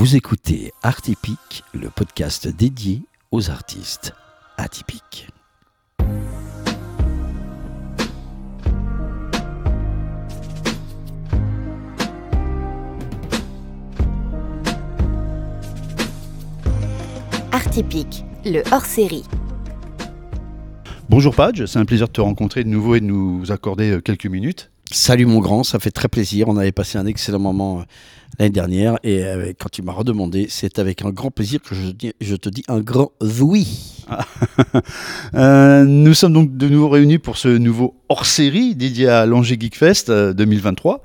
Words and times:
Vous 0.00 0.16
écoutez 0.16 0.72
Artypique, 0.82 1.62
le 1.74 1.90
podcast 1.90 2.48
dédié 2.48 3.02
aux 3.32 3.50
artistes 3.50 4.14
atypiques. 4.56 5.28
Artypique, 17.52 18.24
le 18.46 18.62
hors-série. 18.72 19.24
Bonjour 21.10 21.34
Padge, 21.34 21.66
c'est 21.66 21.78
un 21.78 21.84
plaisir 21.84 22.06
de 22.06 22.12
te 22.12 22.22
rencontrer 22.22 22.64
de 22.64 22.70
nouveau 22.70 22.94
et 22.94 23.00
de 23.00 23.04
nous 23.04 23.52
accorder 23.52 23.90
euh, 23.90 24.00
quelques 24.00 24.24
minutes. 24.24 24.70
Salut 24.92 25.26
mon 25.26 25.38
grand, 25.38 25.62
ça 25.62 25.78
fait 25.78 25.92
très 25.92 26.08
plaisir. 26.08 26.48
On 26.48 26.56
avait 26.56 26.72
passé 26.72 26.98
un 26.98 27.06
excellent 27.06 27.38
moment 27.38 27.78
euh, 27.80 27.82
l'année 28.40 28.50
dernière 28.50 28.98
et 29.04 29.24
euh, 29.24 29.52
quand 29.56 29.68
tu 29.70 29.82
m'as 29.82 29.92
redemandé, 29.92 30.46
c'est 30.48 30.80
avec 30.80 31.02
un 31.04 31.10
grand 31.10 31.30
plaisir 31.30 31.60
que 31.62 31.76
je, 31.76 32.34
te 32.36 32.48
dis 32.48 32.64
un 32.68 32.80
grand 32.80 33.12
oui. 33.20 34.04
Euh, 35.34 35.84
nous 35.84 36.14
sommes 36.14 36.32
donc 36.32 36.56
de 36.56 36.68
nouveau 36.68 36.88
réunis 36.88 37.18
pour 37.18 37.36
ce 37.36 37.46
nouveau 37.48 37.94
hors-série 38.08 38.74
dédié 38.74 39.06
à 39.08 39.24
l'Angers 39.24 39.56
Geek 39.58 39.76
Fest 39.76 40.10
euh, 40.10 40.32
2023, 40.32 41.02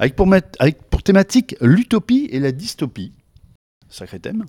avec 0.00 0.16
pour, 0.16 0.26
mat- 0.26 0.56
avec 0.58 0.82
pour 0.90 1.04
thématique 1.04 1.54
l'utopie 1.60 2.28
et 2.32 2.40
la 2.40 2.50
dystopie. 2.50 3.12
Sacré 3.92 4.20
thème. 4.20 4.44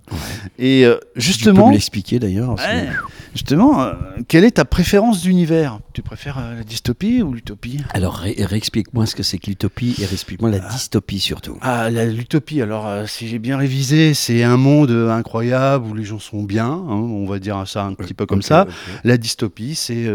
Et 0.60 0.86
euh, 0.86 0.94
tu 0.94 1.00
peux 1.14 1.20
justement, 1.20 1.70
l'expliquer 1.70 2.20
d'ailleurs. 2.20 2.54
Ouais. 2.54 2.88
justement 3.34 3.82
euh, 3.82 3.92
quelle 4.28 4.44
est 4.44 4.52
ta 4.52 4.64
préférence 4.64 5.22
d'univers? 5.22 5.80
Tu 5.94 6.00
préfères 6.02 6.38
euh, 6.38 6.58
la 6.58 6.62
dystopie 6.64 7.22
ou 7.22 7.32
l'utopie? 7.34 7.80
Alors 7.92 8.14
ré- 8.14 8.36
réexplique-moi 8.38 9.04
ce 9.04 9.16
que 9.16 9.24
c'est 9.24 9.38
que 9.38 9.46
l'utopie 9.48 9.96
et 10.00 10.06
réexplique-moi 10.06 10.48
la 10.48 10.60
dystopie 10.60 11.18
surtout. 11.18 11.58
Ah, 11.60 11.90
l'utopie, 11.90 12.62
alors 12.62 12.88
si 13.08 13.26
j'ai 13.26 13.40
bien 13.40 13.56
révisé, 13.56 14.14
c'est 14.14 14.44
un 14.44 14.56
monde 14.56 14.92
incroyable 15.10 15.86
où 15.88 15.94
les 15.94 16.04
gens 16.04 16.20
sont 16.20 16.44
bien, 16.44 16.66
hein, 16.70 16.86
on 16.88 17.26
va 17.26 17.40
dire 17.40 17.64
ça 17.66 17.84
un 17.84 17.94
petit 17.94 18.14
peu 18.14 18.26
comme 18.26 18.42
ça. 18.42 18.66
La 19.02 19.16
dystopie, 19.16 19.74
c'est 19.74 20.06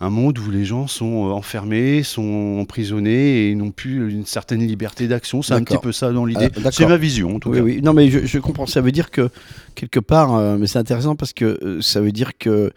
un 0.00 0.10
monde 0.10 0.38
où 0.38 0.50
les 0.50 0.64
gens 0.64 0.86
sont 0.86 1.30
enfermés, 1.30 2.02
sont 2.02 2.56
emprisonnés 2.60 3.50
et 3.50 3.54
n'ont 3.54 3.70
plus 3.70 4.10
une 4.10 4.24
certaine 4.24 4.66
liberté 4.66 5.08
d'action. 5.08 5.42
C'est 5.42 5.52
un 5.52 5.62
petit 5.62 5.76
peu 5.76 5.92
ça 5.92 6.10
dans 6.10 6.24
l'idée. 6.24 6.48
Ah, 6.64 6.70
c'est 6.72 6.86
ma 6.86 6.96
vision 6.96 7.36
en 7.36 7.38
tout 7.38 7.50
Oui, 7.50 7.58
cas. 7.58 7.62
oui. 7.62 7.80
Non, 7.82 7.92
mais 7.92 8.08
je, 8.08 8.24
je 8.24 8.38
comprends. 8.38 8.61
Ça 8.66 8.80
veut 8.80 8.92
dire 8.92 9.10
que, 9.10 9.28
quelque 9.74 10.00
part, 10.00 10.34
euh, 10.34 10.56
mais 10.58 10.66
c'est 10.66 10.78
intéressant 10.78 11.16
parce 11.16 11.32
que 11.32 11.58
euh, 11.62 11.80
ça 11.80 12.00
veut 12.00 12.12
dire 12.12 12.36
que 12.38 12.72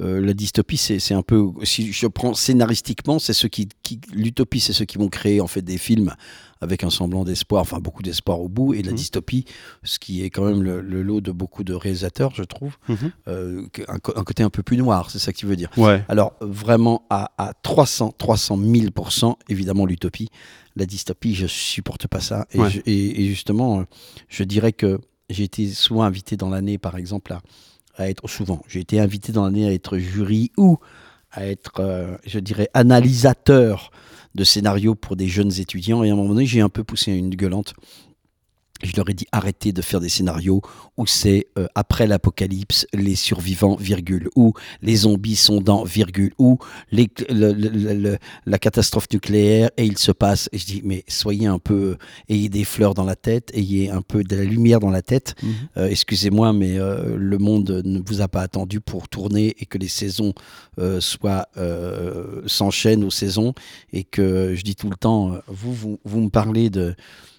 euh, 0.00 0.20
la 0.24 0.32
dystopie, 0.32 0.76
c'est 0.76 1.14
un 1.14 1.22
peu. 1.22 1.48
Si 1.64 1.92
je 1.92 2.06
prends 2.06 2.32
scénaristiquement, 2.32 3.18
c'est 3.18 3.32
ceux 3.32 3.48
qui. 3.48 3.68
qui 3.82 4.00
L'utopie, 4.14 4.60
c'est 4.60 4.72
ceux 4.72 4.84
qui 4.84 4.96
vont 4.96 5.08
créer 5.08 5.40
en 5.40 5.48
fait 5.48 5.62
des 5.62 5.76
films 5.78 6.14
avec 6.60 6.82
un 6.84 6.90
semblant 6.90 7.24
d'espoir, 7.24 7.62
enfin 7.62 7.78
beaucoup 7.78 8.02
d'espoir 8.02 8.40
au 8.40 8.48
bout, 8.48 8.74
et 8.74 8.82
la 8.82 8.90
Mhm. 8.90 8.96
dystopie, 8.96 9.44
ce 9.84 9.98
qui 10.00 10.22
est 10.24 10.30
quand 10.30 10.44
même 10.44 10.62
le, 10.62 10.80
le 10.80 11.02
lot 11.02 11.20
de 11.20 11.30
beaucoup 11.32 11.62
de 11.62 11.72
réalisateurs, 11.72 12.32
je 12.34 12.42
trouve, 12.42 12.76
euh, 13.28 13.62
un, 13.88 13.98
côté 13.98 14.42
un 14.42 14.50
peu 14.50 14.64
plus 14.64 14.76
noir, 14.76 15.10
c'est 15.10 15.20
ça 15.20 15.32
que 15.32 15.38
tu 15.38 15.46
veux 15.46 15.54
dire. 15.54 15.70
Ouais. 15.76 16.04
Alors 16.08 16.34
vraiment 16.40 17.02
à, 17.10 17.30
à 17.38 17.52
300, 17.54 18.12
300 18.18 18.56
000 18.58 18.86
évidemment 19.48 19.86
l'utopie. 19.86 20.30
La 20.74 20.84
dystopie, 20.86 21.34
je 21.34 21.46
supporte 21.46 22.06
pas 22.08 22.20
ça. 22.20 22.46
Et, 22.52 22.58
Ouais. 22.58 22.70
je- 22.70 22.80
et- 22.86 23.22
et 23.22 23.26
justement, 23.28 23.84
je 24.28 24.42
dirais 24.44 24.72
que 24.72 25.00
j'ai 25.28 25.44
été 25.44 25.68
souvent 25.68 26.02
invité 26.02 26.36
dans 26.36 26.50
l'année, 26.50 26.78
par 26.78 26.96
exemple, 26.96 27.36
à, 27.96 28.08
être 28.08 28.28
souvent. 28.28 28.62
J'ai 28.68 28.80
été 28.80 29.00
invité 29.00 29.32
dans 29.32 29.44
l'année 29.44 29.66
à 29.66 29.72
être 29.72 29.98
jury 29.98 30.52
ou 30.56 30.78
à 31.32 31.46
être, 31.46 31.80
euh, 31.80 32.16
je 32.24 32.38
dirais, 32.38 32.68
analysateur 32.72 33.90
de 34.34 34.44
scénarios 34.44 34.94
pour 34.94 35.16
des 35.16 35.26
jeunes 35.26 35.52
étudiants. 35.58 36.04
Et 36.04 36.10
à 36.10 36.12
un 36.12 36.16
moment 36.16 36.30
donné, 36.30 36.46
j'ai 36.46 36.60
un 36.60 36.68
peu 36.68 36.84
poussé 36.84 37.12
une 37.12 37.34
gueulante. 37.34 37.74
Je 38.82 38.92
leur 38.96 39.08
ai 39.10 39.14
dit 39.14 39.26
arrêtez 39.32 39.72
de 39.72 39.82
faire 39.82 40.00
des 40.00 40.08
scénarios 40.08 40.62
où 40.96 41.06
c'est 41.06 41.48
euh, 41.58 41.66
après 41.74 42.06
l'apocalypse, 42.06 42.86
les 42.92 43.16
survivants, 43.16 43.76
virgule, 43.76 44.28
ou 44.36 44.52
les 44.82 44.96
zombies 44.96 45.36
sont 45.36 45.60
dans, 45.60 45.84
virgule, 45.84 46.32
ou 46.38 46.58
les- 46.92 47.10
le- 47.28 47.52
le- 47.52 47.94
le- 47.94 48.18
la 48.46 48.58
catastrophe 48.58 49.06
nucléaire 49.12 49.70
et 49.76 49.84
il 49.84 49.98
se 49.98 50.12
passe. 50.12 50.48
Et 50.52 50.58
je 50.58 50.66
dis 50.66 50.82
mais 50.84 51.04
soyez 51.08 51.46
un 51.46 51.58
peu, 51.58 51.96
ayez 52.28 52.48
des 52.48 52.64
fleurs 52.64 52.94
dans 52.94 53.04
la 53.04 53.16
tête, 53.16 53.50
ayez 53.54 53.90
un 53.90 54.02
peu 54.02 54.22
de 54.24 54.36
la 54.36 54.44
lumière 54.44 54.80
dans 54.80 54.90
la 54.90 55.02
tête. 55.02 55.34
Mhm. 55.42 55.52
Euh, 55.76 55.88
Excusez-moi, 55.88 56.52
mais 56.52 56.78
euh, 56.78 57.16
le 57.16 57.38
monde 57.38 57.82
ne 57.84 58.00
vous 58.04 58.20
a 58.20 58.28
pas 58.28 58.42
attendu 58.42 58.80
pour 58.80 59.08
tourner 59.08 59.54
et 59.58 59.66
que 59.66 59.78
les 59.78 59.88
saisons 59.88 60.32
euh, 60.78 61.00
soient 61.00 61.48
euh, 61.56 62.42
s'enchaînent 62.46 63.04
aux 63.04 63.10
saisons 63.10 63.54
et 63.92 64.04
que 64.04 64.54
je 64.54 64.62
dis 64.62 64.76
tout 64.76 64.88
le 64.90 64.96
temps, 64.96 65.32
euh, 65.34 65.38
vous 65.48 65.72
vous, 65.74 65.98
vous 66.04 66.20
me 66.20 66.28
parlez 66.30 66.70
de 66.70 66.94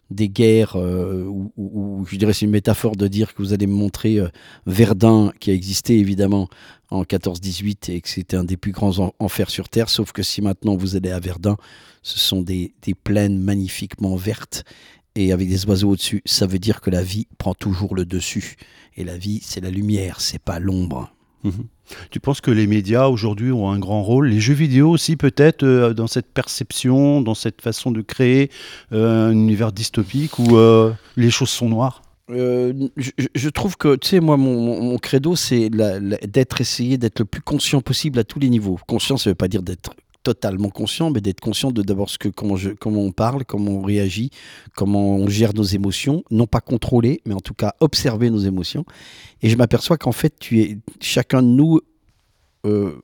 des 0.10 0.30
guerres 0.30 0.76
euh, 0.76 1.24
où, 1.26 1.52
où- 1.58 2.00
où 2.02 2.06
je 2.06 2.16
dirais 2.18 2.34
c'est 2.34 2.46
une 2.46 2.52
métaphore 2.52 2.96
de 2.96 3.08
dire 3.08 3.34
que 3.34 3.42
vous 3.42 3.54
allez 3.54 3.68
me 3.68 3.74
montrer 3.74 4.20
euh, 4.20 4.28
Verdun 4.66 5.32
qui 5.40 5.52
a 5.52 5.54
existé 5.54 5.98
évidemment 6.00 6.48
en 6.90 7.04
14-18 7.04 7.92
et 7.92 8.02
que 8.02 8.10
c'était 8.10 8.36
un 8.38 8.44
des 8.44 8.58
plus 8.58 8.72
grands 8.72 8.98
en- 9.00 9.14
enfers 9.20 9.50
sur 9.52 9.70
terre. 9.70 9.90
Sauf 9.90 10.12
que 10.12 10.24
si 10.24 10.42
maintenant 10.42 10.76
vous 10.76 10.96
allez 10.96 11.12
à 11.12 11.20
Verdun 11.20 11.58
ce 12.02 12.18
sont 12.18 12.42
des, 12.42 12.74
des 12.82 12.96
plaines 12.96 13.38
magnifiquement 13.40 14.16
vertes 14.16 14.64
et 15.16 15.32
avec 15.32 15.50
des 15.50 15.66
oiseaux 15.66 15.90
au-dessus. 15.92 16.22
Ça 16.26 16.48
veut 16.48 16.60
dire 16.60 16.82
que 16.82 16.90
la 16.90 17.04
vie 17.04 17.28
prend 17.38 17.54
toujours 17.54 17.94
le 17.94 18.06
dessus. 18.06 18.56
Et 18.96 19.04
la 19.04 19.18
vie 19.18 19.40
c'est 19.44 19.62
la 19.62 19.70
lumière 19.70 20.22
c'est 20.22 20.40
pas 20.42 20.60
l'ombre 20.60 21.14
Mhm. 21.44 21.66
Tu 22.12 22.20
penses 22.20 22.42
que 22.42 22.52
les 22.52 22.68
médias 22.68 23.08
aujourd'hui 23.08 23.52
ont 23.52 23.70
un 23.70 23.80
grand 23.80 24.04
rôle? 24.04 24.28
Les 24.28 24.40
jeux 24.40 24.54
vidéo 24.54 24.90
aussi 24.90 25.16
peut-être 25.16 25.64
euh, 25.64 25.94
dans 25.94 26.08
cette 26.08 26.28
perception, 26.28 27.22
dans 27.22 27.34
cette 27.34 27.62
façon 27.62 27.92
de 27.92 28.02
créer 28.02 28.52
euh, 28.92 29.30
un 29.30 29.32
univers 29.32 29.72
dystopique 29.72 30.38
où 30.38 30.58
euh, 30.58 30.92
les 31.18 31.32
choses 31.32 31.50
sont 31.50 31.70
noires? 31.70 32.02
Je, 32.30 33.50
trouve 33.50 33.76
que, 33.76 33.96
tu 33.96 34.08
sais, 34.08 34.20
moi, 34.20 34.38
mon, 34.38 34.84
mon- 34.84 34.98
credo, 35.00 35.36
c'est 35.36 35.70
d'être 35.70 36.62
essayé 36.62 37.00
d'être 37.00 37.20
le 37.20 37.26
plus 37.26 37.42
conscient 37.42 37.82
possible 37.82 38.20
à 38.20 38.24
tous 38.24 38.40
les 38.40 38.50
niveaux. 38.50 38.80
Conscient, 38.88 39.18
ça 39.18 39.32
veut 39.32 39.36
pas 39.36 39.48
dire 39.48 39.64
d'être 39.64 39.96
totalement 40.24 40.70
conscient, 40.70 41.12
mais 41.12 41.22
d'être 41.22 41.40
conscient 41.40 41.72
de 41.72 41.82
d'abord 41.82 42.10
ce 42.10 42.18
que 42.18 42.30
comment, 42.30 42.56
je, 42.56 42.72
comment 42.72 43.02
on 43.02 43.12
parle, 43.12 43.46
comment 43.46 43.72
on 43.72 43.82
réagit, 43.82 44.32
comment 44.76 45.16
on 45.16 45.30
gère 45.30 45.54
nos 45.54 45.64
émotions, 45.64 46.24
non 46.32 46.48
pas 46.48 46.62
contrôler, 46.62 47.22
mais 47.26 47.34
en 47.34 47.40
tout 47.40 47.54
cas 47.54 47.76
observer 47.80 48.30
nos 48.30 48.40
émotions. 48.40 48.86
Et 49.42 49.50
je 49.50 49.56
m'aperçois 49.56 49.98
qu'en 49.98 50.12
fait, 50.12 50.38
tu 50.40 50.62
es 50.62 50.78
chacun 51.00 51.42
de 51.42 51.48
nous, 51.48 51.80
euh, 52.66 53.02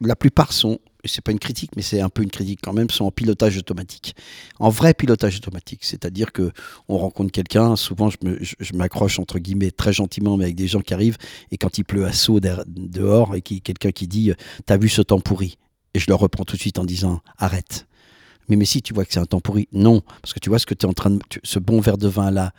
la 0.00 0.16
plupart 0.16 0.52
sont, 0.52 0.78
c'est 1.04 1.20
pas 1.20 1.32
une 1.32 1.38
critique, 1.38 1.70
mais 1.76 1.82
c'est 1.82 2.00
un 2.00 2.08
peu 2.08 2.22
une 2.22 2.30
critique 2.30 2.60
quand 2.62 2.72
même, 2.72 2.90
sont 2.90 3.04
en 3.04 3.10
pilotage 3.10 3.56
automatique, 3.58 4.16
en 4.58 4.70
vrai 4.70 4.94
pilotage 4.94 5.36
automatique, 5.36 5.84
c'est-à-dire 5.84 6.32
que 6.32 6.50
on 6.88 6.98
rencontre 6.98 7.30
quelqu'un, 7.30 7.76
souvent 7.76 8.10
je 8.10 8.74
m'accroche 8.74 9.18
entre 9.20 9.38
guillemets 9.38 9.70
très 9.70 9.92
gentiment, 9.92 10.36
mais 10.36 10.44
avec 10.44 10.56
des 10.56 10.66
gens 10.66 10.80
qui 10.80 10.94
arrivent, 10.94 11.18
et 11.52 11.58
quand 11.58 11.78
il 11.78 11.84
pleut 11.84 12.06
à 12.06 12.12
saut 12.12 12.40
dehors, 12.40 13.36
et 13.36 13.42
qui 13.42 13.60
quelqu'un 13.60 13.92
qui 13.92 14.08
dit, 14.08 14.32
t'as 14.64 14.78
vu 14.78 14.88
ce 14.88 15.02
temps 15.02 15.20
pourri, 15.20 15.58
et 15.96 15.98
je 15.98 16.06
le 16.08 16.14
reprends 16.14 16.44
tout 16.44 16.56
de 16.56 16.60
suite 16.60 16.78
en 16.78 16.84
disant, 16.84 17.20
arrête. 17.38 17.86
Mais 18.48 18.56
mais 18.56 18.64
si 18.66 18.82
tu 18.82 18.92
vois 18.94 19.04
que 19.04 19.12
c'est 19.12 19.18
un 19.20 19.24
temps 19.26 19.40
pourri, 19.40 19.66
non, 19.72 20.02
parce 20.22 20.32
que 20.34 20.38
tu 20.40 20.50
vois 20.50 20.58
ce 20.58 20.66
que 20.66 20.74
tu 20.74 20.86
es 20.86 20.88
en 20.88 20.92
train 20.92 21.10
de, 21.10 21.18
tu- 21.28 21.40
ce 21.42 21.58
bon 21.58 21.80
verre 21.80 21.98
de 21.98 22.08
vin 22.08 22.30
là. 22.30 22.52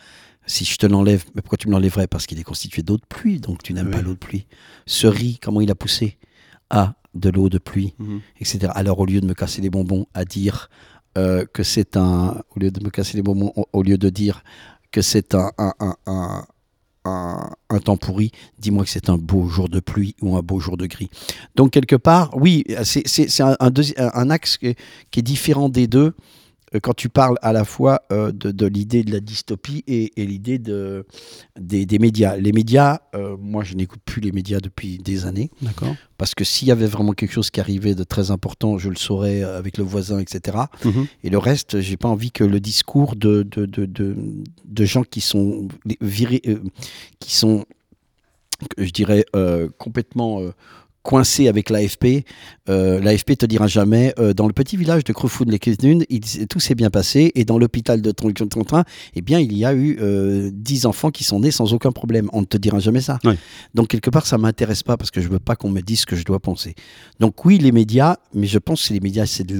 Si 0.49 0.63
je 0.65 0.77
te 0.77 0.85
l'enlève, 0.85 1.23
mais 1.35 1.41
pourquoi 1.41 1.57
tu 1.57 1.67
me 1.67 1.73
l'enlèverais? 1.73 2.07
Parce 2.07 2.25
qu'il 2.25 2.39
est 2.39 2.43
constitué 2.43 2.81
d'eau 2.81 2.95
de 2.97 3.05
pluie, 3.07 3.39
donc 3.39 3.63
tu 3.63 3.73
n'aimes 3.73 3.87
Oui. 3.87 3.91
pas 3.93 4.01
l'eau 4.01 4.13
de 4.13 4.17
pluie. 4.17 4.47
Ce 4.85 5.05
riz, 5.05 5.39
comment 5.41 5.59
il 5.61 5.69
a 5.71 5.75
poussé 5.75 6.17
Ah, 6.69 6.95
de 7.15 7.29
l'eau 7.29 7.49
de 7.49 7.57
pluie 7.57 7.93
etc. 8.39 8.71
Alors, 8.75 8.99
au 8.99 9.05
lieu 9.05 9.19
de 9.21 9.25
me 9.27 9.33
casser 9.33 9.61
les 9.61 9.69
bonbons, 9.69 10.07
à 10.13 10.23
dire 10.25 10.69
euh, 11.17 11.45
que 11.45 11.63
c'est 11.63 11.97
un. 11.97 12.41
Au 12.55 12.59
lieu 12.59 12.71
de 12.71 12.81
me 12.83 12.89
casser 12.89 13.17
les 13.17 13.23
bonbons, 13.23 13.51
au, 13.57 13.65
au 13.73 13.83
lieu 13.83 13.97
de 13.97 14.09
dire 14.09 14.43
que 14.91 15.01
c'est 15.01 15.35
un, 15.35 15.51
un, 15.57 15.73
un, 16.05 16.45
un, 17.69 17.79
temps 17.79 17.97
pourri, 17.97 18.31
dis-moi 18.59 18.83
que 18.83 18.89
c'est 18.89 19.09
un 19.09 19.17
beau 19.17 19.47
jour 19.47 19.69
de 19.69 19.79
pluie 19.79 20.15
ou 20.21 20.37
un 20.37 20.41
beau 20.41 20.59
jour 20.59 20.77
de 20.77 20.85
gris. 20.85 21.09
Donc, 21.55 21.71
quelque 21.71 21.95
part, 21.95 22.31
oui, 22.35 22.63
c'est 22.83 23.41
un, 23.41 24.29
axe 24.29 24.57
qui 24.57 24.67
est, 24.67 25.21
différent 25.21 25.69
des 25.69 25.87
deux 25.87 26.13
quand 26.81 26.93
tu 26.93 27.09
parles 27.09 27.37
à 27.41 27.53
la 27.53 27.63
fois 27.63 28.01
euh, 28.11 28.31
de, 28.31 28.51
de 28.51 28.65
l'idée 28.65 29.03
de 29.03 29.11
la 29.11 29.19
dystopie 29.19 29.83
et, 29.87 30.21
et 30.21 30.25
l'idée 30.25 30.59
de, 30.59 31.05
des, 31.59 31.85
des 31.85 31.99
médias. 31.99 32.35
Les 32.35 32.51
médias, 32.51 32.99
euh, 33.15 33.37
moi, 33.39 33.63
je 33.63 33.75
n'écoute 33.75 34.01
plus 34.03 34.21
les 34.21 34.31
médias 34.31 34.59
depuis 34.59 34.97
des 34.97 35.25
années. 35.25 35.49
D'accord. 35.61 35.95
Parce 36.17 36.35
que 36.35 36.43
s'il 36.43 36.67
y 36.67 36.71
avait 36.71 36.87
vraiment 36.87 37.13
quelque 37.13 37.31
chose 37.31 37.51
qui 37.51 37.59
arrivait 37.59 37.95
de 37.95 38.03
très 38.03 38.31
important, 38.31 38.77
je 38.77 38.89
le 38.89 38.95
saurais 38.95 39.43
euh, 39.43 39.57
avec 39.57 39.77
le 39.77 39.83
voisin, 39.83 40.19
etc. 40.19 40.57
Et 41.23 41.29
le 41.29 41.37
reste, 41.37 41.79
j'ai 41.79 41.95
pas 41.97 42.09
envie 42.09 42.31
que 42.31 42.43
le 42.43 42.59
discours 42.59 43.15
de, 43.15 43.43
de, 43.43 43.65
de, 43.65 44.85
gens 44.85 45.03
qui 45.03 45.21
sont 45.21 45.67
virés, 46.01 46.41
euh, 46.47 46.59
qui 47.19 47.35
sont, 47.35 47.65
je 48.77 48.89
dirais, 48.89 49.25
euh, 49.35 49.69
complètement 49.77 50.41
coincés 51.07 51.47
avec 51.47 51.69
l'AFP. 51.69 52.25
Euh, 52.69 52.99
L'AFP 52.99 53.37
te 53.37 53.45
dira 53.45 53.67
jamais, 53.67 54.13
euh, 54.19 54.33
dans 54.33 54.45
le 54.45 54.51
petit 54.53 54.75
village 54.75 55.05
de 55.05 55.13
Crefoude 55.13 55.49
les 55.49 55.59
il- 56.09 56.47
tout 56.47 56.59
s'est 56.59 56.75
bien 56.75 56.89
passé, 56.89 57.31
et 57.35 57.45
dans 57.45 57.57
l'hôpital 57.57 58.01
de 58.01 58.11
Trontin, 58.11 58.83
eh 59.15 59.21
bien, 59.21 59.39
il 59.39 59.53
y 59.57 59.63
a 59.63 59.73
eu 59.73 59.97
euh, 60.01 60.49
10 60.53 60.85
enfants 60.85 61.09
qui 61.09 61.23
sont 61.23 61.39
nés 61.39 61.51
sans 61.51 61.73
aucun 61.73 61.93
problème. 61.93 62.29
On 62.33 62.41
ne 62.41 62.45
te 62.45 62.57
dira 62.57 62.79
jamais 62.79 62.99
ça. 62.99 63.19
Oui. 63.23 63.35
Donc, 63.73 63.87
quelque 63.87 64.09
part, 64.09 64.25
ça 64.27 64.37
m'intéresse 64.37 64.83
pas 64.83 64.97
parce 64.97 65.09
que 65.11 65.21
je 65.21 65.29
veux 65.29 65.39
pas 65.39 65.55
qu'on 65.55 65.69
me 65.69 65.81
dise 65.81 66.01
ce 66.01 66.05
que 66.05 66.17
je 66.17 66.25
dois 66.25 66.39
penser. 66.39 66.75
Donc, 67.21 67.45
oui, 67.45 67.57
les 67.57 67.71
médias, 67.71 68.17
mais 68.33 68.47
je 68.47 68.59
pense 68.59 68.87
que 68.89 68.93
les 68.93 68.99
médias, 68.99 69.25
c'est 69.25 69.45
de 69.45 69.57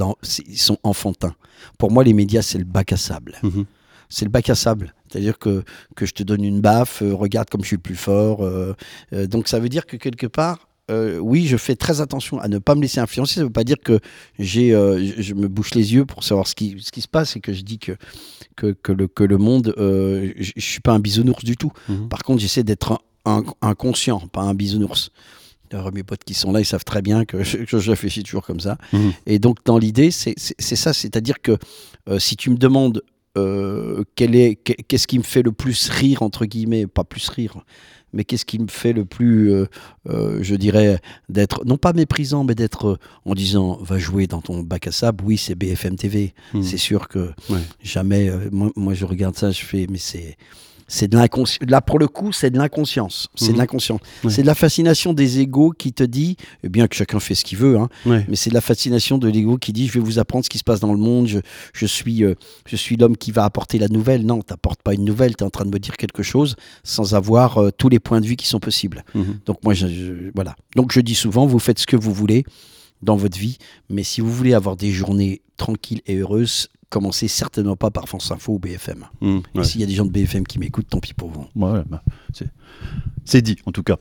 ils 0.50 0.58
sont 0.60 0.78
enfantins. 0.84 1.34
Pour 1.78 1.92
moi, 1.92 2.04
les 2.04 2.14
médias, 2.14 2.42
c'est 2.42 2.58
le 2.60 2.66
bac 2.66 2.92
à 2.92 2.98
sable. 2.98 3.36
Mhm. 3.44 3.66
c'est 4.10 4.24
le 4.26 4.32
bac 4.32 4.50
à 4.50 4.56
sable. 4.56 4.94
C'est-à-dire 5.10 5.38
que, 5.38 5.64
que 5.96 6.06
je 6.06 6.14
te 6.14 6.24
donne 6.24 6.44
une 6.44 6.62
baffe, 6.62 7.02
euh, 7.02 7.14
regarde 7.14 7.50
comme 7.50 7.62
je 7.62 7.68
suis 7.68 7.76
le 7.76 7.82
plus 7.82 7.96
fort. 7.96 8.42
euh, 8.42 8.74
euh, 9.14 9.28
donc 9.28 9.48
ça 9.50 9.60
veut 9.60 9.68
dire 9.70 9.86
que 9.86 9.98
quelque 9.98 10.28
part, 10.28 10.67
euh, 10.90 11.18
oui, 11.20 11.48
je 11.48 11.58
fais 11.58 11.76
très 11.76 12.00
attention 12.02 12.40
à 12.40 12.48
ne 12.48 12.60
pas 12.60 12.76
me 12.76 12.82
laisser 12.82 13.00
influencer. 13.00 13.36
Ça 13.36 13.42
ne 13.42 13.46
veut 13.48 13.52
pas 13.52 13.64
dire 13.66 13.78
que 13.84 14.00
j'ai, 14.40 14.74
euh, 14.74 15.12
je, 15.18 15.34
me 15.34 15.48
bouche 15.48 15.74
les 15.76 15.94
yeux 15.94 16.06
pour 16.06 16.24
savoir 16.24 16.48
ce 16.48 16.56
qui, 16.56 16.78
ce 16.80 16.92
qui 16.92 17.02
se 17.02 17.08
passe 17.10 17.36
et 17.36 17.42
que 17.42 17.52
je 17.54 17.62
dis 17.62 17.78
que, 17.80 17.94
que, 18.56 18.68
que 18.72 18.92
le, 18.94 19.08
que 19.08 19.24
le 19.24 19.38
monde, 19.38 19.74
euh, 19.78 20.32
je 20.38 20.54
ne 20.56 20.62
suis 20.62 20.80
pas 20.80 20.94
un 20.94 21.00
bisounours 21.00 21.44
du 21.44 21.58
tout. 21.58 21.72
Mhm. 21.90 22.08
Par 22.10 22.24
contre, 22.24 22.40
j'essaie 22.42 22.64
d'être 22.64 22.94
un, 22.94 23.00
un- 23.26 23.44
un 23.62 23.76
conscient, 23.76 24.20
pas 24.28 24.42
un 24.42 24.54
bisounours. 24.54 25.10
Mes 25.94 26.04
potes 26.04 26.24
qui 26.24 26.34
sont 26.34 26.54
là, 26.54 26.62
ils 26.62 26.66
savent 26.66 26.86
très 26.86 27.02
bien 27.02 27.26
que 27.26 27.44
je, 27.44 27.58
que 27.58 27.78
je 27.80 27.90
réfléchis 27.92 28.24
toujours 28.24 28.46
comme 28.46 28.62
ça. 28.62 28.78
Mhm. 28.94 29.12
Et 29.26 29.40
donc, 29.40 29.58
dans 29.66 29.78
l'idée, 29.78 30.12
c'est 30.12 30.36
ça, 30.38 30.94
c'est-à-dire 30.94 31.42
que 31.42 31.58
si 32.20 32.38
tu 32.38 32.50
me 32.50 32.56
demandes 32.56 33.02
quel 34.16 34.36
est, 34.36 34.56
qu'est- 34.56 34.82
qu'est-ce 34.88 35.08
qui 35.08 35.18
me 35.20 35.24
fait 35.24 35.44
le 35.44 35.52
plus 35.52 35.90
rire, 35.90 36.22
entre 36.22 36.46
guillemets, 36.46 36.88
pas 36.88 37.04
plus 37.04 37.28
rire, 37.30 37.58
mais 38.14 38.24
qu'est-ce 38.24 38.46
qui 38.46 38.60
me 38.60 38.68
fait 38.68 38.94
le 38.94 39.06
plus, 39.06 39.52
euh, 39.52 39.66
euh, 40.10 40.40
je 40.42 40.56
dirais, 40.56 41.00
d'être, 41.30 41.66
non 41.66 41.78
pas 41.78 41.94
méprisant, 41.94 42.44
mais 42.44 42.56
d'être 42.56 42.88
euh, 42.88 42.98
en 43.26 43.36
disant, 43.36 43.78
va 43.82 43.98
jouer 43.98 44.28
dans 44.28 44.42
ton 44.42 44.62
bac 44.64 44.88
à 44.88 44.92
sable, 44.92 45.24
oui, 45.26 45.38
c'est 45.38 45.56
BFM 45.56 45.96
TV. 45.96 46.34
Mhm. 46.54 46.64
C'est 46.64 46.78
sûr 46.78 47.08
que 47.08 47.32
Ouais. 47.50 47.60
jamais, 47.82 48.32
moi, 48.52 48.72
moi, 48.76 48.94
je 48.94 49.06
regarde 49.06 49.36
ça, 49.36 49.52
je 49.52 49.62
fais, 49.64 49.88
mais 49.90 49.98
c'est. 50.00 50.38
C'est 50.88 51.08
de 51.10 51.18
l'inconscience. 51.18 51.68
Là, 51.70 51.82
pour 51.82 52.00
le 52.00 52.08
coup, 52.08 52.32
c'est 52.32 52.50
de 52.50 52.58
l'inconscience. 52.58 53.28
C'est 53.36 53.48
Mhm. 53.50 53.54
de 53.54 53.58
l'inconscience. 53.58 54.00
Ouais. 54.24 54.32
C'est 54.32 54.42
de 54.42 54.48
la 54.48 54.56
fascination 54.56 55.14
des 55.14 55.40
égaux 55.40 55.72
qui 55.72 55.92
te 55.92 56.04
dit, 56.04 56.38
eh 56.64 56.70
bien 56.70 56.88
que 56.88 56.96
chacun 56.96 57.20
fait 57.20 57.36
ce 57.36 57.44
qu'il 57.44 57.58
veut, 57.58 57.78
hein, 57.78 57.90
mais 58.06 58.36
c'est 58.36 58.50
de 58.50 58.56
la 58.56 58.62
fascination 58.62 59.18
de 59.18 59.28
l'ego 59.28 59.58
qui 59.58 59.74
dit 59.74 59.88
je 59.88 59.94
vais 59.94 60.00
vous 60.00 60.18
apprendre 60.20 60.46
ce 60.46 60.50
qui 60.50 60.58
se 60.60 60.64
passe 60.64 60.80
dans 60.80 60.94
le 60.94 61.00
monde, 61.00 61.28
je, 61.28 61.40
je 61.74 61.86
suis, 61.86 62.24
euh, 62.24 62.36
je 62.66 62.76
suis 62.78 62.96
l'homme 62.96 63.18
qui 63.18 63.32
va 63.32 63.44
apporter 63.44 63.80
la 63.80 63.90
nouvelle. 63.90 64.26
Non, 64.26 64.40
tu 64.40 64.52
n'apportes 64.54 64.82
pas 64.82 64.94
une 64.94 65.04
nouvelle, 65.04 65.36
tu 65.36 65.44
es 65.44 65.48
en 65.48 65.50
train 65.50 65.66
de 65.66 65.72
me 65.72 65.80
dire 65.80 65.98
quelque 65.98 66.24
chose 66.24 66.56
sans 66.84 67.16
avoir 67.16 67.58
euh, 67.58 67.70
tous 67.78 67.90
les 67.90 68.00
points 68.00 68.22
de 68.22 68.26
vue 68.26 68.38
qui 68.38 68.48
sont 68.48 68.60
possibles. 68.62 69.04
Mhm. 69.14 69.40
Donc 69.46 69.58
moi, 69.64 69.74
je, 69.74 69.88
je- 69.88 70.32
voilà. 70.36 70.56
Donc 70.78 70.94
je 70.94 71.02
dis 71.02 71.16
souvent, 71.16 71.46
vous 71.48 71.60
faites 71.60 71.80
ce 71.80 71.86
que 71.88 71.98
vous 71.98 72.14
voulez 72.14 72.46
dans 73.02 73.18
votre 73.18 73.38
vie, 73.38 73.58
mais 73.90 74.04
si 74.04 74.22
vous 74.22 74.32
voulez 74.34 74.54
avoir 74.54 74.76
des 74.78 74.92
journées 74.92 75.42
tranquilles 75.58 76.02
et 76.08 76.16
heureuses, 76.16 76.70
commencez 76.90 77.28
certainement 77.28 77.76
pas 77.76 77.92
par 77.92 78.08
France 78.08 78.32
Info 78.32 78.54
ou 78.54 78.60
BFM. 78.60 79.06
Mhm. 79.22 79.42
Et 79.56 79.64
s'il 79.64 79.82
y 79.82 79.84
a 79.84 79.88
des 79.88 79.94
gens 79.94 80.06
de 80.06 80.12
BFM 80.12 80.46
qui 80.46 80.60
m'écoutent, 80.60 80.88
tant 80.90 81.00
pis 81.00 81.14
pour 81.14 81.30
vous. 81.30 81.46
Bah, 81.56 81.84
c'est- 82.34 83.42
dit 83.42 83.58
en 83.66 83.72
tout 83.72 83.84
cas. 83.84 83.98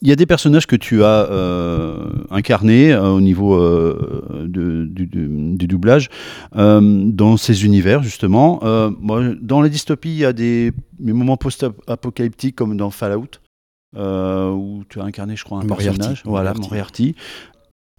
Il 0.00 0.08
y 0.08 0.12
a 0.12 0.16
des 0.16 0.26
personnages 0.26 0.68
que 0.68 0.76
tu 0.76 1.02
as 1.02 1.26
euh, 1.28 2.08
incarnés 2.30 2.92
euh, 2.92 3.08
au 3.08 3.20
niveau 3.20 3.56
euh, 3.56 4.46
de- 4.46 4.84
du, 4.88 5.66
doublage 5.66 6.08
dans 6.54 7.36
ces 7.36 7.64
univers 7.64 8.02
justement. 8.02 8.60
Moi, 9.00 9.34
dans 9.40 9.60
la 9.60 9.68
dystopie, 9.68 10.10
il 10.10 10.18
y 10.18 10.24
a 10.24 10.32
des, 10.32 10.72
des 11.00 11.12
moments 11.12 11.36
post-apocalyptiques 11.36 12.54
comme 12.54 12.76
dans 12.76 12.90
Fallout 12.90 13.40
où 13.96 14.84
tu 14.88 15.00
as 15.00 15.04
incarné, 15.04 15.34
je 15.34 15.44
crois, 15.44 15.60
un 15.60 15.64
Moriarty. 15.64 15.98
personnage. 15.98 16.22
Voilà, 16.24 16.54
Moriarty. 16.54 17.16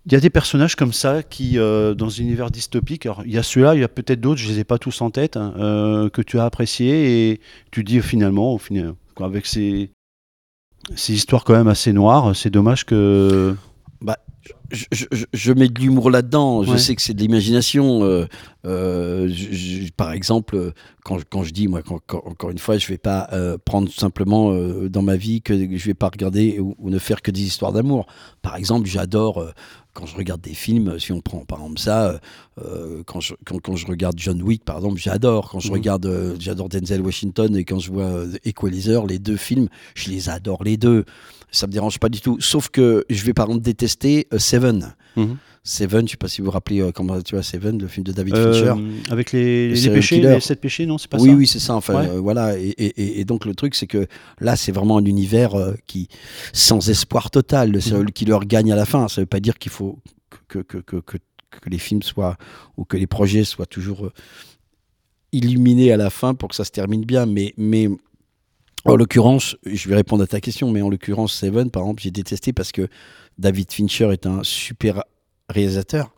Il 0.06 0.14
y 0.14 0.16
a 0.16 0.20
des 0.20 0.30
personnages 0.30 0.76
comme 0.76 0.94
ça 0.94 1.24
qui, 1.24 1.58
euh, 1.60 1.94
dans 1.94 2.08
un 2.08 2.24
univers 2.24 2.50
dystopique, 2.52 3.06
alors 3.06 3.22
il 3.26 3.32
y 3.34 3.38
a 3.38 3.44
ceux-là, 3.44 3.76
il 3.76 3.82
y 3.82 3.84
a 3.84 3.88
peut-être 3.90 4.22
d'autres, 4.22 4.40
je 4.40 4.48
les 4.48 4.60
ai 4.60 4.64
pas 4.64 4.78
tous 4.78 5.02
en 5.02 5.12
tête, 5.12 5.38
hein, 5.38 5.54
euh, 5.58 6.10
que 6.10 6.22
tu 6.22 6.40
as 6.40 6.46
appréciés 6.46 7.30
et 7.32 7.42
tu 7.72 7.84
dis 7.84 8.00
finalement, 8.02 8.54
au 8.54 8.58
final, 8.58 8.94
avec 9.20 9.46
ces, 9.46 9.92
ces 10.96 11.14
histoires 11.14 11.44
quand 11.44 11.54
même 11.54 11.68
assez 11.68 11.92
noires, 11.94 12.36
c'est 12.36 12.50
dommage 12.50 12.86
que. 12.86 13.56
je, 14.72 14.86
je- 14.92 15.06
je- 15.12 15.26
je 15.34 15.52
mets 15.52 15.68
de 15.68 15.80
l'humour 15.80 16.10
là-dedans. 16.10 16.64
Je 16.64 16.72
Ouais. 16.72 16.78
sais 16.78 16.96
que 16.96 17.02
c'est 17.02 17.14
de 17.14 17.20
l'imagination. 17.22 18.04
euh, 18.04 18.26
euh, 18.66 19.28
je- 19.32 19.92
par 19.92 20.12
exemple, 20.14 20.72
quand, 21.04 21.18
je- 21.20 21.26
quand 21.30 21.44
je 21.44 21.52
dis, 21.52 21.68
moi, 21.68 21.82
quand- 21.82 22.00
quand- 22.08 22.24
encore 22.26 22.50
une 22.52 22.58
fois, 22.60 22.78
je 22.78 22.88
vais 22.88 22.98
pas 22.98 23.28
euh, 23.34 23.58
prendre 23.64 23.92
simplement 23.92 24.52
euh, 24.54 24.88
dans 24.88 25.02
ma 25.02 25.18
vie 25.18 25.42
que 25.42 25.54
je 25.78 25.86
vais 25.86 25.94
pas 25.94 26.08
regarder 26.08 26.60
ou, 26.60 26.76
ou 26.78 26.90
ne 26.90 27.00
faire 27.00 27.22
que 27.22 27.32
des 27.32 27.42
histoires 27.42 27.74
d'amour. 27.74 28.06
Par 28.42 28.56
exemple, 28.56 28.88
j'adore 28.88 29.44
quand 30.00 30.06
je 30.06 30.16
regarde 30.16 30.42
des 30.42 30.54
films. 30.54 30.98
Si 31.00 31.12
on 31.12 31.22
prend 31.22 31.40
par 31.46 31.60
exemple 31.60 31.80
ça, 31.80 32.10
euh, 32.10 32.18
euh, 32.64 33.04
quand, 33.06 33.20
je, 33.20 33.34
quand, 33.46 33.60
quand 33.60 33.76
je 33.76 33.86
regarde 33.86 34.16
John 34.18 34.42
Wick, 34.42 34.64
par 34.64 34.78
exemple, 34.78 34.98
j'adore. 35.00 35.50
Quand 35.52 35.60
je 35.60 35.68
Mhm. 35.68 35.74
regarde, 35.74 36.06
euh, 36.06 36.36
j'adore 36.40 36.70
Denzel 36.70 37.02
Washington 37.02 37.56
et 37.56 37.64
quand 37.66 37.80
je 37.80 37.92
vois 37.92 38.04
euh, 38.04 38.32
Equalizer, 38.46 39.06
les 39.06 39.20
deux 39.20 39.38
films, 39.38 39.68
je 39.96 40.10
les 40.10 40.30
adore 40.30 40.64
les 40.64 40.78
deux. 40.78 41.06
Ça 41.52 41.68
me 41.68 41.72
dérange 41.72 42.00
pas 42.00 42.10
du 42.10 42.22
tout. 42.22 42.38
Sauf 42.40 42.70
que 42.70 43.06
je 43.10 43.24
vais 43.24 43.34
par 43.34 43.48
exemple 43.48 43.64
détester 43.64 44.28
euh, 44.34 44.40
Seven. 44.40 44.94
Mhm. 45.16 45.38
Seven, 45.64 46.08
je 46.08 46.12
sais 46.12 46.18
pas 46.18 46.28
si 46.28 46.42
vous 46.42 46.46
vous 46.46 46.52
rappelez 46.52 46.80
euh, 46.82 46.92
comment 46.92 47.22
tu 47.22 47.36
vois 47.36 47.44
Seven, 47.44 47.78
le 47.80 47.88
film 47.88 48.04
de 48.06 48.12
David 48.12 48.34
Euh, 48.36 48.54
Fincher. 48.54 48.74
avec 49.12 49.32
les, 49.34 49.68
Le 49.68 49.74
les 49.74 49.76
serial 49.80 49.96
péchés, 49.96 50.16
killer. 50.18 50.34
les 50.36 50.40
sept 50.40 50.62
péchés, 50.62 50.86
non, 50.86 50.98
c'est 50.98 51.10
pas 51.10 51.18
oui, 51.20 51.30
ça 51.30 51.36
oui, 51.36 51.48
c'est 51.48 51.60
ça. 51.60 51.76
Enfin, 51.76 52.02
Ouais. 52.02 52.10
euh, 52.10 52.20
voilà. 52.20 52.58
Et, 52.58 52.70
et- 52.70 53.02
et- 53.02 53.20
et 53.20 53.26
donc 53.26 53.46
le 53.46 53.54
truc, 53.54 53.76
c'est 53.76 53.86
que 53.88 54.08
là, 54.40 54.56
c'est 54.56 54.72
vraiment 54.72 54.98
un 54.98 55.06
univers 55.06 55.56
euh, 55.56 55.74
qui 55.86 56.08
sans 56.54 56.90
espoir 56.90 57.30
total. 57.30 57.72
Le 57.72 57.80
serial 57.82 58.12
killer 58.12 58.38
gagne 58.46 58.72
à 58.72 58.76
la 58.76 58.86
fin. 58.86 59.08
Ça 59.10 59.22
veut 59.22 59.28
pas 59.28 59.40
dire 59.42 59.58
qu'il 59.58 59.72
faut 59.72 60.00
que 60.48 60.60
que, 60.60 60.78
que, 60.78 60.98
que, 60.98 61.18
que 61.18 61.70
les 61.70 61.78
films 61.78 62.04
soient 62.04 62.38
ou 62.78 62.86
que 62.86 62.96
les 62.98 63.08
projets 63.08 63.44
soient 63.44 63.66
toujours 63.66 64.06
euh, 64.06 64.14
illuminés 65.32 65.92
à 65.92 65.98
la 65.98 66.10
fin 66.10 66.34
pour 66.34 66.50
que 66.50 66.56
ça 66.56 66.64
se 66.64 66.72
termine 66.72 67.06
bien. 67.06 67.26
Mais 67.26 67.54
mais 67.58 67.90
en 68.86 68.96
l'occurrence, 68.96 69.58
je 69.66 69.90
vais 69.90 69.96
répondre 69.96 70.24
à 70.24 70.28
ta 70.28 70.40
question, 70.40 70.72
mais 70.72 70.82
en 70.82 70.90
l'occurrence, 70.90 71.34
Seven, 71.34 71.70
par 71.70 71.84
exemple, 71.84 72.02
j'ai 72.02 72.12
détesté 72.12 72.54
parce 72.54 72.72
que 72.72 72.88
David 73.38 73.72
Fincher 73.72 74.10
est 74.14 74.26
un 74.26 74.42
super 74.44 75.04
réalisateur. 75.50 76.14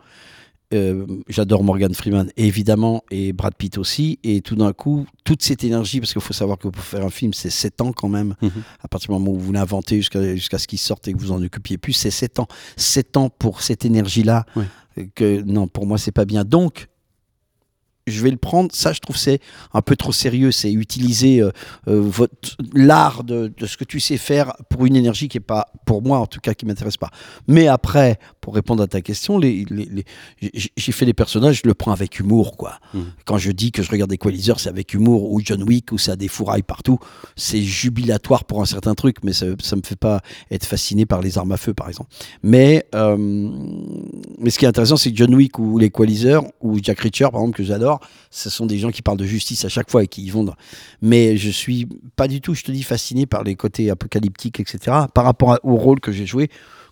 Euh, 0.74 1.06
J'adore 1.28 1.66
Morgan 1.66 1.94
Freeman, 1.94 2.32
évidemment, 2.38 3.04
et 3.12 3.34
Brad 3.34 3.54
Pitt 3.56 3.78
aussi. 3.78 4.20
Et 4.24 4.40
tout 4.40 4.56
d'un 4.56 4.72
coup, 4.72 5.06
toute 5.26 5.42
cette 5.44 5.66
énergie, 5.66 6.00
parce 6.00 6.14
qu'il 6.14 6.22
faut 6.22 6.32
savoir 6.34 6.58
que 6.58 6.70
pour 6.70 6.82
faire 6.84 7.06
un 7.06 7.10
film, 7.10 7.34
c'est 7.34 7.50
7 7.50 7.82
ans 7.82 7.92
quand 7.92 8.08
même. 8.08 8.36
Mhm. 8.42 8.52
À 8.82 8.88
partir 8.88 9.10
du 9.10 9.14
moment 9.20 9.32
où 9.32 9.40
vous 9.40 9.52
l'inventez 9.52 9.98
jusqu'à 9.98 10.34
jusqu'à 10.34 10.58
ce 10.58 10.68
qu'il 10.68 10.80
sorte 10.80 11.08
et 11.10 11.14
que 11.14 11.18
vous 11.20 11.34
en 11.34 11.44
occupiez 11.44 11.78
plus, 11.78 11.92
c'est 11.92 12.10
7 12.12 12.40
ans. 12.40 12.48
7 12.78 13.18
ans 13.18 13.30
pour 13.30 13.62
cette 13.62 13.84
énergie-là. 13.84 14.46
Ouais. 14.56 14.64
euh, 14.98 15.04
Que, 15.14 15.42
non, 15.42 15.68
pour 15.68 15.86
moi, 15.86 15.98
c'est 15.98 16.14
pas 16.14 16.24
bien. 16.26 16.46
Donc, 16.46 16.88
je 18.12 18.22
vais 18.22 18.32
le 18.32 18.38
prendre. 18.38 18.70
Ça, 18.74 18.94
je 18.94 19.00
trouve 19.00 19.18
c'est 19.18 19.40
un 19.74 19.82
peu 19.82 19.96
trop 19.96 20.12
sérieux. 20.12 20.52
C'est 20.52 20.72
utiliser 20.72 21.42
euh, 21.42 21.52
euh, 21.88 22.00
votre 22.02 22.58
l'art 22.74 23.24
de, 23.24 23.52
de 23.58 23.66
ce 23.66 23.78
que 23.78 23.84
tu 23.84 24.00
sais 24.00 24.18
faire 24.18 24.54
pour 24.70 24.86
une 24.86 24.96
énergie 24.96 25.28
qui 25.30 25.38
est 25.38 25.42
pas, 25.42 25.68
pour 25.86 26.02
moi 26.02 26.20
en 26.20 26.28
tout 26.28 26.40
cas, 26.40 26.54
qui 26.54 26.66
m'intéresse 26.66 26.98
pas. 26.98 27.10
Mais 27.48 27.68
après, 27.68 28.20
pour 28.42 28.54
répondre 28.56 28.84
à 28.84 28.88
ta 28.88 29.02
question, 29.02 29.38
les, 29.38 29.66
les- 29.70 29.86
les- 30.42 30.52
j'ai- 30.54 30.92
fait 30.92 31.06
des 31.06 31.14
personnages, 31.14 31.62
je 31.64 31.68
le 31.68 31.74
prends 31.74 31.92
avec 31.94 32.20
humour, 32.20 32.58
quoi. 32.58 32.80
Mhm. 32.94 33.06
Quand 33.26 33.38
je 33.38 33.52
dis 33.52 33.72
que 33.72 33.82
je 33.82 33.90
regarde 33.90 34.12
Equalizer, 34.12 34.60
c'est 34.60 34.68
avec 34.68 34.94
humour, 34.94 35.32
ou 35.32 35.40
John 35.44 35.64
Wick, 35.64 35.94
où 35.94 35.98
ça 35.98 36.12
a 36.12 36.16
des 36.18 36.28
fourrailles 36.28 36.64
partout, 36.64 37.00
c'est 37.38 37.62
jubilatoire 37.62 38.44
pour 38.44 38.62
un 38.62 38.66
certain 38.66 38.94
truc, 38.94 39.18
mais 39.24 39.32
ça, 39.32 39.46
ça 39.64 39.78
me 39.78 39.82
fait 39.86 39.96
pas 39.96 40.22
être 40.52 40.66
fasciné 40.66 41.06
par 41.06 41.22
les 41.22 41.38
armes 41.38 41.54
à 41.54 41.58
feu, 41.58 41.74
par 41.74 41.88
exemple. 41.88 42.10
Mais, 42.44 42.86
euh, 42.94 43.16
mais 44.38 44.50
ce 44.50 44.60
qui 44.60 44.66
est 44.66 44.68
intéressant, 44.68 44.98
c'est 44.98 45.12
que 45.12 45.16
John 45.18 45.34
Wick 45.34 45.58
ou 45.60 45.78
l'Equalizer, 45.78 46.42
ou 46.60 46.78
Jack 46.84 47.00
Reacher, 47.00 47.30
par 47.32 47.40
exemple, 47.42 47.56
que 47.56 47.64
j'adore, 47.64 48.01
ce 48.30 48.50
sont 48.50 48.66
des 48.66 48.78
gens 48.78 48.92
qui 48.92 49.02
parlent 49.02 49.18
de 49.18 49.26
justice 49.26 49.66
à 49.66 49.70
chaque 49.70 49.90
fois 49.90 50.04
et 50.04 50.08
qui 50.08 50.24
y 50.24 50.30
vont. 50.30 50.42
Mais 51.02 51.38
je 51.38 51.50
suis 51.50 51.88
pas 52.16 52.28
du 52.28 52.42
tout, 52.42 52.54
je 52.54 52.64
te 52.64 52.72
dis, 52.72 52.84
fasciné 52.84 53.26
par 53.26 53.44
les 53.44 53.56
côtés 53.56 53.90
apocalyptiques, 53.90 54.60
etc. 54.60 54.98
Par 55.14 55.26
rapport 55.26 55.60
au 55.64 55.76
rôle 55.76 56.00
que 56.00 56.12
j'ai 56.12 56.26
joué, 56.26 56.50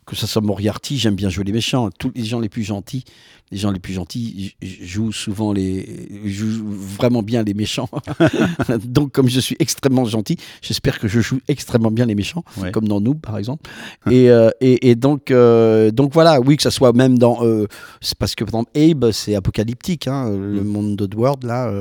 que 0.10 0.16
ça 0.16 0.28
soit 0.28 0.42
Moriarty, 0.42 0.98
j'aime 0.98 1.16
bien 1.16 1.30
jouer 1.30 1.44
les 1.44 1.52
méchants. 1.52 1.90
Tous 1.98 2.12
les 2.16 2.26
gens 2.26 2.40
les 2.40 2.50
plus 2.50 2.64
gentils, 2.64 3.04
les 3.52 3.58
gens 3.58 3.72
les 3.72 3.80
plus 3.80 3.94
gentils 3.94 4.56
jouent 4.62 5.12
souvent 5.12 5.54
les, 5.54 6.08
jouent 6.26 6.64
vraiment 6.68 7.24
bien 7.24 7.44
les 7.44 7.54
méchants. 7.54 7.90
Donc, 8.86 9.12
comme 9.12 9.30
je 9.30 9.40
suis 9.40 9.56
extrêmement 9.60 10.06
gentil, 10.06 10.38
j'espère 10.62 11.00
que 11.00 11.08
je 11.08 11.20
joue 11.20 11.40
extrêmement 11.48 11.92
bien 11.92 12.06
les 12.06 12.16
méchants, 12.16 12.44
Ouais. 12.58 12.72
comme 12.72 12.88
dans 12.88 13.02
Noob, 13.02 13.20
par 13.22 13.38
exemple. 13.38 13.70
et, 14.12 14.30
euh, 14.30 14.50
et, 14.62 14.90
et 14.90 14.96
donc, 14.96 15.32
euh, 15.32 15.92
donc 15.92 16.14
voilà, 16.14 16.40
oui, 16.42 16.58
que 16.58 16.64
ça 16.64 16.72
soit 16.72 16.94
même 16.94 17.18
dans. 17.18 17.44
euh, 17.44 17.68
c'est 18.02 18.18
parce 18.18 18.36
que, 18.36 18.44
par 18.44 18.62
exemple, 18.62 18.72
Abe, 19.06 19.12
c'est 19.12 19.36
apocalyptique, 19.36 20.08
hein, 20.08 20.30
le 20.30 20.64
monde 20.64 20.96
d'Oddworld, 20.96 21.44
là. 21.44 21.72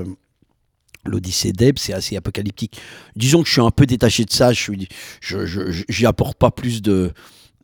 L'Odyssée 1.05 1.53
d'Abe, 1.53 1.79
c'est 1.79 1.95
assez 1.95 2.17
apocalyptique. 2.17 2.79
Disons 3.17 3.41
que 3.43 3.47
je 3.49 3.53
suis 3.53 3.61
un 3.63 3.71
peu 3.71 3.87
détaché 3.87 4.25
de 4.25 4.31
ça, 4.33 4.53
je 4.53 4.61
suis, 4.61 4.89
je, 5.21 5.47
je- 5.47 6.07
apporte 6.07 6.37
pas 6.37 6.51
plus 6.51 6.83
de, 6.83 7.13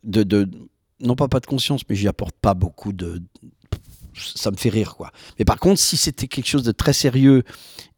de, 0.05 0.23
de- 0.23 0.49
non 1.01 1.15
pas 1.15 1.27
pas 1.27 1.39
de 1.41 1.45
conscience, 1.47 1.83
mais 1.89 1.95
j'y 1.95 2.07
apporte 2.07 2.35
pas 2.41 2.53
beaucoup 2.53 2.93
de, 2.93 3.21
ça 4.35 4.51
me 4.51 4.57
fait 4.57 4.69
rire 4.69 4.95
quoi. 4.95 5.11
Mais 5.39 5.45
par 5.45 5.57
contre, 5.59 5.79
si 5.79 5.97
c'était 5.97 6.27
quelque 6.27 6.47
chose 6.47 6.63
de 6.63 6.71
très 6.71 6.93
sérieux 6.93 7.43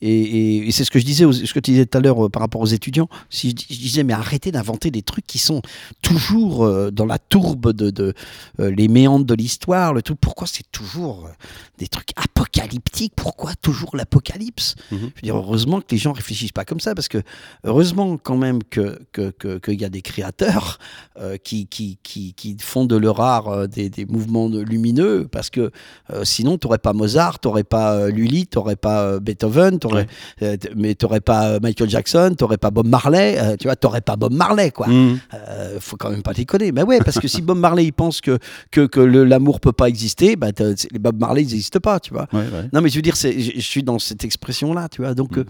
et, 0.01 0.09
et- 0.11 0.67
et 0.67 0.71
c'est 0.71 0.83
ce 0.83 0.91
que 0.91 0.99
je 0.99 1.05
disais, 1.05 1.25
aux- 1.25 1.31
ce 1.33 1.51
que 1.53 1.59
tu 1.59 1.71
disais 1.71 1.85
tout 1.85 1.97
à 1.97 2.01
l'heure 2.01 2.25
euh, 2.25 2.29
par 2.29 2.41
rapport 2.41 2.61
aux 2.61 2.65
étudiants, 2.67 3.09
si 3.29 3.49
je, 3.49 3.55
dis- 3.55 3.65
je 3.69 3.77
disais 3.79 4.03
mais 4.03 4.13
arrêtez 4.13 4.51
d'inventer 4.51 4.91
des 4.91 5.01
trucs 5.01 5.25
qui 5.25 5.39
sont 5.39 5.61
toujours 6.01 6.65
euh, 6.65 6.91
dans 6.91 7.05
la 7.05 7.17
tourbe 7.19 7.73
de, 7.73 7.89
de, 7.89 8.13
euh, 8.59 8.69
les 8.71 8.87
méandres 8.87 9.25
de 9.25 9.33
l'histoire, 9.33 9.93
le 9.93 10.01
truc. 10.01 10.19
Pourquoi 10.21 10.45
c'est 10.47 10.69
toujours 10.71 11.29
des 11.77 11.87
trucs 11.87 12.09
apocalyptiques? 12.15 13.13
Pourquoi 13.15 13.53
toujours 13.55 13.95
l'apocalypse? 13.95 14.75
Mhm. 14.91 14.97
Je 14.99 15.05
veux 15.05 15.11
dire, 15.23 15.37
heureusement 15.37 15.81
que 15.81 15.87
les 15.91 15.97
gens 15.97 16.13
réfléchissent 16.13 16.51
pas 16.51 16.65
comme 16.65 16.79
ça, 16.79 16.93
parce 16.95 17.07
que 17.07 17.21
heureusement 17.63 18.17
quand 18.17 18.37
même 18.37 18.63
que 18.63 18.99
que- 19.11 19.31
que- 19.31 19.57
qu'il 19.57 19.79
y 19.81 19.85
a 19.85 19.89
des 19.89 20.01
créateurs 20.01 20.79
qui, 21.43 21.65
qui, 21.67 21.97
qui, 22.03 22.33
qui 22.33 22.55
font 22.59 22.85
de 22.85 22.95
leur 22.95 23.19
art 23.21 23.67
des, 23.67 23.89
des 23.89 24.05
mouvements 24.05 24.47
lumineux, 24.49 25.27
parce 25.31 25.49
que 25.49 25.71
Euh, 26.13 26.23
sinon, 26.23 26.57
t'aurais 26.57 26.77
pas 26.77 26.93
Mozart, 26.93 27.39
t'aurais 27.39 27.63
pas 27.65 27.93
euh, 27.95 28.09
Lully, 28.11 28.47
t'aurais 28.47 28.75
pas 28.77 29.03
euh, 29.03 29.19
Beethoven, 29.19 29.77
t'aurais, 29.79 30.07
euh, 30.41 30.55
t- 30.55 30.69
mais 30.75 30.95
t'aurais 30.95 31.19
pas 31.19 31.49
euh, 31.49 31.59
Michael 31.61 31.89
Jackson, 31.89 32.33
t'aurais 32.37 32.57
pas 32.57 32.71
Bob 32.71 32.87
Marley, 32.87 33.37
euh, 33.39 33.55
tu 33.57 33.67
vois, 33.67 33.75
t'aurais 33.75 34.01
pas 34.01 34.15
Bob 34.15 34.33
Marley, 34.33 34.71
quoi. 34.71 34.87
Euh, 34.89 35.79
faut 35.79 35.97
quand 35.97 36.09
même 36.09 36.21
pas 36.23 36.33
déconner. 36.33 36.71
Mais 36.71 36.83
ouais, 36.83 36.99
parce 36.99 37.19
que 37.19 37.27
si 37.27 37.41
Bob 37.41 37.57
Marley 37.57 37.85
il 37.85 37.93
pense 37.93 38.21
que 38.21 38.37
que, 38.71 38.85
que 38.87 38.99
l'amour 39.01 39.59
peut 39.59 39.73
pas 39.73 39.89
exister, 39.89 40.35
bah 40.35 40.47
les 40.91 40.99
Bob 40.99 41.19
Marley 41.19 41.41
ils 41.43 41.49
n'existent 41.49 41.79
pas, 41.79 41.99
tu 41.99 42.13
vois. 42.13 42.27
Ouais, 42.31 42.39
ouais. 42.39 42.69
Non, 42.73 42.81
mais 42.81 42.89
je 42.89 42.95
veux 42.95 43.01
dire, 43.01 43.15
je, 43.15 43.59
suis 43.59 43.83
dans 43.83 43.99
cette 43.99 44.23
expression-là, 44.23 44.87
tu 44.89 45.01
vois. 45.01 45.13
Donc, 45.13 45.35
Mm. 45.35 45.39
euh, 45.39 45.43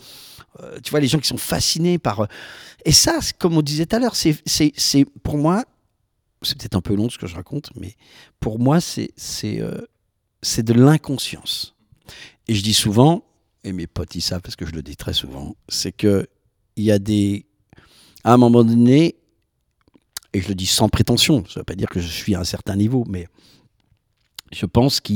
euh, 0.63 0.77
tu 0.83 0.89
vois, 0.89 0.99
les 0.99 1.07
gens 1.07 1.19
qui 1.19 1.27
sont 1.27 1.37
fascinés 1.37 1.99
par. 1.99 2.21
euh, 2.21 2.25
et 2.85 2.91
ça, 2.91 3.19
comme 3.37 3.55
on 3.57 3.61
disait 3.61 3.85
tout 3.85 3.95
à 3.95 3.99
l'heure, 3.99 4.15
c'est, 4.15 4.33
pour 5.21 5.37
moi, 5.37 5.63
c'est 6.41 6.57
peut-être 6.57 6.75
un 6.75 6.81
peu 6.81 6.95
long 6.95 7.09
ce 7.09 7.17
que 7.17 7.27
je 7.27 7.35
raconte, 7.35 7.69
mais 7.79 7.95
pour 8.39 8.57
moi, 8.59 8.79
c'est, 8.81 9.09
c'est, 9.15 9.59
euh, 9.61 9.81
c'est 10.41 10.63
de 10.63 10.73
l'inconscience. 10.73 11.75
Et 12.47 12.55
je 12.55 12.63
dis 12.63 12.73
souvent, 12.73 13.23
et 13.63 13.73
mes 13.73 13.87
potes 13.87 14.15
ils 14.15 14.21
savent 14.21 14.41
parce 14.41 14.55
que 14.55 14.65
je 14.65 14.71
le 14.71 14.81
dis 14.81 14.95
très 14.95 15.13
souvent, 15.13 15.55
c'est 15.67 15.91
que 15.91 16.27
il 16.75 16.83
y 16.83 16.91
a 16.91 16.99
des. 16.99 17.45
À 18.23 18.33
un 18.33 18.37
moment 18.37 18.63
donné, 18.63 19.15
et 20.33 20.41
je 20.41 20.47
le 20.49 20.55
dis 20.55 20.65
sans 20.65 20.89
prétention, 20.89 21.43
ça 21.45 21.53
ne 21.55 21.59
veut 21.59 21.63
pas 21.63 21.75
dire 21.75 21.89
que 21.89 21.99
je 21.99 22.07
suis 22.07 22.35
à 22.35 22.39
un 22.39 22.43
certain 22.43 22.75
niveau, 22.75 23.03
mais 23.07 23.27
je 24.51 24.65
pense 24.65 24.99
que 24.99 25.13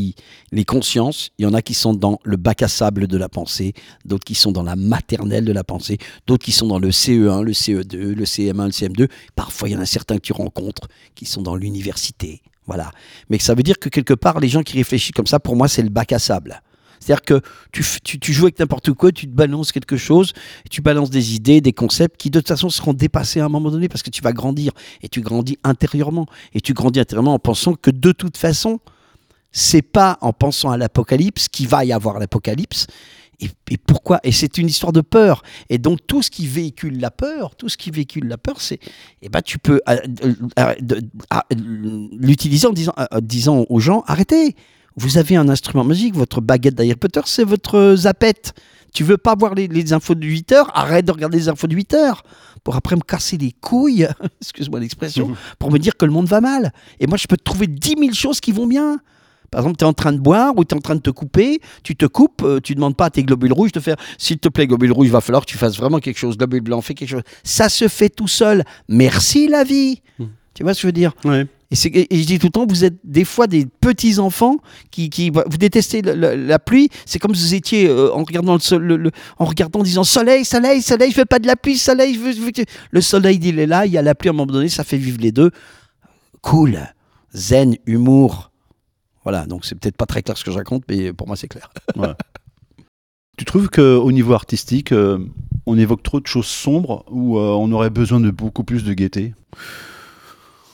les 0.51 0.65
consciences, 0.65 1.29
il 1.37 1.43
y 1.43 1.45
en 1.45 1.53
a 1.53 1.61
qui 1.61 1.73
sont 1.73 1.93
dans 1.93 2.19
le 2.23 2.37
bac 2.37 2.61
à 2.63 2.67
sable 2.67 3.07
de 3.07 3.17
la 3.17 3.29
pensée, 3.29 3.73
d'autres 4.05 4.25
qui 4.25 4.35
sont 4.35 4.51
dans 4.51 4.63
la 4.63 4.75
maternelle 4.75 5.45
de 5.45 5.53
la 5.53 5.63
pensée, 5.63 5.97
d'autres 6.27 6.45
qui 6.45 6.51
sont 6.51 6.67
dans 6.67 6.79
le 6.79 6.89
CE1, 6.89 7.43
le 7.43 7.53
CE2, 7.53 7.97
le 7.97 8.25
CM1, 8.25 8.65
le 8.65 8.71
CM2. 8.71 9.09
Parfois, 9.35 9.69
il 9.69 9.73
y 9.73 9.75
en 9.75 9.79
a 9.79 9.85
certains 9.85 10.15
que 10.15 10.21
tu 10.21 10.33
rencontres 10.33 10.87
qui 11.15 11.25
sont 11.25 11.41
dans 11.41 11.55
l'université. 11.55 12.41
Voilà. 12.67 12.91
Mais 13.29 13.39
ça 13.39 13.53
veut 13.53 13.63
dire 13.63 13.79
que 13.79 13.89
quelque 13.89 14.13
part, 14.13 14.39
les 14.39 14.49
gens 14.49 14.63
qui 14.63 14.77
réfléchissent 14.77 15.11
comme 15.11 15.27
ça, 15.27 15.39
pour 15.39 15.55
moi, 15.55 15.67
c'est 15.67 15.81
le 15.81 15.89
bac 15.89 16.11
à 16.11 16.19
sable. 16.19 16.61
C'est-à-dire 17.01 17.23
que 17.23 17.41
tu, 17.71 18.31
joues 18.31 18.45
avec 18.45 18.59
n'importe 18.59 18.93
quoi, 18.93 19.11
tu 19.11 19.25
te 19.25 19.31
balances 19.31 19.71
quelque 19.71 19.97
chose, 19.97 20.33
tu 20.69 20.81
balances 20.81 21.09
des 21.09 21.33
idées, 21.33 21.59
des 21.59 21.73
concepts 21.73 22.15
qui 22.15 22.29
de 22.29 22.39
toute 22.39 22.47
façon 22.47 22.69
seront 22.69 22.93
dépassés 22.93 23.39
à 23.39 23.45
un 23.45 23.49
moment 23.49 23.71
donné 23.71 23.89
parce 23.89 24.03
que 24.03 24.11
tu 24.11 24.21
vas 24.21 24.33
grandir 24.33 24.71
et 25.01 25.09
tu 25.09 25.21
grandis 25.21 25.57
intérieurement. 25.63 26.27
Et 26.53 26.61
tu 26.61 26.73
grandis 26.73 26.99
intérieurement 26.99 27.33
en 27.33 27.39
pensant 27.39 27.73
que 27.73 27.89
de 27.89 28.11
toute 28.11 28.37
façon, 28.37 28.79
c'est 29.51 29.81
pas 29.81 30.19
en 30.21 30.31
pensant 30.31 30.69
à 30.69 30.77
l'apocalypse 30.77 31.47
qu'il 31.47 31.67
va 31.67 31.83
y 31.85 31.91
avoir 31.91 32.19
l'apocalypse. 32.19 32.85
Et, 33.41 33.77
pourquoi? 33.77 34.19
Et 34.23 34.31
c'est 34.31 34.57
une 34.57 34.67
histoire 34.67 34.93
de 34.93 35.01
peur. 35.01 35.43
Et 35.69 35.77
donc 35.77 35.99
tout 36.07 36.21
ce 36.21 36.29
qui 36.29 36.47
véhicule 36.47 36.99
la 36.99 37.11
peur, 37.11 37.55
tout 37.55 37.69
ce 37.69 37.77
qui 37.77 37.91
véhicule 37.91 38.27
la 38.27 38.37
peur, 38.37 38.61
c'est, 38.61 38.79
eh 39.21 39.29
ben 39.29 39.41
tu 39.41 39.57
peux 39.57 39.81
euh, 39.89 39.97
euh, 40.23 40.33
euh, 40.59 41.01
ah, 41.29 41.45
l'utiliser 41.49 42.67
en 42.67 42.73
disant, 42.73 42.93
disant 43.21 43.65
aux 43.69 43.79
gens, 43.79 44.03
arrêtez. 44.07 44.55
Vous 44.97 45.17
avez 45.17 45.37
un 45.37 45.47
instrument 45.47 45.85
magique, 45.85 46.15
votre 46.15 46.41
baguette 46.41 46.75
d'Harry 46.75 46.95
Potter, 46.95 47.21
c'est 47.25 47.45
votre 47.45 47.95
zapette. 47.95 48.53
Tu 48.93 49.05
veux 49.05 49.17
pas 49.17 49.35
voir 49.35 49.55
les, 49.55 49.93
infos 49.93 50.15
de 50.15 50.25
8 50.25 50.51
heures? 50.51 50.71
Arrête 50.77 51.05
de 51.05 51.13
regarder 51.13 51.37
les 51.37 51.47
infos 51.47 51.67
de 51.67 51.75
8 51.75 51.93
heures 51.93 52.23
pour 52.65 52.75
après 52.75 52.95
me 52.97 53.01
casser 53.01 53.37
les 53.37 53.53
couilles, 53.53 54.07
excuse-moi 54.41 54.79
l'expression, 54.79 55.35
pour 55.59 55.71
me 55.71 55.79
dire 55.79 55.95
que 55.95 56.05
le 56.05 56.11
monde 56.11 56.27
va 56.27 56.41
mal. 56.41 56.73
Et 56.99 57.07
moi, 57.07 57.17
je 57.17 57.25
peux 57.27 57.37
trouver 57.37 57.67
10 57.67 57.95
000 57.97 58.13
choses 58.13 58.41
qui 58.41 58.51
vont 58.51 58.67
bien. 58.67 58.99
Par 59.51 59.59
exemple, 59.61 59.77
tu 59.77 59.83
es 59.83 59.87
en 59.87 59.93
train 59.93 60.13
de 60.13 60.17
boire 60.17 60.53
ou 60.57 60.63
tu 60.63 60.73
es 60.73 60.77
en 60.77 60.81
train 60.81 60.95
de 60.95 61.01
te 61.01 61.09
couper, 61.09 61.59
tu 61.83 61.95
te 61.95 62.05
coupes, 62.05 62.41
euh, 62.43 62.59
tu 62.61 62.73
demandes 62.73 62.95
pas 62.95 63.05
à 63.05 63.09
tes 63.09 63.23
globules 63.23 63.51
rouges 63.53 63.73
de 63.73 63.79
faire 63.81 63.97
s'il 64.17 64.37
te 64.39 64.47
plaît, 64.49 64.65
globule 64.65 64.91
rouge, 64.93 65.07
il 65.07 65.11
va 65.11 65.21
falloir 65.21 65.45
que 65.45 65.51
tu 65.51 65.57
fasses 65.57 65.77
vraiment 65.77 65.99
quelque 65.99 66.17
chose, 66.17 66.37
globule 66.37 66.61
blanc, 66.61 66.81
fais 66.81 66.93
quelque 66.93 67.09
chose. 67.09 67.23
Ça 67.43 67.67
se 67.69 67.87
fait 67.89 68.09
tout 68.09 68.29
seul. 68.29 68.63
Merci 68.87 69.47
la 69.49 69.63
vie. 69.63 70.01
Mm. 70.19 70.25
Tu 70.53 70.63
vois 70.63 70.73
ce 70.73 70.79
que 70.79 70.81
je 70.83 70.87
veux 70.87 70.91
dire? 70.93 71.13
Ouais. 71.25 71.45
et, 71.71 71.75
je 71.75 72.25
dis 72.25 72.39
tout 72.39 72.47
le 72.47 72.51
temps, 72.51 72.65
vous 72.67 72.83
êtes 72.83 72.95
des 73.05 73.23
fois 73.23 73.47
des 73.47 73.65
petits 73.65 74.19
enfants 74.19 74.57
qui, 74.89 75.09
qui 75.09 75.29
vous 75.29 75.57
détestez 75.57 76.01
la 76.01 76.59
pluie. 76.59 76.89
C'est 77.05 77.19
comme 77.19 77.33
si 77.35 77.41
vous 77.43 77.53
étiez 77.55 77.87
euh, 77.87 78.13
en 78.13 78.23
regardant 78.23 78.53
le, 78.53 78.59
sol- 78.59 78.83
le- 78.83 78.97
le- 78.97 79.11
en 79.37 79.45
regardant, 79.45 79.79
en 79.79 79.83
disant 79.83 80.03
soleil, 80.03 80.43
soleil, 80.45 80.81
soleil. 80.81 81.11
Je 81.11 81.17
veux 81.17 81.25
pas 81.25 81.39
de 81.39 81.47
la 81.47 81.55
pluie, 81.55 81.77
soleil. 81.77 82.13
Je 82.15 82.19
veux, 82.19 82.31
je 82.33 82.41
veux 82.41 82.51
que- 82.51 82.61
Le 82.91 83.01
soleil, 83.01 83.39
il 83.41 83.59
est 83.59 83.65
là. 83.65 83.85
Il 83.85 83.91
y 83.93 83.97
a 83.97 84.01
la 84.01 84.13
pluie 84.15 84.27
à 84.29 84.31
un 84.31 84.35
moment 84.35 84.51
donné. 84.51 84.67
Ça 84.69 84.83
fait 84.83 84.97
vivre 84.97 85.19
les 85.21 85.31
deux. 85.31 85.51
Cool, 86.41 86.79
zen, 87.33 87.75
humour. 87.85 88.50
Voilà. 89.23 89.45
Donc 89.45 89.65
c'est 89.65 89.75
peut-être 89.75 89.97
pas 89.97 90.05
très 90.05 90.21
clair 90.23 90.37
ce 90.37 90.43
que 90.43 90.51
je 90.51 90.57
raconte, 90.57 90.83
mais 90.89 91.13
pour 91.13 91.27
moi 91.27 91.35
c'est 91.35 91.47
clair. 91.47 91.69
Tu 93.37 93.45
trouves 93.45 93.69
qu'au 93.69 94.11
niveau 94.11 94.33
artistique, 94.33 94.91
euh, 94.91 95.17
on 95.65 95.77
évoque 95.77 96.03
trop 96.03 96.19
de 96.19 96.27
choses 96.27 96.45
sombres 96.45 97.05
ou 97.09 97.37
euh, 97.39 97.41
on 97.49 97.71
aurait 97.71 97.89
besoin 97.89 98.19
de 98.19 98.29
beaucoup 98.29 98.63
plus 98.63 98.83
de 98.83 98.93
gaieté? 98.93 99.33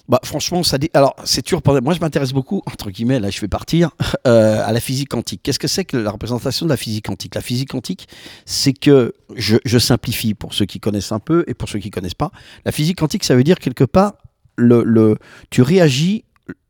Bah, 0.10 0.20
franchement, 0.24 0.64
ça 0.64 0.78
dit. 0.78 0.90
Alors, 0.94 1.16
c'est 1.26 1.46
pour- 1.62 1.82
Moi, 1.82 1.94
je 1.94 2.00
m'intéresse 2.00 2.32
beaucoup, 2.34 2.62
entre 2.66 2.90
guillemets, 2.90 3.20
là, 3.20 3.30
je 3.30 3.40
vais 3.42 3.48
partir, 3.48 3.92
euh, 4.28 4.62
à 4.66 4.72
la 4.72 4.80
physique 4.80 5.10
quantique. 5.10 5.42
Qu'est-ce 5.44 5.60
que 5.60 5.68
c'est 5.68 5.86
que 5.86 5.98
la 5.98 6.12
représentation 6.12 6.66
de 6.66 6.70
la 6.72 6.78
physique 6.78 7.06
quantique? 7.06 7.36
La 7.36 7.42
physique 7.42 7.70
quantique, 7.70 8.08
c'est 8.46 8.74
que. 8.74 9.14
Je, 9.36 9.58
je 9.64 9.78
simplifie 9.78 10.34
pour 10.34 10.54
ceux 10.54 10.66
qui 10.66 10.80
connaissent 10.80 11.12
un 11.12 11.20
peu 11.20 11.44
et 11.48 11.54
pour 11.54 11.70
ceux 11.70 11.80
qui 11.80 11.90
connaissent 11.92 12.14
pas. 12.16 12.32
La 12.66 12.72
physique 12.72 12.98
quantique, 13.00 13.24
ça 13.24 13.36
veut 13.36 13.44
dire 13.44 13.60
quelque 13.60 13.84
part, 13.84 14.14
le, 14.56 14.84
le, 14.84 15.18
tu 15.50 15.62
réagis 15.62 16.24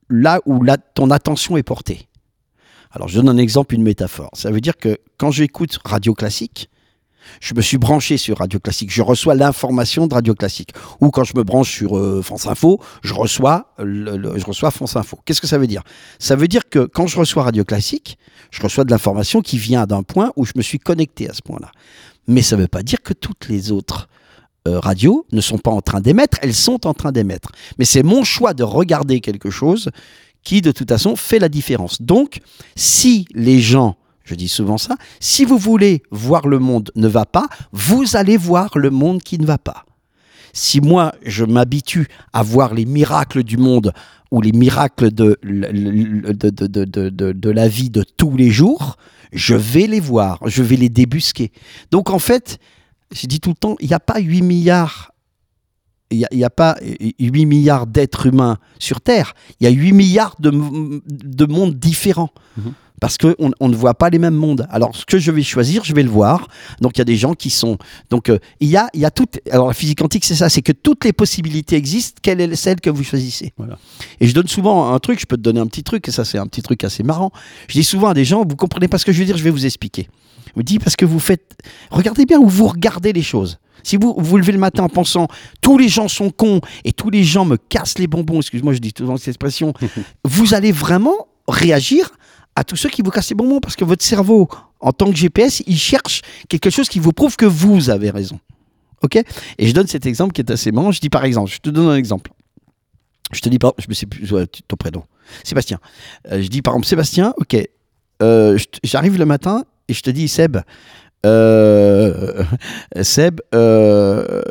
là 0.09 0.41
où 0.45 0.65
ton 0.93 1.11
attention 1.11 1.57
est 1.57 1.63
portée. 1.63 2.07
Alors, 2.91 3.07
je 3.07 3.19
donne 3.19 3.29
un 3.29 3.37
exemple, 3.37 3.75
une 3.75 3.83
métaphore. 3.83 4.31
Ça 4.33 4.49
veut 4.51 4.61
dire 4.61 4.77
que 4.77 4.97
quand 5.17 5.31
j'écoute 5.31 5.79
radio 5.83 6.13
classique, 6.13 6.69
je 7.41 7.53
me 7.53 7.61
suis 7.61 7.77
branché 7.77 8.17
sur 8.17 8.37
Radio 8.37 8.59
Classique, 8.59 8.91
je 8.91 9.01
reçois 9.01 9.35
l'information 9.35 10.07
de 10.07 10.13
Radio 10.13 10.33
Classique. 10.33 10.73
Ou 11.01 11.09
quand 11.09 11.23
je 11.23 11.35
me 11.35 11.43
branche 11.43 11.71
sur 11.71 11.97
euh, 11.97 12.21
France 12.21 12.47
Info, 12.47 12.81
je 13.03 13.13
reçois, 13.13 13.73
je 13.79 14.45
reçois 14.45 14.71
France 14.71 14.95
Info. 14.95 15.19
Qu'est-ce 15.25 15.41
que 15.41 15.47
ça 15.47 15.57
veut 15.57 15.67
dire? 15.67 15.83
Ça 16.19 16.35
veut 16.35 16.47
dire 16.47 16.69
que 16.69 16.85
quand 16.85 17.07
je 17.07 17.19
reçois 17.19 17.43
Radio 17.43 17.63
Classique, 17.63 18.17
je 18.51 18.61
reçois 18.61 18.83
de 18.83 18.91
l'information 18.91 19.41
qui 19.41 19.57
vient 19.57 19.85
d'un 19.85 20.03
point 20.03 20.31
où 20.35 20.45
je 20.45 20.53
me 20.55 20.61
suis 20.61 20.79
connecté 20.79 21.29
à 21.29 21.33
ce 21.33 21.41
point-là. 21.41 21.71
Mais 22.27 22.41
ça 22.41 22.55
ne 22.55 22.61
veut 22.61 22.67
pas 22.67 22.83
dire 22.83 23.01
que 23.01 23.13
toutes 23.13 23.47
les 23.49 23.71
autres 23.71 24.07
euh, 24.67 24.79
radios 24.79 25.25
ne 25.31 25.41
sont 25.41 25.57
pas 25.57 25.71
en 25.71 25.81
train 25.81 26.01
d'émettre, 26.01 26.37
elles 26.41 26.53
sont 26.53 26.85
en 26.85 26.93
train 26.93 27.11
d'émettre. 27.11 27.49
Mais 27.79 27.85
c'est 27.85 28.03
mon 28.03 28.23
choix 28.23 28.53
de 28.53 28.63
regarder 28.63 29.19
quelque 29.21 29.49
chose 29.49 29.89
qui, 30.43 30.61
de 30.61 30.71
toute 30.71 30.89
façon, 30.89 31.15
fait 31.15 31.39
la 31.39 31.49
différence. 31.49 32.01
Donc, 32.01 32.39
si 32.75 33.27
les 33.33 33.59
gens, 33.59 33.95
je 34.23 34.35
dis 34.35 34.47
souvent 34.49 34.77
ça, 34.77 34.95
si 35.19 35.45
vous 35.45 35.57
voulez 35.57 36.03
voir 36.11 36.47
le 36.47 36.59
monde 36.59 36.91
ne 36.95 37.07
va 37.07 37.25
pas, 37.25 37.47
vous 37.71 38.15
allez 38.15 38.37
voir 38.37 38.77
le 38.77 38.89
monde 38.89 39.23
qui 39.23 39.39
ne 39.39 39.45
va 39.45 39.57
pas. 39.57 39.85
Si 40.53 40.81
moi, 40.81 41.13
je 41.23 41.45
m'habitue 41.45 42.07
à 42.33 42.43
voir 42.43 42.73
les 42.73 42.85
miracles 42.85 43.43
du 43.43 43.57
monde 43.57 43.93
ou 44.31 44.41
les 44.41 44.51
miracles 44.51 45.11
de, 45.11 45.37
de, 45.43 46.49
de, 46.49 47.09
de- 47.09 47.31
de 47.31 47.49
la 47.49 47.67
vie 47.67 47.89
de 47.89 48.03
tous 48.17 48.35
les 48.35 48.49
jours, 48.49 48.97
je 49.33 49.55
vais 49.55 49.87
les 49.87 49.99
voir, 49.99 50.39
je 50.45 50.63
vais 50.63 50.77
les 50.77 50.89
débusquer. 50.89 51.51
Donc 51.91 52.09
en 52.09 52.19
fait, 52.19 52.59
je 53.11 53.27
dis 53.27 53.39
tout 53.39 53.49
le 53.49 53.55
temps, 53.55 53.75
il 53.79 53.87
n'y 53.87 53.93
a 53.93 53.99
pas 53.99 54.19
8 54.19 54.41
milliards. 54.41 55.11
Il 56.09 56.25
n'y 56.31 56.45
a, 56.45 56.49
pas 56.49 56.77
8 57.19 57.45
milliards 57.45 57.85
d'êtres 57.85 58.27
humains 58.27 58.59
sur 58.79 59.01
Terre. 59.01 59.33
Il 59.59 59.65
y 59.65 59.67
a 59.67 59.71
8 59.71 59.91
milliards 59.91 60.37
de 60.39 61.45
mondes 61.45 61.77
différents. 61.77 62.31
Mhm. 62.55 62.73
Parce 62.99 63.17
qu'on 63.17 63.51
on 63.59 63.69
ne 63.69 63.75
voit 63.75 63.93
pas 63.93 64.09
les 64.09 64.17
mêmes 64.17 64.33
mondes. 64.33 64.65
Alors, 64.71 64.95
ce 64.95 65.05
que 65.05 65.19
je 65.19 65.31
vais 65.31 65.43
choisir, 65.43 65.83
je 65.83 65.93
vais 65.93 66.01
le 66.01 66.09
voir. 66.09 66.47
Donc, 66.81 66.97
il 66.97 66.99
y 66.99 67.01
a 67.01 67.05
des 67.05 67.15
gens 67.15 67.35
qui 67.35 67.51
sont. 67.51 67.77
Donc, 68.09 68.29
euh, 68.29 68.39
il 68.59 68.69
y 68.69 68.77
a, 68.77 68.89
il 68.95 69.01
y 69.01 69.05
a 69.05 69.11
toutes. 69.11 69.39
Alors, 69.51 69.67
la 69.67 69.73
physique 69.73 69.99
quantique, 69.99 70.25
c'est 70.25 70.35
ça 70.35 70.49
c'est 70.49 70.63
que 70.63 70.71
toutes 70.71 71.05
les 71.05 71.13
possibilités 71.13 71.75
existent. 71.75 72.19
Quelle 72.23 72.41
est 72.41 72.55
celle 72.55 72.81
que 72.81 72.89
vous 72.89 73.03
choisissez 73.03 73.53
Voilà. 73.57 73.77
Et 74.19 74.27
je 74.27 74.33
donne 74.33 74.47
souvent 74.47 74.91
un 74.91 74.99
truc, 74.99 75.19
je 75.19 75.27
peux 75.27 75.37
te 75.37 75.41
donner 75.41 75.59
un 75.59 75.67
petit 75.67 75.83
truc, 75.83 76.07
et 76.07 76.11
ça, 76.11 76.25
c'est 76.25 76.39
un 76.39 76.47
petit 76.47 76.63
truc 76.63 76.83
assez 76.83 77.03
marrant. 77.03 77.31
Je 77.67 77.73
dis 77.73 77.83
souvent 77.83 78.07
à 78.07 78.13
des 78.15 78.25
gens, 78.25 78.43
vous 78.47 78.55
comprenez 78.55 78.87
pas 78.87 78.97
ce 78.97 79.05
que 79.05 79.11
je 79.11 79.19
veux 79.19 79.25
dire, 79.25 79.37
je 79.37 79.43
vais 79.43 79.51
vous 79.51 79.65
expliquer. 79.65 80.09
Me 80.55 80.63
dis, 80.63 80.79
parce 80.79 80.95
que 80.95 81.05
vous 81.05 81.19
faites. 81.19 81.57
Regardez 81.91 82.25
bien 82.25 82.39
où 82.39 82.47
vous 82.47 82.67
regardez 82.67 83.13
les 83.13 83.21
choses. 83.23 83.59
Si 83.83 83.95
vous 83.95 84.15
vous 84.17 84.37
levez 84.37 84.51
le 84.51 84.57
matin 84.57 84.83
en 84.83 84.89
pensant 84.89 85.27
tous 85.61 85.77
les 85.77 85.87
gens 85.87 86.07
sont 86.07 86.29
cons 86.29 86.61
et 86.83 86.91
tous 86.91 87.09
les 87.09 87.23
gens 87.23 87.45
me 87.45 87.57
cassent 87.57 87.99
les 87.99 88.07
bonbons, 88.07 88.39
excuse-moi, 88.39 88.73
je 88.73 88.79
dis 88.79 88.91
souvent 88.97 89.15
cette 89.17 89.29
expression, 89.29 89.73
vous 90.25 90.53
allez 90.53 90.71
vraiment 90.71 91.27
réagir 91.47 92.09
à 92.55 92.63
tous 92.63 92.75
ceux 92.75 92.89
qui 92.89 93.01
vous 93.01 93.11
cassent 93.11 93.29
les 93.29 93.35
bonbons 93.35 93.59
parce 93.59 93.75
que 93.75 93.85
votre 93.85 94.03
cerveau, 94.03 94.49
en 94.79 94.91
tant 94.91 95.09
que 95.11 95.15
GPS, 95.15 95.61
il 95.67 95.77
cherche 95.77 96.21
quelque 96.49 96.69
chose 96.69 96.89
qui 96.89 96.99
vous 96.99 97.13
prouve 97.13 97.35
que 97.37 97.45
vous 97.45 97.89
avez 97.89 98.09
raison. 98.09 98.39
Ok? 99.03 99.15
Et 99.15 99.67
je 99.67 99.73
donne 99.73 99.87
cet 99.87 100.05
exemple 100.07 100.33
qui 100.33 100.41
est 100.41 100.51
assez 100.51 100.71
marrant. 100.71 100.91
Je 100.91 100.99
dis 100.99 101.09
par 101.09 101.23
exemple, 101.23 101.51
je 101.51 101.59
te 101.59 101.69
donne 101.69 101.87
un 101.87 101.95
exemple. 101.95 102.31
Je 103.31 103.41
te 103.41 103.47
dis 103.49 103.59
pas, 103.59 103.73
je 103.77 103.85
me 103.87 103.93
sais 103.93 104.05
plus 104.07 104.29
ouais, 104.33 104.47
ton 104.67 104.75
prénom. 104.75 105.03
Sébastien. 105.43 105.79
Euh, 106.31 106.41
je 106.41 106.47
dis 106.47 106.61
par 106.61 106.73
exemple 106.73 106.87
Sébastien, 106.87 107.33
ok. 107.37 107.57
euh, 108.23 108.57
J'arrive 108.83 109.17
le 109.17 109.25
matin 109.25 109.65
et 109.87 109.93
je 109.93 110.01
te 110.01 110.09
dis 110.09 110.27
Seb. 110.27 110.57
euh, 111.25 112.43
Seb, 113.01 113.41
euh, 113.53 114.41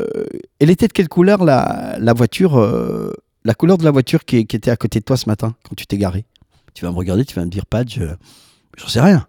elle 0.58 0.70
était 0.70 0.88
de 0.88 0.92
quelle 0.92 1.08
couleur 1.08 1.44
la, 1.44 1.96
la 1.98 2.12
voiture, 2.12 2.58
euh, 2.58 3.12
la 3.44 3.54
couleur 3.54 3.78
de 3.78 3.84
la 3.84 3.90
voiture 3.90 4.24
qui, 4.24 4.38
était 4.38 4.70
à 4.70 4.76
côté 4.76 5.00
de 5.00 5.04
toi 5.04 5.16
ce 5.16 5.28
matin 5.28 5.54
quand 5.68 5.74
tu 5.74 5.86
t'es 5.86 5.98
garé? 5.98 6.24
Tu 6.74 6.84
vas 6.84 6.90
me 6.90 6.96
regarder, 6.96 7.24
tu 7.24 7.34
vas 7.34 7.44
me 7.44 7.50
dire 7.50 7.66
Padge, 7.66 8.00
j'en 8.76 8.88
sais 8.88 9.00
rien. 9.00 9.26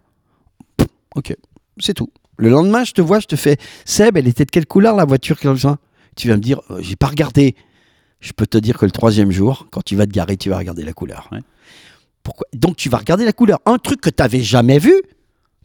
Ok, 1.15 1.35
c'est 1.79 1.93
tout. 1.93 2.11
Le 2.37 2.49
lendemain, 2.49 2.83
je 2.83 2.91
te 2.91 3.01
vois, 3.01 3.19
je 3.19 3.27
te 3.27 3.35
fais 3.35 3.57
Seb, 3.85 4.17
elle 4.17 4.27
était 4.27 4.45
de 4.45 4.51
quelle 4.51 4.67
couleur 4.67 4.95
la 4.95 5.05
voiture 5.05 5.37
Tu 5.39 6.27
vas 6.27 6.35
me 6.35 6.41
dire, 6.41 6.61
j'ai 6.79 6.95
pas 6.95 7.07
regardé. 7.07 7.55
Je 8.19 8.31
peux 8.33 8.47
te 8.47 8.57
dire 8.57 8.77
que 8.77 8.85
le 8.85 8.91
troisième 8.91 9.31
jour, 9.31 9.67
quand 9.71 9.83
tu 9.83 9.95
vas 9.95 10.05
te 10.05 10.11
garer, 10.11 10.37
tu 10.37 10.49
vas 10.49 10.57
regarder 10.57 10.83
la 10.83 10.93
couleur. 10.93 11.29
Ouais. 11.31 11.39
Pourquoi? 12.23 12.47
Donc 12.53 12.75
tu 12.75 12.89
vas 12.89 12.97
regarder 12.97 13.25
la 13.25 13.33
couleur. 13.33 13.59
Un 13.65 13.77
truc 13.77 14.01
que 14.01 14.09
tu 14.09 14.21
n'avais 14.21 14.41
jamais 14.41 14.79
vu, 14.79 14.93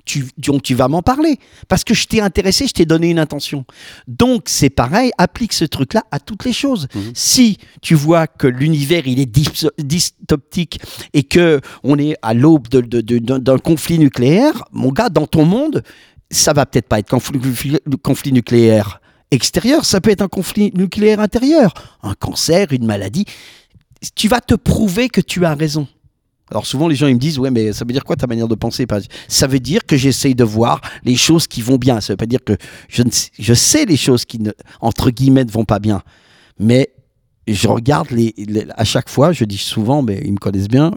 tu, 0.04 0.26
donc 0.38 0.62
tu 0.62 0.74
vas 0.74 0.88
m'en 0.88 1.02
parler. 1.02 1.38
Parce 1.68 1.84
que 1.84 1.94
je 1.94 2.06
t'ai 2.06 2.20
intéressé, 2.20 2.66
je 2.66 2.72
t'ai 2.72 2.84
donné 2.86 3.10
une 3.10 3.18
intention. 3.18 3.64
Donc 4.08 4.44
c'est 4.46 4.70
pareil, 4.70 5.10
applique 5.18 5.52
ce 5.52 5.64
truc-là 5.64 6.02
à 6.10 6.18
toutes 6.20 6.44
les 6.44 6.52
choses. 6.52 6.88
Mhm. 6.94 7.12
Si 7.14 7.58
tu 7.80 7.94
vois 7.94 8.26
que 8.26 8.46
l'univers 8.46 9.06
il 9.06 9.20
est 9.20 9.26
dys- 9.26 9.68
dystoptique 9.78 10.80
et 11.14 11.22
que 11.22 11.60
on 11.82 11.98
est 11.98 12.16
à 12.22 12.34
l'aube 12.34 12.68
de- 12.68 12.80
de- 12.80 13.00
de- 13.00 13.18
d'un 13.18 13.38
d'un 13.38 13.58
conflit 13.58 13.98
nucléaire, 13.98 14.64
mon 14.72 14.90
gars, 14.90 15.08
dans 15.08 15.26
ton 15.26 15.44
monde, 15.44 15.82
ça 16.30 16.52
va 16.52 16.66
peut-être 16.66 16.88
pas 16.88 16.98
être 16.98 17.08
conflit, 17.10 17.40
conflit 18.02 18.32
nucléaire 18.32 19.00
extérieur, 19.30 19.84
ça 19.84 20.00
peut 20.00 20.10
être 20.10 20.22
un 20.22 20.28
conflit 20.28 20.72
nucléaire 20.74 21.20
intérieur, 21.20 21.72
un 22.02 22.14
cancer, 22.14 22.66
une 22.72 22.84
maladie. 22.86 23.24
Tu 24.14 24.28
vas 24.28 24.40
te 24.40 24.54
prouver 24.54 25.08
que 25.08 25.20
tu 25.20 25.44
as 25.44 25.54
raison. 25.54 25.86
Alors 26.52 26.66
souvent 26.66 26.86
les 26.86 26.94
gens 26.94 27.06
ils 27.06 27.14
me 27.14 27.18
disent 27.18 27.38
ouais 27.38 27.50
mais 27.50 27.72
ça 27.72 27.86
veut 27.86 27.92
dire 27.92 28.04
quoi 28.04 28.14
ta 28.14 28.26
manière 28.26 28.46
de 28.46 28.54
penser? 28.54 28.86
Ça 29.26 29.46
veut 29.46 29.58
dire 29.58 29.86
que 29.86 29.96
j'essaye 29.96 30.34
de 30.34 30.44
voir 30.44 30.82
les 31.02 31.16
choses 31.16 31.46
qui 31.46 31.62
vont 31.62 31.76
bien. 31.76 32.00
Ça 32.02 32.12
veut 32.12 32.18
pas 32.18 32.26
dire 32.26 32.44
que 32.44 32.56
je, 32.88 33.02
ne 33.02 33.10
sais, 33.10 33.30
je 33.38 33.54
sais 33.54 33.86
les 33.86 33.96
choses 33.96 34.26
qui 34.26 34.38
ne, 34.38 34.50
entre 34.82 35.10
guillemets 35.10 35.46
ne 35.46 35.50
vont 35.50 35.64
pas 35.64 35.78
bien, 35.78 36.02
mais 36.58 36.90
je 37.48 37.66
regarde 37.68 38.10
les, 38.10 38.34
les- 38.36 38.66
à 38.76 38.84
chaque 38.84 39.08
fois. 39.08 39.32
Je 39.32 39.44
dis 39.44 39.58
souvent 39.58 40.02
mais 40.02 40.20
ils 40.24 40.32
me 40.32 40.38
connaissent 40.38 40.68
bien. 40.68 40.92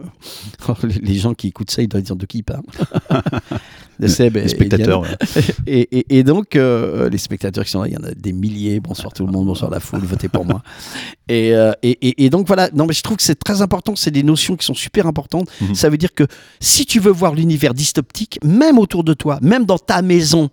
les, 0.84 0.96
les 0.96 1.16
gens 1.16 1.34
qui 1.34 1.48
écoutent 1.48 1.72
ça 1.72 1.82
ils 1.82 1.88
doivent 1.88 2.04
dire 2.04 2.16
de 2.16 2.26
qui 2.26 2.40
ils 2.40 2.44
parlent. 2.44 2.64
Les 3.98 4.10
spectateurs. 4.10 5.02
Ouais. 5.04 5.08
Et, 5.68 6.00
et- 6.00 6.18
et 6.18 6.24
donc, 6.24 6.58
euh, 6.58 7.10
les 7.10 7.18
spectateurs 7.18 7.64
qui 7.64 7.72
sont 7.72 7.82
là, 7.82 7.88
il 7.88 7.94
y 7.94 7.98
en 7.98 8.04
a 8.04 8.12
des 8.12 8.34
milliers. 8.34 8.82
Bonsoir 8.82 9.14
tout 9.14 9.26
le 9.26 9.32
monde, 9.32 9.46
bonsoir 9.46 9.72
la 9.72 9.80
foule, 9.80 10.02
votez 10.02 10.28
pour 10.28 10.44
moi. 10.46 10.62
Et, 11.30 11.54
euh, 11.56 11.72
et- 11.82 12.30
donc 12.30 12.46
voilà, 12.46 12.70
non, 12.74 12.86
mais 12.88 12.94
je 12.94 13.02
trouve 13.02 13.16
que 13.16 13.24
c'est 13.24 13.40
très 13.42 13.62
important, 13.62 13.96
c'est 13.96 14.12
des 14.12 14.24
notions 14.24 14.58
qui 14.58 14.66
sont 14.66 14.74
super 14.74 15.08
importantes. 15.08 15.50
Mhm. 15.62 15.76
Ça 15.76 15.90
veut 15.90 15.98
dire 15.98 16.14
que 16.14 16.26
si 16.60 16.86
tu 16.86 17.00
veux 17.00 17.12
voir 17.12 17.36
l'univers 17.36 17.74
dystoptique, 17.74 18.38
même 18.44 18.80
autour 18.80 19.06
de 19.06 19.14
toi, 19.14 19.40
même 19.42 19.64
dans 19.66 19.78
ta 19.80 20.02
maison, 20.02 20.50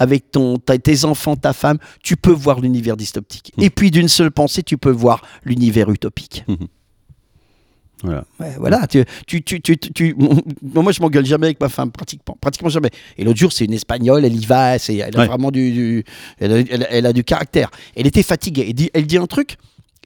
avec 0.00 0.32
ton, 0.32 0.56
ta- 0.58 0.78
tes 0.78 1.04
enfants, 1.04 1.36
ta 1.36 1.52
femme, 1.52 1.78
tu 2.02 2.16
peux 2.16 2.32
voir 2.32 2.58
l'univers 2.60 2.96
dystoptique. 2.96 3.52
Mhm. 3.56 3.64
Et 3.64 3.70
puis 3.70 3.90
d'une 3.92 4.08
seule 4.08 4.32
pensée, 4.32 4.62
tu 4.64 4.76
peux 4.78 4.90
voir 4.90 5.22
l'univers 5.44 5.88
utopique. 5.90 6.44
Voilà. 8.02 8.24
Ouais, 8.40 8.54
voilà, 8.58 8.86
tu, 8.86 9.04
tu, 9.26 9.42
tu, 9.42 9.60
tu, 9.60 9.76
tu- 9.78 10.16
moi 10.62 10.90
je 10.90 11.02
m'engueule 11.02 11.26
jamais 11.26 11.48
avec 11.48 11.60
ma 11.60 11.68
femme, 11.68 11.92
pratiquement, 11.92 12.34
pratiquement 12.40 12.70
jamais. 12.70 12.88
Et 13.18 13.24
l'autre 13.24 13.38
jour, 13.38 13.52
c'est 13.52 13.66
une 13.66 13.74
espagnole, 13.74 14.24
elle 14.24 14.34
y 14.34 14.46
va, 14.46 14.76
elle 14.76 15.02
a 15.02 15.18
Ouais. 15.18 15.26
vraiment 15.26 15.50
du, 15.50 15.70
du- 15.70 16.04
elle, 16.38 16.52
a, 16.52 16.58
elle 16.60 16.82
a- 16.84 16.90
elle 16.92 17.04
a 17.06 17.12
du 17.12 17.24
caractère. 17.24 17.70
Elle 17.94 18.06
était 18.06 18.22
fatiguée, 18.22 18.64
elle 18.68 18.74
dit, 18.74 18.90
elle 18.94 19.06
dit 19.06 19.18
un 19.18 19.26
truc, 19.26 19.56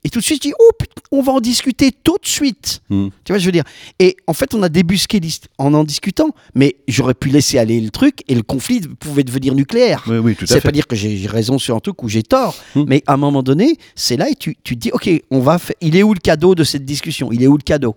et 0.04 0.10
tout 0.10 0.18
de 0.20 0.24
suite, 0.24 0.42
je 0.44 0.48
dis, 0.50 0.54
oh 0.58 0.70
putain, 0.78 1.00
on 1.10 1.22
va 1.22 1.32
en 1.32 1.40
discuter 1.40 1.90
tout 1.90 2.16
de 2.22 2.26
suite. 2.28 2.82
Mhm. 2.90 3.10
Tu 3.24 3.32
vois, 3.32 3.38
je 3.38 3.46
veux 3.46 3.52
dire? 3.52 3.64
Et 3.98 4.16
en 4.26 4.34
fait, 4.34 4.54
on 4.54 4.62
a 4.62 4.68
débusqué 4.68 5.20
en 5.58 5.72
en 5.74 5.82
discutant, 5.84 6.30
mais 6.54 6.76
j'aurais 6.88 7.14
pu 7.14 7.30
laisser 7.30 7.58
aller 7.58 7.80
le 7.80 7.90
truc 7.90 8.20
et 8.28 8.34
le 8.34 8.42
conflit 8.42 8.80
pouvait 8.82 9.24
devenir 9.24 9.54
nucléaire. 9.54 10.04
Oui, 10.06 10.18
oui, 10.18 10.36
tout 10.36 10.44
à 10.44 10.46
C'est 10.46 10.54
fait. 10.56 10.60
pas 10.68 10.72
dire 10.72 10.86
que 10.86 10.94
j'ai 10.96 11.26
raison 11.26 11.58
sur 11.58 11.74
un 11.74 11.80
truc 11.80 12.02
ou 12.02 12.08
j'ai 12.08 12.22
tort, 12.22 12.54
Hmm. 12.74 12.84
mais 12.86 13.02
à 13.06 13.14
un 13.14 13.16
moment 13.16 13.42
donné, 13.42 13.76
c'est 13.94 14.16
là 14.16 14.28
et 14.28 14.34
tu, 14.34 14.56
tu 14.62 14.74
te 14.76 14.80
dis, 14.80 14.90
ok, 14.92 15.08
on 15.30 15.40
va 15.40 15.58
il 15.80 15.96
est 15.96 16.02
où 16.02 16.12
le 16.14 16.20
cadeau 16.20 16.54
de 16.54 16.64
cette 16.64 16.84
discussion? 16.84 17.32
Il 17.32 17.42
est 17.42 17.46
où 17.46 17.56
le 17.56 17.62
cadeau? 17.62 17.94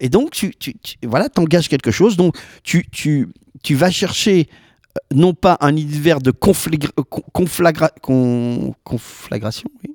Et 0.00 0.08
donc, 0.08 0.30
tu, 0.32 0.54
tu, 0.58 0.74
tu- 0.78 0.96
voilà, 1.06 1.28
t'engages 1.28 1.68
quelque 1.68 1.90
chose, 1.90 2.16
donc 2.16 2.36
tu, 2.62 2.86
tu, 2.92 3.28
tu 3.62 3.74
vas 3.74 3.90
chercher 3.90 4.46
euh, 4.96 5.00
non 5.14 5.32
pas 5.34 5.56
un 5.60 5.76
univers 5.76 6.20
de 6.20 6.30
conflagra- 6.30 6.92
con- 7.08 7.22
conflagra- 7.34 7.90
con- 8.02 8.74
conflagration, 8.84 9.68
oui. 9.82 9.94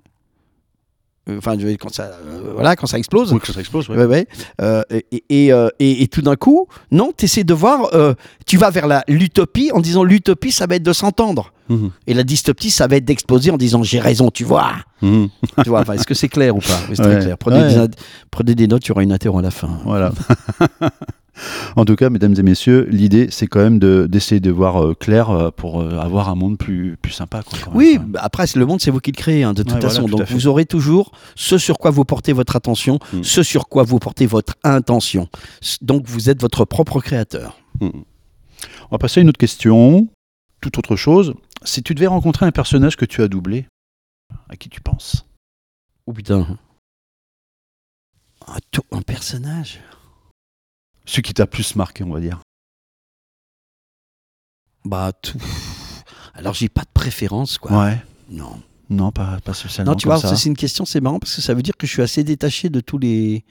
Euh, 1.30 1.38
Enfin, 1.38 1.56
quand 1.80 1.94
ça, 1.94 2.03
euh, 2.03 2.51
voilà, 2.53 2.75
quand 2.75 2.86
ça 2.86 2.98
explose. 2.98 3.32
Oui, 3.32 3.39
que 3.39 3.51
ça 3.53 3.60
explose. 3.60 3.88
ouais. 3.89 3.96
Ouais, 3.98 4.06
ouais. 4.06 4.27
Euh, 4.62 4.82
et, 4.89 5.24
et, 5.30 5.48
et- 5.80 6.03
et 6.03 6.08
tout 6.10 6.22
d'un 6.22 6.36
coup, 6.36 6.68
non, 6.92 7.12
tu 7.18 7.25
essaies 7.25 7.46
de 7.46 7.53
voir, 7.53 7.89
tu 8.46 8.58
vas 8.58 8.70
vers 8.70 8.88
la- 8.88 9.03
l'utopie 9.08 9.72
en 9.74 9.80
disant 9.80 10.03
l'utopie, 10.03 10.51
ça 10.51 10.65
va 10.68 10.75
être 10.75 10.84
de 10.84 10.92
s'entendre. 10.94 11.53
Mhm. 11.70 11.92
Et 12.08 12.13
la 12.13 12.24
dystopie, 12.24 12.70
ça 12.70 12.88
va 12.88 12.98
être 12.98 13.06
d'exploser 13.06 13.50
en 13.51 13.56
disant 13.58 13.84
j'ai 13.84 14.01
raison, 14.01 14.30
tu 14.32 14.44
vois. 14.44 14.74
Mhm. 15.01 15.30
tu 15.63 15.70
vois 15.70 15.84
Est-ce 15.94 16.06
que 16.06 16.13
c'est 16.13 16.27
clair 16.27 16.56
ou 16.56 16.60
pas? 16.60 16.77
Oui, 16.89 16.98
Ouais. 17.00 17.06
très 17.06 17.20
clair. 17.22 17.38
Prenez, 17.38 17.62
Ouais. 17.62 17.70
des, 17.70 17.77
ad- 17.77 17.96
prenez 18.30 18.53
des 18.53 18.68
notes, 18.68 18.86
il 18.86 18.90
y 18.90 18.92
aura 18.92 19.03
une 19.03 19.14
interro 19.14 19.40
à 19.40 19.42
la 19.42 19.51
fin. 19.51 19.70
Voilà. 19.86 20.12
en 21.75 21.85
tout 21.85 21.96
cas, 21.96 22.09
mesdames 22.09 22.35
et 22.37 22.43
messieurs, 22.43 22.87
l'idée, 22.91 23.27
c'est 23.31 23.48
quand 23.48 23.59
même 23.61 23.79
de- 23.79 24.07
d'essayer 24.09 24.39
de, 24.39 24.51
voir 24.51 24.83
euh, 24.83 24.93
clair 24.93 25.29
euh, 25.29 25.50
pour 25.51 25.81
euh, 25.81 25.98
avoir 26.00 26.29
un 26.29 26.35
monde 26.35 26.57
plus, 26.57 26.98
plus 27.01 27.11
sympa. 27.11 27.41
quoi, 27.43 27.57
quand 27.63 27.72
même, 27.72 27.77
Oui, 27.77 27.98
bah, 28.00 28.19
après, 28.24 28.46
le 28.55 28.65
monde, 28.65 28.79
c'est 28.81 28.91
vous 28.91 29.00
qui 29.00 29.11
le 29.11 29.17
créez, 29.17 29.43
hein, 29.43 29.53
de 29.53 29.63
toute 29.63 29.74
Ouais, 29.74 29.79
voilà, 29.79 29.89
façon. 29.89 30.05
tout 30.07 30.17
Donc, 30.17 30.29
vous 30.29 30.48
aurez 30.48 30.65
toujours 30.65 31.11
ce 31.35 31.57
sur 31.57 31.77
quoi 31.79 31.91
vous 31.91 32.05
portez 32.05 32.33
votre 32.33 32.55
attention, 32.55 33.00
Mm. 33.13 33.24
ce 33.24 33.41
sur 33.43 33.67
quoi 33.67 33.83
vous 33.83 34.00
portez 34.00 34.25
votre 34.25 34.55
intention. 34.63 35.27
Donc, 35.81 36.05
vous 36.07 36.29
êtes 36.29 36.39
votre 36.41 36.65
propre 36.65 37.00
créateur. 37.01 37.57
Mhm. 37.81 38.03
On 38.91 38.91
va 38.91 38.98
passer 39.00 39.19
à 39.19 39.24
une 39.24 39.29
autre 39.29 39.39
question. 39.39 40.07
Toute 40.61 40.77
autre 40.77 40.96
chose. 40.96 41.33
Si 41.63 41.81
tu 41.83 41.93
devais 41.96 42.07
rencontrer 42.07 42.46
un 42.46 42.51
personnage 42.51 42.96
que 42.96 43.05
tu 43.05 43.22
as 43.22 43.27
doublé, 43.27 43.65
à 44.50 44.55
qui 44.55 44.69
tu 44.69 44.79
penses? 44.81 45.25
Oh 46.05 46.13
putain. 46.13 46.46
Un 48.91 49.01
personnage? 49.01 49.79
Celui 51.05 51.22
qui 51.24 51.33
t'a 51.33 51.48
plus 51.48 51.75
marqué, 51.75 52.03
on 52.03 52.11
va 52.13 52.20
dire. 52.20 52.39
Bah, 54.85 55.11
tout. 55.13 55.37
Alors, 56.33 56.53
j'ai 56.53 56.70
pas 56.70 56.81
de 56.81 56.89
préférence, 56.94 57.57
quoi. 57.57 57.72
Ouais. 57.85 58.01
Non. 58.29 58.61
Non, 58.89 59.11
pas, 59.11 59.39
pas 59.44 59.53
spécialement. 59.53 59.92
Non, 59.92 59.98
tu 59.98 60.07
comme 60.07 60.18
vois, 60.18 60.22
ça, 60.29 60.35
c'est 60.35 60.50
une 60.50 60.57
question, 60.57 60.85
c'est 60.85 61.00
marrant 61.01 61.20
parce 61.20 61.35
que 61.35 61.42
ça 61.42 61.53
veut 61.53 61.61
dire 61.61 61.75
que 61.77 61.87
je 61.87 61.92
suis 61.92 62.01
assez 62.01 62.24
détaché 62.24 62.70
de 62.70 62.79
tous 62.79 62.98
les. 62.98 63.44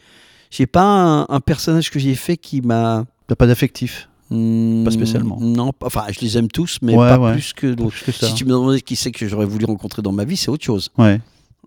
J'ai 0.50 0.66
pas 0.66 0.82
un, 0.84 1.26
un 1.28 1.40
personnage 1.40 1.90
que 1.90 1.98
j'ai 1.98 2.14
fait 2.14 2.36
qui 2.36 2.60
m'a. 2.60 3.04
T'as 3.26 3.34
pas 3.34 3.46
d'affectif? 3.46 4.08
Hmm, 4.30 4.88
spécialement. 4.90 5.38
Non, 5.40 5.72
pas- 5.72 5.86
enfin, 5.86 6.04
je 6.10 6.20
les 6.20 6.36
aime 6.38 6.48
tous, 6.48 6.78
mais 6.82 6.94
Ouais, 6.94 7.08
pas 7.08 7.18
ouais. 7.18 7.32
plus 7.32 7.52
que 7.54 7.66
d'autres. 7.74 7.90
Plus 7.92 8.04
que 8.04 8.12
ça. 8.12 8.28
Si 8.28 8.34
tu 8.34 8.44
me 8.44 8.50
demandais 8.50 8.80
qui 8.80 8.94
c'est 8.96 9.10
que 9.10 9.26
j'aurais 9.26 9.46
voulu 9.46 9.64
rencontrer 9.64 10.02
dans 10.02 10.12
ma 10.12 10.24
vie, 10.24 10.36
c'est 10.36 10.48
autre 10.50 10.64
chose. 10.64 10.90
Ouais. 10.98 11.20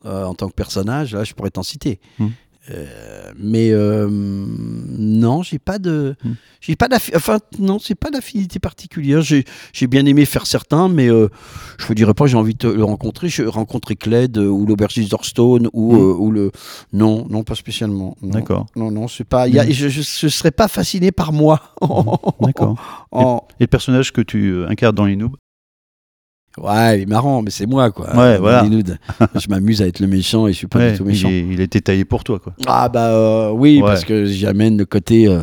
Euh, 0.05 0.25
en 0.25 0.35
tant 0.35 0.47
que 0.47 0.53
personnage, 0.53 1.13
là, 1.15 1.23
je 1.23 1.33
pourrais 1.33 1.49
t'en 1.51 1.63
citer. 1.63 1.99
Hmm. 2.19 2.29
Euh, 2.71 3.31
mais 3.37 3.69
euh, 3.71 4.07
non, 4.09 5.43
j'ai 5.43 5.59
pas 5.59 5.77
de, 5.77 6.15
Hmm. 6.23 6.31
j'ai 6.61 6.75
pas 6.75 6.87
enfin 7.15 7.37
non, 7.59 7.77
c'est 7.79 7.93
pas 7.95 8.09
d'affinité 8.09 8.57
particulière. 8.59 9.21
J'ai, 9.21 9.45
j'ai 9.73 9.85
bien 9.87 10.05
aimé 10.05 10.25
faire 10.25 10.47
certains, 10.47 10.87
mais 10.89 11.07
euh, 11.07 11.27
je 11.77 11.85
vous 11.85 11.93
dirais 11.93 12.13
pas 12.15 12.25
j'ai 12.25 12.37
envie 12.37 12.55
de 12.55 12.67
le 12.69 12.83
rencontrer. 12.83 13.29
Je 13.29 13.43
rencontrer 13.43 13.95
Cled 13.95 14.37
ou 14.37 14.65
l'aubergiste 14.65 15.11
d'Orstone 15.11 15.69
ou, 15.73 15.93
Hmm. 15.93 15.99
euh, 15.99 16.13
ou 16.15 16.31
le, 16.31 16.51
non, 16.93 17.27
non 17.29 17.43
pas 17.43 17.55
spécialement. 17.55 18.17
D'accord. 18.23 18.65
Non, 18.75 18.89
non, 18.89 19.07
c'est 19.07 19.25
pas. 19.25 19.47
Y 19.47 19.59
a, 19.59 19.65
Hmm. 19.65 19.71
je, 19.71 19.87
je, 19.89 20.01
je 20.01 20.27
serais 20.27 20.51
pas 20.51 20.67
fasciné 20.67 21.11
par 21.11 21.33
moi. 21.33 21.61
D'accord. 22.41 22.75
En- 23.11 23.43
Et 23.59 23.63
le 23.63 23.67
personnage 23.67 24.11
que 24.11 24.21
tu 24.21 24.49
euh, 24.49 24.67
incarnes 24.69 24.95
dans 24.95 25.05
les 25.05 25.15
noobs 25.15 25.35
Ouais, 26.57 26.99
il 26.99 27.01
est 27.03 27.05
marrant, 27.05 27.41
mais 27.41 27.49
c'est 27.51 27.65
moi 27.65 27.91
quoi. 27.91 28.15
Ouais, 28.15 28.37
voilà. 28.37 28.63
Je 29.35 29.47
m'amuse 29.49 29.81
à 29.81 29.87
être 29.87 29.99
le 29.99 30.07
méchant 30.07 30.47
et 30.47 30.53
je 30.53 30.57
suis 30.57 30.67
pas 30.67 30.79
Ouais, 30.79 30.91
du 30.93 30.97
tout 30.97 31.05
méchant. 31.05 31.29
il 31.29 31.59
été 31.59 31.81
taillé 31.81 32.05
pour 32.05 32.23
toi, 32.23 32.39
quoi. 32.39 32.53
Ah 32.65 32.87
bah 32.89 33.09
euh, 33.09 33.49
oui, 33.51 33.81
Ouais. 33.81 33.87
parce 33.87 34.05
que 34.05 34.25
j'amène 34.25 34.77
le 34.77 34.85
côté... 34.85 35.27
euh, 35.27 35.41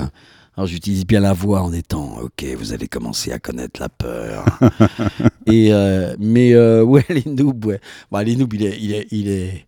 alors 0.57 0.67
j'utilise 0.67 1.07
bien 1.07 1.21
la 1.21 1.33
voix 1.33 1.63
en 1.63 1.73
étant, 1.73 2.19
ok, 2.23 2.45
vous 2.59 2.73
allez 2.75 2.87
commencer 2.89 3.33
à 3.33 3.39
connaître 3.39 3.81
la 3.81 3.89
peur. 3.89 4.45
Et 5.47 5.73
euh, 5.73 6.15
mais 6.19 6.55
ouais, 6.83 7.05
les 7.09 7.25
noobs, 7.27 7.65
ouais. 7.67 7.81
Bah, 8.11 8.23
les 8.23 8.37
noobs, 8.37 8.53
il 8.55 8.65
est, 8.65 8.79
il 8.81 8.93
est, 8.95 9.07
il 9.11 9.29
est, 9.31 9.67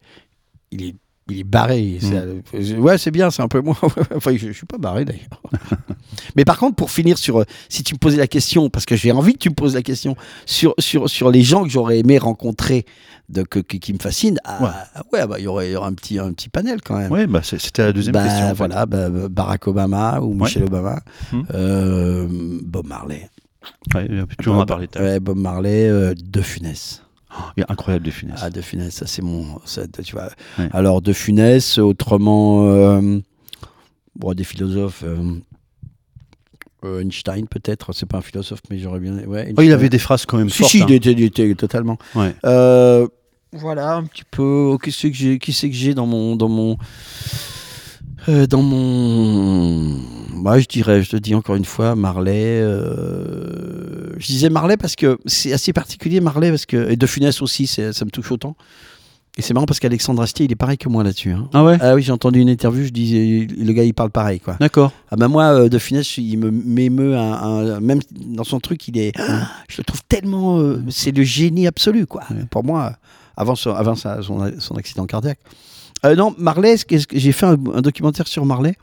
il 0.71 0.85
est, 0.85 0.95
il 1.31 1.41
est 1.41 1.45
barré. 1.45 1.99
Euh, 2.05 2.77
ouais, 2.79 2.99
c'est 2.99 3.11
bien, 3.11 3.31
c'est 3.31 3.43
un 3.43 3.49
peu 3.49 3.61
moins. 3.61 3.77
enfin, 4.15 4.33
je, 4.37 4.49
je 4.49 4.53
suis 4.53 4.67
pas 4.67 4.79
barré 4.79 5.05
d'ailleurs. 5.05 5.43
mais 6.37 6.45
par 6.45 6.59
contre, 6.59 6.77
pour 6.77 6.91
finir 6.91 7.17
sur, 7.19 7.41
euh, 7.41 7.45
si 7.69 7.83
tu 7.83 7.95
me 7.95 7.99
posais 7.99 8.17
la 8.19 8.27
question, 8.27 8.69
parce 8.71 8.85
que 8.85 8.95
j'ai 8.97 9.11
envie 9.13 9.33
que 9.35 9.39
tu 9.39 9.49
me 9.51 9.55
poses 9.55 9.75
la 9.75 9.83
question 9.83 10.17
sur 10.47 10.75
sur 10.79 11.09
sur 11.09 11.31
les 11.31 11.43
gens 11.43 11.63
que 11.65 11.71
j'aurais 11.71 11.99
aimé 12.01 12.19
rencontrer, 12.19 12.85
de 13.31 13.43
que, 13.43 13.59
que- 13.61 13.79
qui 13.79 13.93
me 13.95 13.99
fascinent. 13.99 14.39
ah, 14.45 14.85
ouais, 15.13 15.27
bah 15.27 15.37
il 15.39 15.45
y 15.45 15.47
aurait, 15.47 15.71
y 15.71 15.77
aurait 15.77 15.89
un 15.89 15.95
petit 15.95 16.19
un 16.19 16.33
petit 16.33 16.49
panel 16.51 16.81
quand 16.83 16.99
même. 16.99 17.11
Ouais, 17.11 17.27
bah, 17.27 17.41
c'était 17.43 17.83
la 17.85 17.93
deuxième 17.93 18.13
Bah, 18.13 18.25
question. 18.25 18.45
en 18.47 18.49
fait. 18.51 18.55
Voilà, 18.57 18.85
bah, 18.87 19.09
Barack 19.31 19.67
Obama 19.67 20.21
ou 20.21 20.35
Michelle 20.35 20.65
Obama, 20.65 21.01
Hmm. 21.33 21.43
euh, 21.55 22.29
Bob 22.63 22.87
Marley. 22.87 23.29
Ouais, 23.95 24.07
tu 24.43 24.51
en 24.51 24.61
as 24.61 24.67
parlé. 24.67 24.89
Ouais, 24.99 25.21
Bob 25.21 25.39
Marley, 25.39 25.89
euh, 25.89 26.13
De 26.23 26.43
Funès. 26.43 27.01
Il 27.57 27.63
est 27.63 27.71
incroyable, 27.71 28.05
de 28.05 28.11
finesse. 28.11 28.41
Ah, 28.43 28.51
De 28.51 28.61
Funès, 28.61 28.95
ça 28.95 29.07
c'est 29.07 29.23
mon. 29.23 29.61
ça, 29.65 29.83
tu 29.89 30.13
vois. 30.15 30.31
Ouais. 30.59 30.69
Alors, 30.73 31.03
De 31.03 31.13
Funès, 31.13 31.79
autrement, 31.79 32.67
euh, 32.69 33.19
bon, 34.17 34.35
des 34.35 34.45
philosophes. 34.45 35.03
euh, 35.05 35.35
euh, 36.85 37.01
Einstein 37.01 37.47
peut-être, 37.49 37.93
c'est 37.93 38.07
pas 38.07 38.19
un 38.19 38.23
philosophe, 38.23 38.61
mais 38.71 38.79
j'aurais 38.79 39.01
bien. 39.01 39.17
Ouais, 39.27 39.53
Oh, 39.57 39.63
il 39.63 39.73
avait 39.73 39.89
des 39.89 39.99
phrases 39.99 40.27
quand 40.27 40.37
même 40.37 40.51
Si, 40.51 40.59
fortes. 40.59 40.71
si, 40.71 40.83
hein. 40.83 40.87
il 40.89 40.95
était, 40.95 41.13
il 41.13 41.23
était 41.23 41.55
totalement. 41.55 41.97
Ouais. 42.15 42.35
Euh, 42.45 43.09
voilà 43.53 43.95
un 43.95 44.05
petit 44.05 44.25
peu. 44.31 44.71
oh, 44.73 44.79
Qui 44.79 44.93
c'est 44.93 45.11
que 45.11 45.17
j'ai, 45.17 45.39
qui 45.39 45.53
c'est 45.53 45.71
que 45.71 45.77
j'ai 45.77 45.95
dans 45.95 46.07
mon, 46.07 46.37
dans 46.37 46.49
mon, 46.49 46.77
euh, 48.29 48.47
dans 48.47 48.63
mon. 48.63 49.97
Moi, 50.35 50.59
je 50.59 50.67
dirais, 50.67 51.03
je 51.03 51.11
te 51.11 51.17
dis 51.17 51.35
encore 51.35 51.57
une 51.57 51.65
fois, 51.65 51.95
Marley. 51.95 52.61
euh, 52.63 54.13
Je 54.19 54.27
disais 54.27 54.51
Marley 54.51 54.77
parce 54.77 54.97
que 54.97 55.19
c'est 55.27 55.53
assez 55.53 55.73
particulier, 55.73 56.21
Marley 56.21 56.51
parce 56.51 56.67
que 56.67 56.91
et 56.91 56.97
De 56.97 57.07
Funès 57.07 57.41
aussi, 57.43 57.67
ça 57.67 57.83
me 58.05 58.11
touche 58.11 58.31
autant. 58.33 58.57
Et 59.37 59.43
c'est 59.43 59.53
marrant 59.53 59.67
parce 59.67 59.81
qu'Alexandre 59.81 60.23
Astier, 60.23 60.45
il 60.45 60.53
est 60.53 60.57
pareil 60.57 60.79
que 60.79 60.89
moi 60.89 61.03
là-dessus. 61.03 61.33
hein. 61.33 61.49
Ah 61.53 61.65
ouais? 61.65 61.77
Ah 61.81 61.97
oui, 61.97 62.03
j'ai 62.03 62.13
entendu 62.13 62.39
une 62.39 62.49
interview, 62.49 62.85
je 62.85 62.91
disais, 62.91 63.49
le 63.53 63.73
gars, 63.73 63.83
il 63.83 63.93
parle 63.93 64.11
pareil, 64.11 64.39
quoi. 64.39 64.57
D'accord. 64.61 64.93
Ah 65.11 65.17
bah 65.17 65.27
moi, 65.27 65.45
euh, 65.47 65.69
De 65.69 65.77
Funès, 65.79 66.19
il 66.19 66.37
me 66.39 66.53
m'émeut, 66.53 67.17
un, 67.17 67.33
un- 67.33 67.81
même 67.81 67.99
dans 68.15 68.45
son 68.45 68.61
truc, 68.61 68.87
il 68.87 68.97
est, 68.97 69.13
je 69.69 69.79
le 69.79 69.85
trouve 69.85 70.03
tellement, 70.09 70.61
euh, 70.61 70.81
c'est 70.89 71.11
le 71.11 71.25
génie 71.25 71.67
absolu, 71.67 72.07
quoi. 72.07 72.23
Ouais. 72.31 72.45
Pour 72.49 72.63
moi, 72.63 72.93
avant, 73.37 73.57
son, 73.57 73.73
avant 73.75 73.97
sa- 73.97 74.23
son, 74.23 74.39
son 74.61 74.77
accident 74.77 75.05
cardiaque. 75.07 75.41
Euh, 76.05 76.15
non, 76.17 76.35
Marley, 76.39 76.77
j'ai 77.13 77.33
fait 77.33 77.47
un, 77.47 77.53
un 77.73 77.81
documentaire 77.81 78.27
sur 78.29 78.45
Marley, 78.45 78.75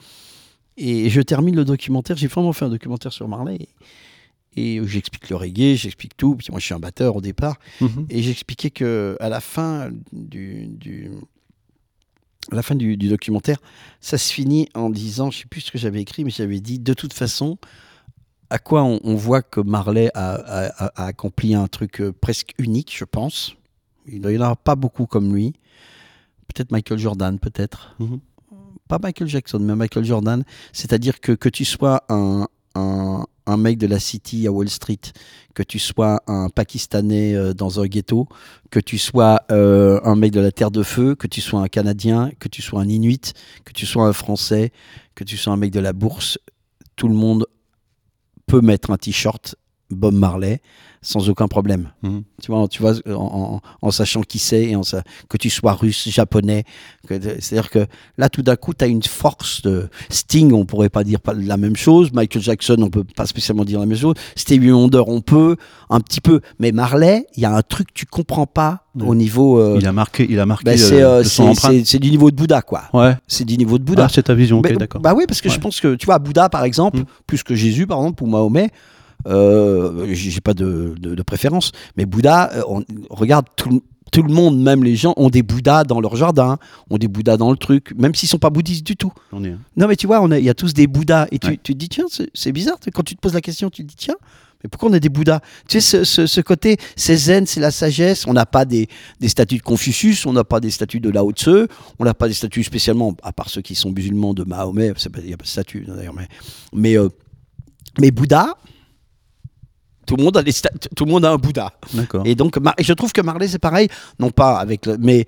et 0.78 1.10
je 1.10 1.22
termine 1.22 1.56
le 1.56 1.66
documentaire, 1.66 2.18
j'ai 2.18 2.28
vraiment 2.28 2.54
fait 2.54 2.66
un 2.66 2.70
documentaire 2.70 3.14
sur 3.14 3.28
Marley, 3.28 3.60
et, 4.56 4.76
et 4.78 4.88
j'explique 4.88 5.30
le 5.30 5.36
reggae, 5.36 5.76
j'explique 5.76 6.18
tout, 6.18 6.36
puis 6.36 6.48
moi 6.50 6.60
je 6.60 6.66
suis 6.66 6.74
un 6.74 6.80
batteur 6.80 7.16
au 7.16 7.22
départ, 7.22 7.58
Mhm. 7.80 8.08
et 8.10 8.24
j'expliquais 8.24 8.72
que 8.72 9.18
à 9.20 9.30
la 9.30 9.40
fin 9.40 9.92
du, 10.12 10.68
du- 10.68 11.12
à 12.52 12.56
la 12.56 12.64
fin 12.64 12.74
du, 12.74 12.98
du 12.98 13.08
documentaire, 13.08 13.58
ça 14.00 14.18
se 14.18 14.34
finit 14.34 14.68
en 14.74 14.90
disant, 14.90 15.30
je 15.30 15.40
sais 15.40 15.46
plus 15.46 15.62
ce 15.62 15.72
que 15.72 15.78
j'avais 15.78 16.02
écrit, 16.02 16.24
mais 16.24 16.32
j'avais 16.32 16.60
dit 16.60 16.80
de 16.80 16.94
toute 16.96 17.14
façon, 17.14 17.58
à 18.50 18.58
quoi 18.58 18.84
on, 18.84 19.00
on 19.04 19.14
voit 19.16 19.44
que 19.44 19.62
Marley 19.62 20.10
a, 20.16 20.34
a- 20.34 20.86
a- 20.86 21.04
a 21.04 21.06
accompli 21.06 21.54
un 21.54 21.68
truc 21.68 22.02
euh, 22.02 22.12
presque 22.12 22.54
unique, 22.58 22.94
je 22.98 23.06
pense. 23.06 23.54
Il 24.08 24.22
n'y 24.22 24.38
en 24.40 24.42
a 24.42 24.56
pas 24.56 24.76
beaucoup 24.76 25.06
comme 25.06 25.34
lui. 25.36 25.54
Peut-être 26.54 26.72
Michael 26.72 27.00
Jordan, 27.00 27.40
peut-être. 27.40 27.96
Mhm. 28.00 28.20
Pas 28.88 29.00
Michael 29.02 29.28
Jackson, 29.28 29.60
mais 29.60 29.76
Michael 29.76 30.04
Jordan. 30.04 30.44
C'est-à-dire 30.74 31.20
que 31.22 31.32
que 31.32 31.48
tu 31.48 31.64
sois 31.64 32.04
un, 32.10 32.48
un, 32.76 33.26
un 33.46 33.58
mec 33.58 33.78
de 33.78 33.88
la 33.88 34.00
City 34.00 34.48
à 34.48 34.52
Wall 34.52 34.70
Street, 34.70 35.00
que 35.54 35.64
tu 35.64 35.80
sois 35.80 36.22
un 36.28 36.50
Pakistanais 36.50 37.36
euh, 37.36 37.54
dans 37.54 37.80
un 37.80 37.86
ghetto, 37.86 38.28
que 38.70 38.80
tu 38.80 38.98
sois 38.98 39.42
euh, 39.52 40.00
un 40.04 40.16
mec 40.16 40.32
de 40.32 40.40
la 40.40 40.52
Terre 40.52 40.72
de 40.72 40.84
Feu, 40.84 41.16
que 41.16 41.28
tu 41.28 41.42
sois 41.42 41.62
un 41.62 41.68
Canadien, 41.68 42.32
que 42.40 42.48
tu 42.48 42.62
sois 42.62 42.82
un 42.82 42.90
Inuit, 42.90 43.34
que 43.66 43.74
tu 43.74 43.86
sois 43.86 44.08
un 44.08 44.14
Français, 44.14 44.72
que 45.16 45.24
tu 45.24 45.38
sois 45.38 45.54
un 45.54 45.58
mec 45.58 45.72
de 45.72 45.80
la 45.80 45.94
bourse, 45.94 46.38
tout 46.96 47.08
le 47.08 47.16
monde 47.16 47.46
peut 48.46 48.62
mettre 48.62 48.92
un 48.92 48.98
t-shirt 48.98 49.56
Bob 49.90 50.14
Marley 50.14 50.62
sans 51.02 51.30
aucun 51.30 51.48
problème. 51.48 51.90
Mhm. 52.04 52.24
Tu 52.42 52.52
vois, 52.52 52.68
tu 52.68 52.82
vois 52.82 52.94
en, 53.08 53.12
en- 53.12 53.62
en 53.82 53.92
sachant 53.92 54.22
qui 54.22 54.38
c'est 54.40 54.66
et 54.66 54.76
en 54.76 54.82
que 55.30 55.38
tu 55.38 55.50
sois 55.50 55.74
russe, 55.74 56.08
japonais. 56.10 56.64
que- 57.08 57.20
C'est-à-dire 57.40 57.70
que 57.72 57.88
là, 58.18 58.30
tout 58.30 58.44
d'un 58.44 58.56
coup, 58.56 58.74
tu 58.74 58.84
as 58.86 58.88
une 58.88 59.02
force 59.02 59.62
de 59.64 59.90
Sting, 60.10 60.52
on 60.54 60.66
pourrait 60.66 60.90
pas 60.90 61.04
dire 61.04 61.20
la 61.36 61.58
même 61.58 61.76
chose. 61.76 62.12
Michael 62.14 62.42
Jackson, 62.44 62.76
on 62.80 62.90
peut 62.90 63.04
pas 63.04 63.26
spécialement 63.26 63.66
dire 63.66 63.80
la 63.80 63.86
même 63.88 63.98
chose. 63.98 64.14
Stevie 64.36 64.72
Wonder, 64.72 65.02
on 65.08 65.22
peut 65.22 65.56
un 65.90 66.00
petit 66.02 66.22
peu. 66.22 66.42
Mais 66.60 66.72
Marley, 66.72 67.26
il 67.36 67.42
y 67.42 67.46
a 67.46 67.56
un 67.56 67.62
truc 67.62 67.88
que 67.88 67.94
tu 67.96 68.06
comprends 68.06 68.46
pas 68.48 68.86
Ouais. 68.94 69.08
au 69.08 69.16
niveau. 69.16 69.58
euh, 69.60 69.78
Il 69.80 69.88
a 69.88 69.94
marqué, 69.94 70.28
il 70.30 70.40
a 70.40 70.46
marqué 70.46 70.66
bah, 70.66 70.72
euh, 70.74 70.78
c'est 70.78 71.02
euh, 71.02 71.24
c'est- 71.86 72.00
du 72.00 72.12
niveau 72.12 72.30
de 72.30 72.36
Bouddha, 72.36 72.62
quoi. 72.62 72.84
Ouais. 72.94 73.16
C'est 73.28 73.46
du 73.46 73.58
niveau 73.58 73.78
de 73.80 73.84
Bouddha. 73.84 74.06
Ah, 74.06 74.10
c'est 74.14 74.24
ta 74.24 74.34
vision, 74.36 74.60
ok, 74.60 74.78
d'accord. 74.78 75.02
Bah 75.02 75.14
oui, 75.16 75.24
parce 75.28 75.42
que 75.42 75.50
je 75.50 75.60
pense 75.60 75.80
que, 75.80 75.96
tu 75.96 76.06
vois, 76.06 76.20
Bouddha, 76.20 76.50
par 76.50 76.64
exemple, 76.66 77.00
Mm. 77.00 77.06
plus 77.26 77.42
que 77.44 77.56
Jésus, 77.56 77.88
par 77.88 78.00
exemple, 78.00 78.22
ou 78.24 78.28
Mahomet, 78.28 78.70
euh, 79.28 80.08
j'ai 80.14 80.42
pas 80.42 80.54
de, 80.54 80.96
de- 81.00 81.16
de 81.16 81.24
préférence, 81.24 81.72
mais 81.98 82.06
Bouddha, 82.06 82.52
euh, 82.54 82.62
on, 82.68 82.84
regarde, 83.10 83.46
tout, 83.56 83.70
le- 83.70 83.82
tout 84.12 84.24
le 84.24 84.34
monde, 84.34 84.62
même 84.62 84.84
les 84.84 84.96
gens, 84.96 85.14
ont 85.18 85.30
des 85.30 85.44
Bouddhas 85.44 85.84
dans 85.84 86.02
leur 86.02 86.16
jardin, 86.16 86.58
ont 86.90 86.98
des 86.98 87.08
Bouddhas 87.08 87.38
dans 87.38 87.52
le 87.52 87.58
truc, 87.58 87.94
même 87.98 88.14
s'ils 88.16 88.30
sont 88.30 88.40
pas 88.40 88.50
bouddhistes 88.50 88.86
du 88.86 88.96
tout. 88.96 89.12
On 89.32 89.44
est, 89.44 89.50
hein. 89.52 89.60
Non, 89.78 89.88
mais 89.88 89.96
tu 89.96 90.08
vois, 90.08 90.26
il 90.38 90.44
y 90.44 90.50
a 90.50 90.54
tous 90.54 90.74
des 90.74 90.88
Bouddhas, 90.88 91.28
et 91.32 91.40
tu, 91.40 91.48
Ouais. 91.48 91.60
tu 91.64 91.74
te 91.74 91.78
dis, 91.78 91.90
tiens, 91.90 92.06
c'est 92.34 92.52
bizarre, 92.52 92.78
quand 92.94 93.04
tu 93.04 93.16
te 93.16 93.22
poses 93.22 93.34
la 93.34 93.42
question, 93.42 93.70
tu 93.70 93.84
te 93.84 93.88
dis, 93.90 93.96
tiens, 93.96 94.16
mais 94.64 94.70
pourquoi 94.70 94.90
on 94.90 94.94
a 94.94 95.00
des 95.00 95.10
Bouddhas? 95.10 95.40
Tu 95.68 95.82
sais, 95.82 96.04
ce, 96.04 96.04
ce- 96.04 96.28
ce 96.28 96.40
côté, 96.42 96.78
c'est 96.96 97.16
zen, 97.16 97.48
c'est 97.48 97.60
la 97.60 97.72
sagesse. 97.72 98.28
On 98.28 98.34
n'a 98.34 98.46
pas 98.46 98.64
des, 98.64 98.88
des 99.20 99.28
statues 99.28 99.58
de 99.58 99.64
Confucius, 99.64 100.24
on 100.28 100.34
n'a 100.34 100.44
pas 100.44 100.60
des 100.60 100.70
statues 100.70 101.00
de 101.00 101.10
Lao 101.10 101.32
Tse, 101.32 101.68
on 101.98 102.04
n'a 102.06 102.14
pas 102.14 102.28
des 102.28 102.36
statues 102.36 102.64
spécialement, 102.64 103.16
à 103.24 103.34
part 103.34 103.50
ceux 103.50 103.62
qui 103.62 103.74
sont 103.74 103.90
musulmans 103.92 104.36
de 104.36 104.44
Mahomet, 104.44 104.94
il 105.20 105.26
n'y 105.26 105.34
a 105.34 105.38
pas 105.38 105.44
de 105.46 105.48
statue 105.48 105.86
d'ailleurs, 105.88 106.14
mais, 106.14 106.28
mais, 106.74 106.96
euh, 106.96 107.10
mais 108.00 108.12
Bouddha, 108.12 108.56
tout 110.12 110.18
le, 110.18 110.24
monde 110.26 110.36
a 110.36 110.44
des 110.44 110.52
sta- 110.52 110.70
tout 110.94 111.06
le 111.06 111.12
monde 111.12 111.24
a 111.24 111.32
un 111.32 111.38
Bouddha. 111.38 111.72
Et 112.26 112.36
donc, 112.36 112.58
et 112.78 112.84
je 112.84 112.92
trouve 112.92 113.14
que 113.14 113.22
Marley, 113.22 113.48
c'est 113.48 113.60
pareil, 113.60 113.88
non 114.20 114.30
pas 114.30 114.58
avec 114.60 114.86
le, 114.86 114.98
mais 115.00 115.26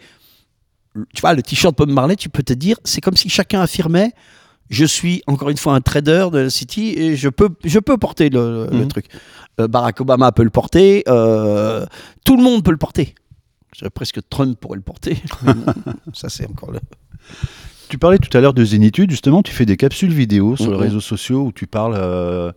tu 1.14 1.22
vois, 1.22 1.34
le 1.34 1.42
t-shirt 1.42 1.76
Bob 1.78 1.90
Marley, 1.90 2.18
tu 2.18 2.28
peux 2.28 2.44
te 2.44 2.52
dire, 2.54 2.76
c'est 2.84 3.00
comme 3.00 3.16
si 3.16 3.30
chacun 3.30 3.62
affirmait, 3.62 4.12
je 4.70 4.84
suis 4.84 5.24
encore 5.26 5.50
une 5.50 5.58
fois 5.58 5.74
un 5.76 5.80
trader 5.82 6.28
de 6.34 6.38
la 6.40 6.50
City 6.50 6.94
et 6.98 7.16
je 7.16 7.30
peux, 7.30 7.50
je 7.64 7.80
peux 7.80 7.98
porter 7.98 8.30
le, 8.30 8.68
le 8.72 8.78
Mhm. 8.80 8.88
truc. 8.90 9.06
Euh, 9.62 9.68
Barack 9.70 10.02
Obama 10.02 10.32
peut 10.34 10.44
le 10.44 10.50
porter, 10.50 11.04
euh, 11.08 11.86
tout 12.26 12.36
le 12.36 12.44
monde 12.44 12.62
peut 12.64 12.72
le 12.72 12.78
porter. 12.78 13.16
Presque 13.94 14.20
Trump 14.30 14.60
pourrait 14.60 14.76
le 14.78 14.84
porter. 14.84 15.16
Ça, 16.14 16.28
c'est 16.30 16.48
encore 16.50 16.72
le. 16.72 16.80
Tu 17.90 17.98
parlais 17.98 18.18
tout 18.18 18.36
à 18.38 18.42
l'heure 18.42 18.54
de 18.54 18.64
Zénitude, 18.66 19.12
justement, 19.12 19.42
tu 19.44 19.52
fais 19.54 19.66
des 19.66 19.78
capsules 19.78 20.12
vidéo 20.14 20.56
sur 20.58 20.72
les 20.72 20.78
réseaux 20.78 21.00
sociaux 21.02 21.44
où 21.46 21.52
tu 21.52 21.68
parles 21.68 21.96
euh, 21.98 22.52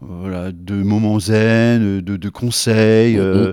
voilà, 0.00 0.52
de 0.52 0.74
moments 0.74 1.18
zen, 1.18 2.00
de, 2.00 2.16
de 2.16 2.28
conseils. 2.28 3.14
Mhm. 3.16 3.20
euh, 3.22 3.52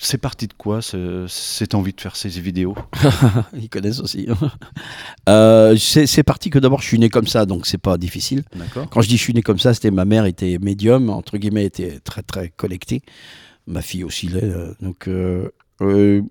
c'est 0.00 0.18
parti 0.18 0.46
de 0.46 0.54
quoi 0.54 0.80
ce- 0.80 1.26
cette 1.28 1.74
envie 1.74 1.92
de 1.92 2.00
faire 2.00 2.16
ces 2.16 2.28
vidéos? 2.30 2.74
Ils 3.60 3.68
connaissent 3.68 4.00
aussi. 4.00 4.26
Euh, 5.28 5.76
c'est 5.76 6.22
parti 6.22 6.48
que 6.48 6.58
d'abord, 6.58 6.80
je 6.80 6.86
suis 6.86 6.98
né 6.98 7.08
comme 7.10 7.26
ça, 7.26 7.44
donc 7.44 7.66
c'est 7.66 7.76
pas 7.78 7.98
difficile. 7.98 8.42
Quand 8.90 9.02
je 9.02 9.08
dis 9.08 9.16
je 9.16 9.22
suis 9.22 9.34
né 9.34 9.42
comme 9.42 9.58
ça, 9.58 9.74
c'était 9.74 9.90
ma 9.90 10.04
mère 10.04 10.24
était 10.24 10.58
médium, 10.60 11.10
entre 11.10 11.36
guillemets, 11.38 11.64
était 11.66 11.98
très 12.00 12.22
très 12.22 12.48
connectée. 12.50 13.02
Ma 13.66 13.82
fille 13.82 14.04
aussi 14.04 14.28
l'est. 14.28 14.42
euh, 14.44 14.72
donc, 14.80 15.06
euh, 15.06 15.50
euh, 15.82 16.22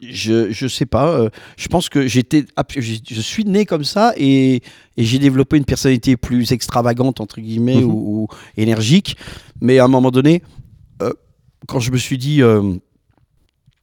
je, 0.00 0.50
je 0.52 0.66
sais 0.68 0.86
pas. 0.86 1.08
euh, 1.18 1.30
je 1.56 1.68
pense 1.68 1.88
que 1.88 2.06
j'étais, 2.06 2.44
je, 2.76 2.80
je 3.08 3.20
suis 3.20 3.44
né 3.44 3.64
comme 3.64 3.84
ça 3.84 4.12
et, 4.16 4.56
et 4.96 5.04
j'ai 5.04 5.18
développé 5.18 5.56
une 5.56 5.64
personnalité 5.64 6.16
plus 6.16 6.52
extravagante, 6.52 7.20
entre 7.20 7.40
guillemets, 7.40 7.76
Mhm. 7.80 7.84
ou, 7.90 8.22
ou 8.22 8.28
énergique. 8.56 9.16
Mais 9.60 9.78
à 9.78 9.84
un 9.84 9.88
moment 9.88 10.10
donné, 10.10 10.42
euh, 11.02 11.12
quand 11.66 11.80
je 11.80 11.90
me 11.92 11.96
suis 11.98 12.18
dit. 12.18 12.42
euh, 12.42 12.74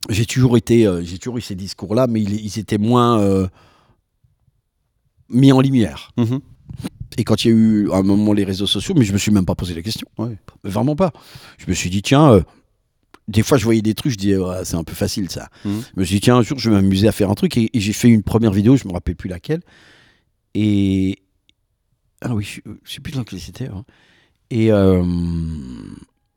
j'ai 0.10 0.26
toujours 0.26 0.58
été, 0.58 0.90
j'ai 1.04 1.20
toujours 1.20 1.38
eu 1.38 1.42
ces 1.42 1.54
discours-là, 1.54 2.08
mais 2.08 2.20
ils, 2.22 2.44
ils 2.44 2.58
étaient 2.60 2.80
moins 2.80 3.48
mis 5.30 5.52
en 5.52 5.62
lumière. 5.62 6.12
Mhm. 6.18 6.40
Et 7.18 7.24
quand 7.24 7.44
il 7.44 7.48
y 7.50 7.52
a 7.54 7.56
eu 7.56 7.92
à 7.92 7.98
un 7.98 8.02
moment 8.04 8.34
les 8.34 8.44
réseaux 8.44 8.66
sociaux, 8.68 8.96
mais 8.98 9.06
je 9.06 9.14
me 9.14 9.18
suis 9.18 9.32
même 9.32 9.46
pas 9.46 9.54
posé 9.56 9.76
la 9.76 9.82
question. 9.82 10.08
Ouais. 10.18 10.38
Vraiment 10.64 10.96
pas. 10.96 11.12
Je 11.60 11.66
me 11.68 11.74
suis 11.76 11.90
dit, 11.90 12.02
tiens, 12.02 12.44
des 13.28 13.44
fois 13.44 13.58
je 13.58 13.64
voyais 13.64 13.82
des 13.82 13.94
trucs, 13.94 14.12
je 14.14 14.18
disais, 14.18 14.38
Ouais, 14.38 14.64
c'est 14.66 14.76
un 14.76 14.84
peu 14.84 14.94
facile 14.94 15.30
ça. 15.30 15.50
Mhm. 15.66 15.84
Je 15.96 16.00
me 16.00 16.06
suis 16.06 16.16
dit, 16.16 16.22
tiens, 16.22 16.38
un 16.38 16.42
jour 16.42 16.58
je 16.60 16.70
vais 16.70 16.76
m'amuser 16.76 17.08
à 17.08 17.12
faire 17.12 17.30
un 17.30 17.36
truc. 17.36 17.56
Et, 17.58 17.70
et 17.74 17.80
j'ai 17.80 17.94
fait 17.94 18.08
une 18.10 18.24
première 18.24 18.52
vidéo, 18.52 18.76
je 18.78 18.88
me 18.88 18.94
rappelle 18.94 19.16
plus 19.16 19.30
laquelle. 19.30 19.62
Et. 20.54 21.18
Ah 22.24 22.36
oui, 22.36 22.44
je, 22.44 22.62
je 22.84 22.92
sais 22.94 23.00
plus 23.00 23.14
dans 23.14 23.24
quelle 23.24 23.40
c'était. 23.40 23.68
hein. 23.68 23.84
Et. 24.50 24.72
euh, 24.72 25.04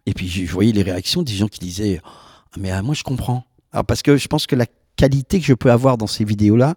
Et 0.06 0.12
puis 0.14 0.28
je 0.28 0.50
voyais 0.52 0.72
les 0.72 0.82
réactions 0.82 1.22
des 1.22 1.32
gens 1.34 1.48
qui 1.48 1.60
disaient, 1.60 2.00
Ah, 2.04 2.56
mais 2.58 2.70
ah, 2.70 2.82
moi 2.82 2.94
je 2.94 3.02
comprends. 3.02 3.44
Alors 3.72 3.84
parce 3.84 4.02
que 4.02 4.16
je 4.16 4.28
pense 4.28 4.46
que 4.46 4.54
la 4.56 4.66
qualité 4.96 5.40
que 5.40 5.46
je 5.46 5.54
peux 5.54 5.72
avoir 5.72 5.98
dans 5.98 6.06
ces 6.06 6.24
vidéos-là, 6.24 6.76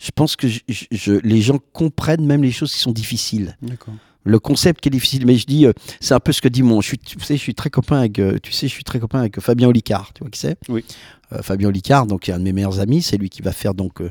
je 0.00 0.10
pense 0.10 0.34
que 0.34 0.48
je- 0.48 0.60
je- 0.68 0.86
je- 0.90 1.12
les 1.22 1.40
gens 1.40 1.58
comprennent 1.72 2.26
même 2.26 2.42
les 2.42 2.50
choses 2.50 2.72
qui 2.72 2.80
sont 2.80 2.90
difficiles 2.90 3.56
D'accord. 3.62 3.94
Le 4.24 4.38
concept 4.38 4.80
qui 4.80 4.88
est 4.88 4.90
difficile. 4.90 5.26
Mais 5.26 5.36
je 5.36 5.46
dis, 5.46 5.66
euh, 5.66 5.72
c'est 6.00 6.14
un 6.14 6.20
peu 6.20 6.32
ce 6.32 6.40
que 6.40 6.48
dit 6.48 6.62
mon. 6.62 6.80
Je 6.80 6.88
suis, 6.88 6.98
tu 6.98 7.18
sais, 7.20 7.36
je 7.36 7.42
suis 7.42 7.54
très 7.54 7.70
copain 7.70 7.98
avec. 7.98 8.18
euh, 8.18 8.38
tu 8.42 8.52
sais, 8.52 8.68
je 8.68 8.72
suis 8.72 8.84
très 8.84 9.00
copain 9.00 9.20
avec 9.20 9.40
Fabien 9.40 9.68
Olicard. 9.68 10.12
Tu 10.14 10.20
vois 10.20 10.30
qui 10.30 10.38
c'est? 10.40 10.56
Oui. 10.68 10.84
Euh, 11.32 11.42
Fabien 11.42 11.68
Olicard, 11.68 12.06
donc 12.06 12.28
est 12.28 12.32
un 12.32 12.38
de 12.38 12.44
mes 12.44 12.52
meilleurs 12.52 12.80
amis. 12.80 13.02
C'est 13.02 13.16
lui 13.16 13.30
qui 13.30 13.42
va 13.42 13.52
faire 13.52 13.74
donc 13.74 14.00
euh, 14.00 14.10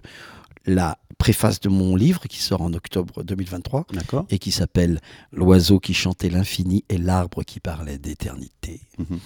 la 0.66 0.98
préface 1.18 1.60
de 1.60 1.70
mon 1.70 1.96
livre 1.96 2.24
qui 2.28 2.40
sort 2.42 2.62
en 2.64 2.74
octobre 2.74 3.22
2023 3.24 3.86
D'accord. 3.94 4.26
et 4.32 4.40
qui 4.40 4.50
s'appelle 4.52 5.00
L'oiseau 5.32 5.80
qui 5.80 5.94
chantait 5.94 6.30
l'infini 6.32 6.84
et 6.90 6.98
l'arbre 6.98 7.44
qui 7.44 7.60
parlait 7.60 8.00
d'éternité. 8.00 8.82
Mhm. 8.98 9.20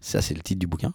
Ça, 0.00 0.22
c'est 0.22 0.32
le 0.32 0.40
titre 0.40 0.60
du 0.60 0.66
bouquin. 0.66 0.92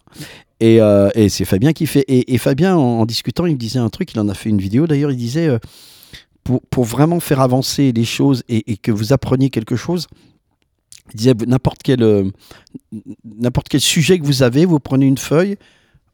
Et, 0.58 0.80
euh, 0.80 1.08
et 1.14 1.28
c'est 1.28 1.44
Fabien 1.44 1.72
qui 1.72 1.86
fait. 1.86 2.04
Et, 2.08 2.34
et 2.34 2.38
Fabien, 2.38 2.76
en, 2.76 3.00
en 3.00 3.06
discutant, 3.06 3.46
il 3.46 3.52
me 3.54 3.58
disait 3.58 3.78
un 3.78 3.90
truc. 3.90 4.12
Il 4.12 4.18
en 4.18 4.28
a 4.28 4.34
fait 4.34 4.48
une 4.50 4.58
vidéo 4.60 4.88
d'ailleurs. 4.88 5.12
Il 5.12 5.16
disait 5.16 5.46
euh, 5.46 5.58
pour, 6.58 6.84
vraiment 6.84 7.20
faire 7.20 7.40
avancer 7.40 7.92
les 7.92 8.04
choses 8.04 8.42
et, 8.48 8.76
que 8.76 8.90
vous 8.90 9.12
appreniez 9.12 9.50
quelque 9.50 9.76
chose. 9.76 10.06
Disait 11.14 11.34
n'importe 11.46 11.82
quel 11.82 12.02
euh, 12.02 12.30
n'importe 13.24 13.68
quel 13.68 13.80
sujet 13.80 14.18
que 14.18 14.24
vous 14.24 14.42
avez, 14.42 14.64
vous 14.64 14.78
prenez 14.78 15.06
une 15.06 15.18
feuille, 15.18 15.56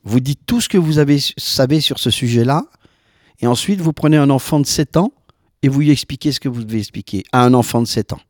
vous 0.04 0.20
dites 0.20 0.40
tout 0.46 0.60
ce 0.60 0.68
que 0.68 0.78
vous 0.78 0.98
avez, 0.98 1.18
savez 1.36 1.80
sur 1.80 1.98
ce 1.98 2.10
sujet-là, 2.10 2.64
et 3.40 3.46
ensuite 3.46 3.80
vous 3.80 3.92
prenez 3.92 4.16
un 4.16 4.30
enfant 4.30 4.58
de 4.58 4.66
7 4.66 4.96
ans 4.96 5.12
et 5.62 5.68
vous 5.68 5.80
lui 5.80 5.90
expliquez 5.90 6.32
ce 6.32 6.40
que 6.40 6.48
vous 6.48 6.64
devez 6.64 6.78
expliquer 6.78 7.24
à 7.32 7.44
un 7.44 7.52
enfant 7.52 7.82
de 7.82 7.86
7 7.86 8.14
ans 8.14 8.20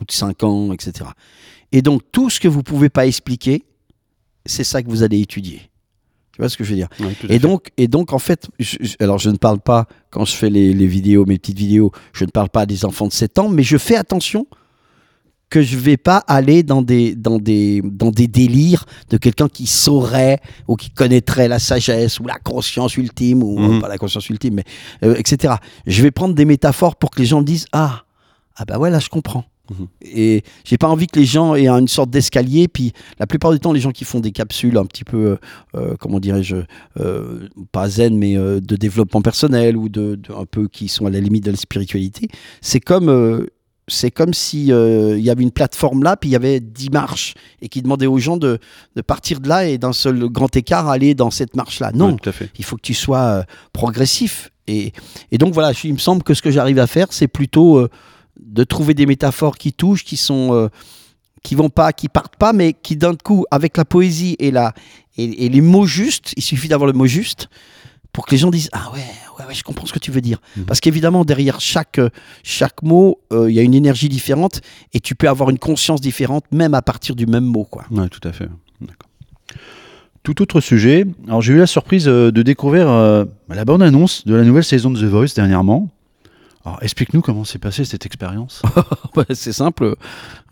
ou 0.00 0.04
de 0.04 0.12
5 0.12 0.44
ans, 0.44 0.72
etc. 0.72 1.10
Et 1.72 1.82
donc 1.82 2.02
tout 2.12 2.30
ce 2.30 2.38
que 2.38 2.48
vous 2.48 2.62
pouvez 2.62 2.88
pas 2.88 3.06
expliquer, 3.06 3.64
c'est 4.46 4.64
ça 4.64 4.82
que 4.82 4.88
vous 4.88 5.02
allez 5.02 5.20
étudier. 5.20 5.71
Tu 6.32 6.40
vois 6.40 6.48
ce 6.48 6.56
que 6.56 6.64
je 6.64 6.70
veux 6.70 6.76
dire 6.76 6.88
à 7.00 7.10
et 7.10 7.14
fait. 7.14 7.38
donc, 7.38 7.70
et 7.76 7.88
donc, 7.88 8.12
en 8.14 8.18
fait, 8.18 8.48
je- 8.58 8.76
je- 8.80 8.96
alors 9.00 9.18
je 9.18 9.28
ne 9.30 9.36
parle 9.36 9.60
pas, 9.60 9.86
quand 10.10 10.24
je 10.24 10.34
fais 10.34 10.48
les, 10.48 10.72
les 10.72 10.86
vidéos, 10.86 11.26
mes 11.26 11.38
petites 11.38 11.58
vidéos, 11.58 11.92
je 12.14 12.24
ne 12.24 12.30
parle 12.30 12.48
pas 12.48 12.64
des 12.64 12.84
enfants 12.86 13.06
de 13.06 13.12
7 13.12 13.38
ans, 13.38 13.48
mais 13.50 13.62
je 13.62 13.76
fais 13.76 13.96
attention 13.96 14.46
que 15.50 15.60
je 15.60 15.76
vais 15.76 15.98
pas 15.98 16.16
aller 16.28 16.62
dans 16.62 16.80
des, 16.80 17.14
dans 17.14 17.38
des, 17.38 17.82
dans 17.84 18.10
des 18.10 18.26
délires 18.26 18.86
de 19.10 19.18
quelqu'un 19.18 19.48
qui 19.48 19.66
saurait 19.66 20.38
ou 20.66 20.76
qui 20.76 20.88
connaîtrait 20.88 21.46
la 21.48 21.58
sagesse 21.58 22.18
ou 22.20 22.26
la 22.26 22.38
conscience 22.38 22.96
ultime, 22.96 23.42
ou 23.42 23.58
Mhm. 23.58 23.80
pas 23.82 23.88
la 23.88 23.98
conscience 23.98 24.30
ultime, 24.30 24.54
mais 24.54 24.64
euh, 25.04 25.14
etc. 25.16 25.56
Je 25.86 26.02
vais 26.02 26.10
prendre 26.10 26.34
des 26.34 26.46
métaphores 26.46 26.96
pour 26.96 27.10
que 27.10 27.18
les 27.20 27.26
gens 27.26 27.42
disent 27.42 27.66
Ah, 27.72 28.04
ah 28.56 28.64
bah 28.64 28.78
ouais, 28.78 28.88
là 28.88 28.98
je 28.98 29.10
comprends. 29.10 29.44
Mhm. 29.78 29.86
Et 30.02 30.42
j'ai 30.64 30.78
pas 30.78 30.88
envie 30.88 31.06
que 31.06 31.18
les 31.18 31.24
gens 31.26 31.54
aient 31.54 31.68
une 31.68 31.88
sorte 31.88 32.10
d'escalier. 32.10 32.68
Puis 32.68 32.92
la 33.18 33.26
plupart 33.26 33.52
du 33.52 33.60
temps, 33.60 33.72
les 33.72 33.80
gens 33.80 33.92
qui 33.92 34.04
font 34.04 34.20
des 34.20 34.32
capsules 34.32 34.76
un 34.78 34.84
petit 34.86 35.04
peu, 35.04 35.16
euh, 35.18 35.36
euh, 35.76 35.94
comment 35.98 36.20
dirais-je, 36.20 36.56
euh, 37.00 37.48
pas 37.72 37.88
zen, 37.88 38.16
mais 38.16 38.36
euh, 38.36 38.60
de 38.60 38.76
développement 38.76 39.22
personnel 39.22 39.76
ou 39.76 39.88
de, 39.88 40.16
de- 40.16 40.32
un 40.34 40.44
peu 40.46 40.68
qui 40.68 40.88
sont 40.88 41.06
à 41.06 41.10
la 41.10 41.20
limite 41.20 41.44
de 41.44 41.50
la 41.50 41.56
spiritualité, 41.56 42.28
c'est 42.60 42.80
comme 42.80 43.46
c'est 43.88 44.12
comme 44.12 44.32
si 44.32 44.72
euh, 44.72 45.18
y 45.18 45.28
avait 45.28 45.42
une 45.42 45.50
plateforme 45.50 46.04
là, 46.04 46.16
puis 46.16 46.30
il 46.30 46.32
y 46.32 46.36
avait 46.36 46.60
10 46.60 46.90
marches 46.90 47.34
et 47.60 47.68
qui 47.68 47.82
demandait 47.82 48.06
aux 48.06 48.18
gens 48.18 48.36
de, 48.36 48.58
de 48.94 49.02
partir 49.02 49.40
de 49.40 49.48
là 49.48 49.66
et 49.66 49.76
d'un 49.76 49.92
seul 49.92 50.28
grand 50.28 50.54
écart 50.54 50.88
aller 50.88 51.14
dans 51.14 51.32
cette 51.32 51.56
marche 51.56 51.80
là. 51.80 51.90
Non, 51.92 52.16
fait. 52.30 52.48
il 52.58 52.64
faut 52.64 52.76
que 52.76 52.82
tu 52.82 52.94
sois 52.94 53.18
euh, 53.18 53.42
progressif. 53.72 54.50
Et, 54.68 54.92
et 55.32 55.38
donc 55.38 55.52
voilà, 55.52 55.72
je- 55.72 55.88
il 55.88 55.92
me 55.94 55.98
semble 55.98 56.22
que 56.22 56.32
ce 56.34 56.42
que 56.42 56.50
j'arrive 56.52 56.78
à 56.78 56.86
faire, 56.86 57.08
c'est 57.10 57.26
plutôt 57.28 57.78
euh, 57.78 57.88
de 58.52 58.64
trouver 58.64 58.94
des 58.94 59.06
métaphores 59.06 59.56
qui 59.56 59.72
touchent, 59.72 60.04
qui 60.04 60.16
sont 60.16 60.54
euh, 60.54 60.68
qui 61.42 61.54
vont 61.54 61.70
pas, 61.70 61.92
qui 61.92 62.08
partent 62.08 62.36
pas, 62.36 62.52
mais 62.52 62.72
qui 62.72 62.96
d'un 62.96 63.16
coup, 63.16 63.44
avec 63.50 63.76
la 63.76 63.84
poésie 63.84 64.36
et 64.38 64.50
la 64.50 64.74
et, 65.16 65.46
et 65.46 65.48
les 65.48 65.60
mots 65.60 65.86
justes, 65.86 66.32
il 66.36 66.42
suffit 66.42 66.68
d'avoir 66.68 66.86
le 66.86 66.92
mot 66.92 67.06
juste 67.06 67.48
pour 68.12 68.26
que 68.26 68.32
les 68.32 68.38
gens 68.38 68.50
disent 68.50 68.68
ah 68.72 68.90
ouais 68.92 69.00
ouais, 69.38 69.46
ouais 69.46 69.54
je 69.54 69.64
comprends 69.64 69.86
ce 69.86 69.92
que 69.92 69.98
tu 69.98 70.10
veux 70.10 70.20
dire. 70.20 70.38
Mhm. 70.56 70.64
Parce 70.66 70.80
qu'évidemment 70.80 71.24
derrière 71.24 71.60
chaque 71.60 71.98
euh, 71.98 72.10
chaque 72.42 72.82
mot, 72.82 73.18
euh, 73.32 73.50
il 73.50 73.56
y 73.56 73.58
a 73.58 73.62
une 73.62 73.74
énergie 73.74 74.08
différente 74.08 74.60
et 74.92 75.00
tu 75.00 75.14
peux 75.14 75.28
avoir 75.28 75.50
une 75.50 75.58
conscience 75.58 76.00
différente 76.00 76.44
même 76.52 76.74
à 76.74 76.82
partir 76.82 77.16
du 77.16 77.26
même 77.26 77.44
mot 77.44 77.64
quoi. 77.64 77.84
Ouais, 77.90 78.08
tout 78.08 78.26
à 78.28 78.32
fait. 78.32 78.48
D'accord. 78.80 79.08
Tout 80.22 80.40
autre 80.40 80.60
sujet. 80.60 81.04
Alors, 81.26 81.42
j'ai 81.42 81.52
eu 81.52 81.58
la 81.58 81.66
surprise 81.66 82.04
de 82.04 82.42
découvrir 82.42 82.88
euh, 82.88 83.24
la 83.48 83.64
bande-annonce 83.64 84.24
de 84.24 84.36
la 84.36 84.44
nouvelle 84.44 84.62
saison 84.62 84.90
de 84.90 85.00
The 85.00 85.10
Voice 85.10 85.34
dernièrement. 85.34 85.90
Alors, 86.64 86.78
explique-nous 86.82 87.22
comment 87.22 87.44
s'est 87.44 87.58
passée 87.58 87.84
cette 87.84 88.06
expérience. 88.06 88.62
C'est 89.34 89.52
simple. 89.52 89.96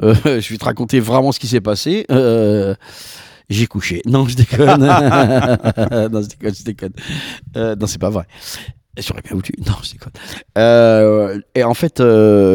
Euh, 0.02 0.14
je 0.24 0.48
vais 0.50 0.58
te 0.58 0.64
raconter 0.64 0.98
vraiment 1.00 1.30
ce 1.32 1.38
qui 1.40 1.46
s'est 1.46 1.60
passé. 1.60 2.04
Euh, 2.10 2.74
j'ai 3.48 3.66
couché. 3.66 4.02
Non, 4.06 4.26
je 4.26 4.36
déconne. 4.36 4.80
non, 4.80 6.22
je 6.22 6.28
déconne, 6.28 6.54
je 6.54 6.64
déconne. 6.64 6.92
Euh, 7.56 7.76
non, 7.76 7.86
c'est 7.86 8.00
pas 8.00 8.10
vrai. 8.10 8.26
J'aurais 8.98 9.22
bien 9.22 9.32
voulu. 9.36 9.50
Non, 9.66 9.74
je 9.82 9.92
déconne. 9.92 11.42
Et 11.54 11.62
en 11.64 11.74
fait, 11.74 11.98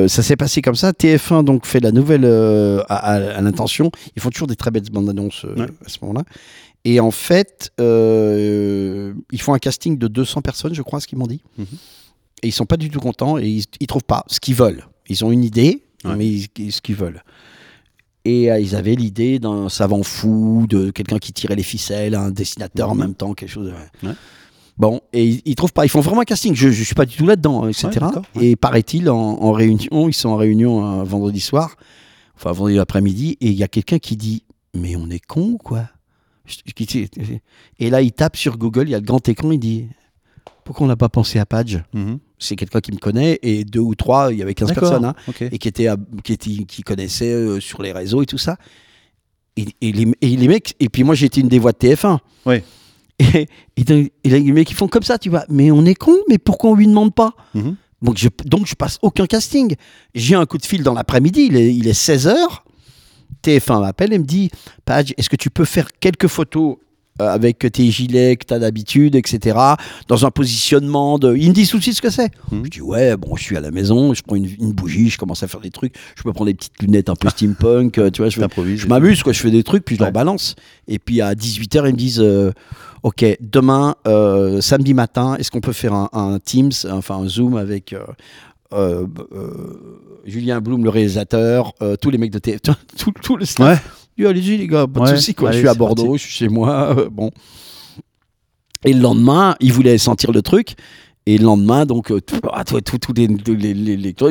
ça 0.10 0.22
s'est 0.22 0.36
passé 0.36 0.62
comme 0.62 0.76
ça. 0.76 0.92
TF1 0.92 1.44
donc 1.46 1.66
fait 1.66 1.80
la 1.80 1.92
nouvelle 1.94 2.26
à, 2.26 2.96
à- 2.96 3.36
à 3.38 3.42
l'intention. 3.42 3.90
Ils 4.18 4.22
font 4.22 4.30
toujours 4.32 4.48
des 4.48 4.58
très 4.58 4.70
belles 4.72 4.84
bandes 4.92 5.10
annonces 5.10 5.44
Ouais. 5.46 5.66
à 5.86 5.90
ce 5.90 5.98
moment-là. 6.02 6.24
Et 6.84 7.00
en 7.00 7.12
fait, 7.12 7.72
ils 7.80 9.42
font 9.42 9.54
un 9.54 9.60
casting 9.60 9.98
de 9.98 10.08
200 10.10 10.42
personnes, 10.42 10.74
je 10.76 10.82
crois, 10.82 11.00
ce 11.00 11.08
qu'ils 11.08 11.18
m'ont 11.18 11.28
dit. 11.28 11.42
Mhm. 11.58 11.66
Et 12.44 12.48
ils 12.50 12.52
sont 12.52 12.66
pas 12.66 12.78
du 12.78 12.90
tout 12.90 13.00
contents 13.00 13.38
et 13.38 13.48
ils, 13.48 13.64
ils 13.80 13.88
trouvent 13.88 14.04
pas 14.04 14.24
ce 14.28 14.40
qu'ils 14.40 14.56
veulent. 14.56 14.86
Ils 15.10 15.24
ont 15.26 15.32
une 15.32 15.44
idée, 15.44 15.84
Ouais. 16.04 16.16
mais 16.16 16.28
ils- 16.28 16.72
ce 16.72 16.82
qu'ils 16.82 16.96
veulent. 16.96 17.24
Et 18.26 18.52
euh, 18.52 18.60
ils 18.60 18.76
avaient 18.76 18.96
l'idée 18.96 19.40
d'un 19.40 19.70
savant 19.70 20.04
fou, 20.04 20.66
de 20.68 20.90
quelqu'un 20.92 21.20
qui 21.20 21.32
tirait 21.34 21.56
les 21.56 21.64
ficelles, 21.64 22.16
un 22.16 22.32
dessinateur 22.32 22.90
en 22.90 22.96
Mhm. 22.96 23.02
même 23.02 23.16
temps, 23.16 23.34
quelque 23.34 23.50
chose. 23.50 23.68
de- 23.68 24.08
Ouais. 24.08 24.14
Bon, 24.78 25.00
et 25.14 25.26
ils, 25.26 25.42
ils 25.46 25.56
trouvent 25.56 25.72
pas. 25.74 25.86
Ils 25.86 25.90
font 25.90 26.02
vraiment 26.02 26.22
un 26.22 26.26
casting. 26.26 26.54
Je, 26.54 26.70
je 26.70 26.84
suis 26.84 26.96
pas 26.96 27.06
du 27.06 27.16
tout 27.16 27.26
là-dedans, 27.26 27.68
etc. 27.68 27.88
Ouais. 28.36 28.48
Et 28.48 28.56
paraît-il, 28.56 29.10
en, 29.10 29.16
en 29.18 29.52
réunion, 29.54 30.10
ils 30.10 30.14
sont 30.14 30.30
en 30.30 30.36
réunion 30.36 30.84
un 30.84 31.04
vendredi 31.04 31.40
soir, 31.40 31.78
enfin 32.36 32.52
vendredi 32.52 32.78
après-midi, 32.80 33.38
et 33.40 33.48
il 33.48 33.54
y 33.54 33.64
a 33.64 33.68
quelqu'un 33.70 34.00
qui 34.00 34.18
dit 34.18 34.44
Mais 34.74 34.96
on 34.98 35.10
est 35.10 35.26
con 35.26 35.52
ou 35.54 35.58
quoi? 35.58 35.88
Et 37.80 37.90
là, 37.90 38.02
il 38.02 38.12
tape 38.12 38.36
sur 38.36 38.58
Google, 38.58 38.88
il 38.88 38.92
y 38.92 38.96
a 38.96 39.00
le 39.00 39.06
grand 39.06 39.28
écran, 39.30 39.52
il 39.52 39.60
dit 39.60 39.88
Pourquoi 40.64 40.86
on 40.86 40.88
n'a 40.90 40.96
pas 40.98 41.10
pensé 41.10 41.40
à 41.40 41.46
Page 41.46 41.82
Mhm. 41.94 42.20
C'est 42.40 42.56
quelqu'un 42.56 42.82
qui 42.82 42.92
me 42.92 42.98
connaît, 42.98 43.40
et 43.44 43.64
deux 43.64 43.80
ou 43.80 43.96
trois, 43.96 44.32
il 44.32 44.40
y 44.40 44.42
avait 44.42 44.54
15 44.54 44.70
D'accord. 44.70 44.82
personnes. 44.90 45.06
hein 45.06 45.16
Ok. 45.28 45.42
et 45.44 45.58
qui 45.58 45.88
à- 45.88 45.98
qui 46.24 46.34
était 46.34 46.64
qui 46.66 46.82
connaissait 46.84 47.32
euh, 47.32 47.60
sur 47.60 47.82
les 47.82 47.92
réseaux 47.92 48.22
et 48.22 48.26
tout 48.26 48.38
ça. 48.38 48.58
Et, 49.58 49.66
et 49.82 49.92
les, 49.94 50.06
et 50.22 50.36
les 50.36 50.48
mecs, 50.50 50.76
et 50.82 50.90
puis 50.90 51.04
moi 51.04 51.16
j'étais 51.16 51.40
une 51.42 51.48
des 51.48 51.60
voix 51.60 51.72
de 51.72 51.78
TF1. 51.78 52.20
Ouais. 52.46 52.64
Et, 53.20 53.48
et, 53.78 53.84
donc- 53.86 54.12
et 54.26 54.30
les 54.30 54.52
mecs 54.52 54.70
ils 54.70 54.74
font 54.76 54.90
comme 54.90 55.04
ça, 55.04 55.18
tu 55.18 55.30
vois. 55.30 55.46
Mais 55.48 55.72
on 55.72 55.86
est 55.86 55.96
con, 55.96 56.18
mais 56.28 56.38
pourquoi 56.38 56.72
on 56.72 56.76
lui 56.76 56.86
demande 56.88 57.16
pas 57.16 57.34
Mhm. 57.54 57.78
donc 58.02 58.18
je, 58.18 58.28
donc 58.44 58.68
je 58.68 58.76
passe 58.76 59.00
aucun 59.02 59.26
casting. 59.26 59.76
J'ai 60.14 60.36
un 60.36 60.46
coup 60.46 60.58
de 60.58 60.66
fil 60.66 60.84
dans 60.84 60.94
l'après-midi, 60.94 61.46
il 61.50 61.56
est, 61.56 61.74
il 61.74 61.88
est 61.88 61.94
16h. 61.98 62.36
TF1 63.42 63.80
m'appelle 63.80 64.12
et 64.12 64.20
me 64.20 64.26
dit 64.26 64.50
Page, 64.84 65.14
est-ce 65.18 65.30
que 65.30 65.36
tu 65.38 65.50
peux 65.50 65.64
faire 65.64 65.88
quelques 66.02 66.28
photos 66.28 66.76
euh, 67.22 67.28
avec 67.34 67.60
tes 67.72 67.90
gilets 67.92 68.36
que 68.36 68.46
tu 68.46 68.54
as 68.54 68.60
d'habitude, 68.60 69.16
etc., 69.16 69.58
dans 70.08 70.26
un 70.26 70.32
positionnement 70.32 71.18
de. 71.18 71.36
Il 71.36 71.50
me 71.50 71.54
dit 71.54 71.66
tout 71.68 71.78
de 71.78 71.84
suite 71.84 71.96
ce 71.96 72.02
que 72.02 72.10
c'est. 72.10 72.30
Mhm. 72.52 72.66
Je 72.66 72.70
dis 72.70 72.82
Ouais, 72.82 73.16
bon, 73.18 73.36
je 73.36 73.44
suis 73.44 73.56
à 73.58 73.62
la 73.62 73.72
maison, 73.72 74.14
je 74.14 74.22
prends 74.22 74.36
une, 74.36 74.50
une 74.60 74.74
bougie, 74.74 75.10
je 75.10 75.18
commence 75.18 75.42
à 75.44 75.48
faire 75.48 75.62
des 75.62 75.72
trucs. 75.72 75.96
Je 76.16 76.24
peux 76.24 76.34
prendre 76.34 76.48
des 76.52 76.56
petites 76.56 76.82
lunettes 76.82 77.10
un 77.10 77.16
peu 77.16 77.30
steampunk, 77.36 77.98
euh, 77.98 78.10
tu 78.10 78.22
vois, 78.22 78.30
je, 78.30 78.40
T'improvises. 78.40 78.80
je 78.82 78.88
m'amuse, 78.88 79.24
quoi, 79.24 79.32
je 79.34 79.40
fais 79.40 79.52
des 79.52 79.64
trucs, 79.64 79.86
puis 79.86 79.96
je 79.96 80.02
Ouais. 80.02 80.08
leur 80.08 80.14
balance. 80.14 80.56
Et 80.88 81.00
puis 81.00 81.22
à 81.22 81.34
18h, 81.36 81.88
ils 81.88 81.94
me 81.94 81.98
disent 81.98 82.20
euh, 82.22 82.52
Ok, 83.04 83.24
demain, 83.40 83.96
samedi 84.62 84.94
matin, 84.96 85.36
est-ce 85.38 85.52
qu'on 85.52 85.62
peut 85.62 85.74
faire 85.74 85.94
un, 85.94 86.10
un 86.12 86.40
Teams, 86.40 86.72
enfin 86.92 87.18
un 87.18 87.28
Zoom 87.30 87.56
avec 87.56 87.94
Julien 90.26 90.60
Blum, 90.60 90.84
le 90.84 90.90
réalisateur, 90.90 91.74
tous 92.02 92.10
les 92.10 92.18
mecs 92.18 92.32
de 92.32 92.40
TF, 92.40 92.60
tout, 92.98 93.12
tout 93.22 93.38
le 93.38 93.46
staff. 93.46 93.84
Ouais. 93.84 93.92
Allez-y, 94.24 94.58
les 94.58 94.68
gars, 94.68 94.88
pas 94.88 95.00
de 95.02 95.06
Ouais, 95.06 95.16
soucis, 95.16 95.34
quoi. 95.36 95.50
allez, 95.50 95.58
je 95.58 95.62
suis 95.64 95.68
à 95.70 95.74
Bordeaux, 95.74 96.04
parti. 96.06 96.18
je 96.20 96.24
suis 96.30 96.34
chez 96.38 96.48
moi. 96.50 96.96
euh, 96.98 97.10
bon. 97.10 97.32
Et 98.86 98.94
le 98.94 99.00
lendemain, 99.02 99.56
ils 99.60 99.74
voulaient 99.74 99.98
sentir 99.98 100.32
le 100.32 100.42
truc. 100.42 100.76
Et 101.28 101.40
le 101.40 101.44
lendemain, 101.46 101.88
donc, 101.88 102.08
tout- 102.08 102.40
les, 103.18 103.72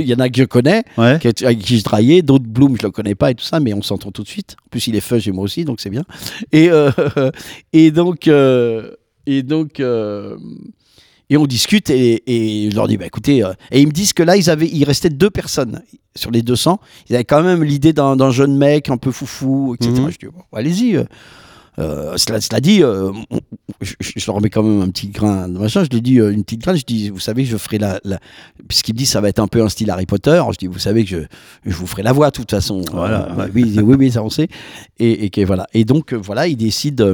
il 0.00 0.06
y 0.06 0.14
en 0.14 0.20
a 0.20 0.28
que 0.28 0.38
je 0.38 0.44
connais 0.44 0.84
Ouais. 0.96 1.18
qui- 1.20 1.44
avec 1.44 1.58
qui 1.58 1.78
je 1.78 1.82
travaillais, 1.82 2.22
d'autres 2.22 2.44
Bloom, 2.46 2.76
je 2.80 2.86
le 2.86 2.92
connais 2.92 3.16
pas 3.16 3.32
et 3.32 3.34
tout 3.34 3.44
ça, 3.44 3.58
mais 3.58 3.74
on 3.74 3.82
s'entend 3.82 4.12
tout 4.12 4.22
de 4.22 4.28
suite. 4.28 4.54
En 4.64 4.68
plus, 4.70 4.86
il 4.86 4.94
est 4.94 5.00
fudge 5.00 5.26
et 5.26 5.32
moi 5.32 5.42
aussi, 5.42 5.64
donc 5.64 5.80
c'est 5.80 5.90
bien. 5.90 6.04
Et, 6.52 6.70
euh, 6.70 6.90
et 7.72 7.90
donc, 7.90 8.28
euh, 8.28 8.92
et 9.26 9.42
donc, 9.42 9.80
et 11.30 11.37
on 11.37 11.46
discute 11.46 11.90
et, 11.90 12.22
et 12.26 12.70
je 12.70 12.76
leur 12.76 12.87
dis, 12.88 12.96
bah 12.96 13.06
écoutez, 13.06 13.42
euh, 13.44 13.52
et 13.70 13.80
ils 13.80 13.87
me 13.87 13.92
disent 13.92 14.12
que 14.12 14.22
là, 14.22 14.37
ils 14.37 14.50
avaient, 14.50 14.68
il 14.68 14.84
restait 14.84 15.10
deux 15.10 15.30
personnes 15.30 15.82
sur 16.16 16.30
les 16.30 16.42
200. 16.42 16.78
Ils 17.08 17.14
avaient 17.16 17.24
quand 17.24 17.42
même 17.42 17.62
l'idée 17.64 17.92
d'un 17.92 18.30
jeune 18.30 18.56
mec 18.56 18.88
un 18.90 18.96
peu 18.98 19.10
foufou, 19.10 19.74
etc. 19.74 19.92
Mhm. 19.92 20.10
Je 20.10 20.18
dis, 20.18 20.26
bon, 20.26 20.42
allez-y. 20.56 20.96
euh. 20.96 21.04
Euh, 21.80 22.16
cela, 22.18 22.40
cela 22.40 22.60
dit, 22.60 22.84
euh, 22.84 23.10
on- 23.32 23.40
je, 23.80 23.94
je- 23.98 24.26
leur 24.30 24.40
mets 24.40 24.48
quand 24.48 24.62
même 24.62 24.80
un 24.80 24.90
petit 24.90 25.08
grain 25.08 25.48
de 25.48 25.58
machin. 25.58 25.82
Je 25.82 25.88
lui 25.90 26.00
dis 26.02 26.14
une 26.18 26.44
petite 26.44 26.60
graine. 26.60 26.76
Je 26.76 26.84
dis, 26.84 27.10
vous 27.10 27.18
savez, 27.18 27.44
je 27.44 27.56
ferai 27.56 27.78
la, 27.78 27.98
la... 28.04 28.20
puisqu'il 28.68 28.92
me 28.94 28.98
dit 28.98 29.06
ça 29.06 29.20
va 29.20 29.28
être 29.28 29.40
un 29.40 29.48
peu 29.48 29.60
un 29.60 29.68
style 29.68 29.90
Harry 29.90 30.06
Potter. 30.06 30.40
Je 30.52 30.56
dis, 30.56 30.66
vous 30.68 30.78
savez 30.78 31.02
que 31.02 31.10
je, 31.10 31.18
je 31.66 31.74
vous 31.74 31.88
ferai 31.88 32.04
la 32.04 32.12
voix 32.12 32.28
de 32.30 32.37
toute 32.37 32.52
façon. 32.52 32.80
Voilà, 32.92 33.48
oui, 33.52 33.74
oui, 33.82 33.96
oui, 33.98 34.12
ça 34.12 34.22
on 34.22 34.30
sait. 34.30 34.46
Et, 35.00 35.24
et 35.24 35.30
que 35.30 35.40
voilà. 35.40 35.66
Et 35.74 35.84
donc 35.84 36.12
voilà, 36.14 36.46
il 36.46 36.56
décide. 36.56 37.04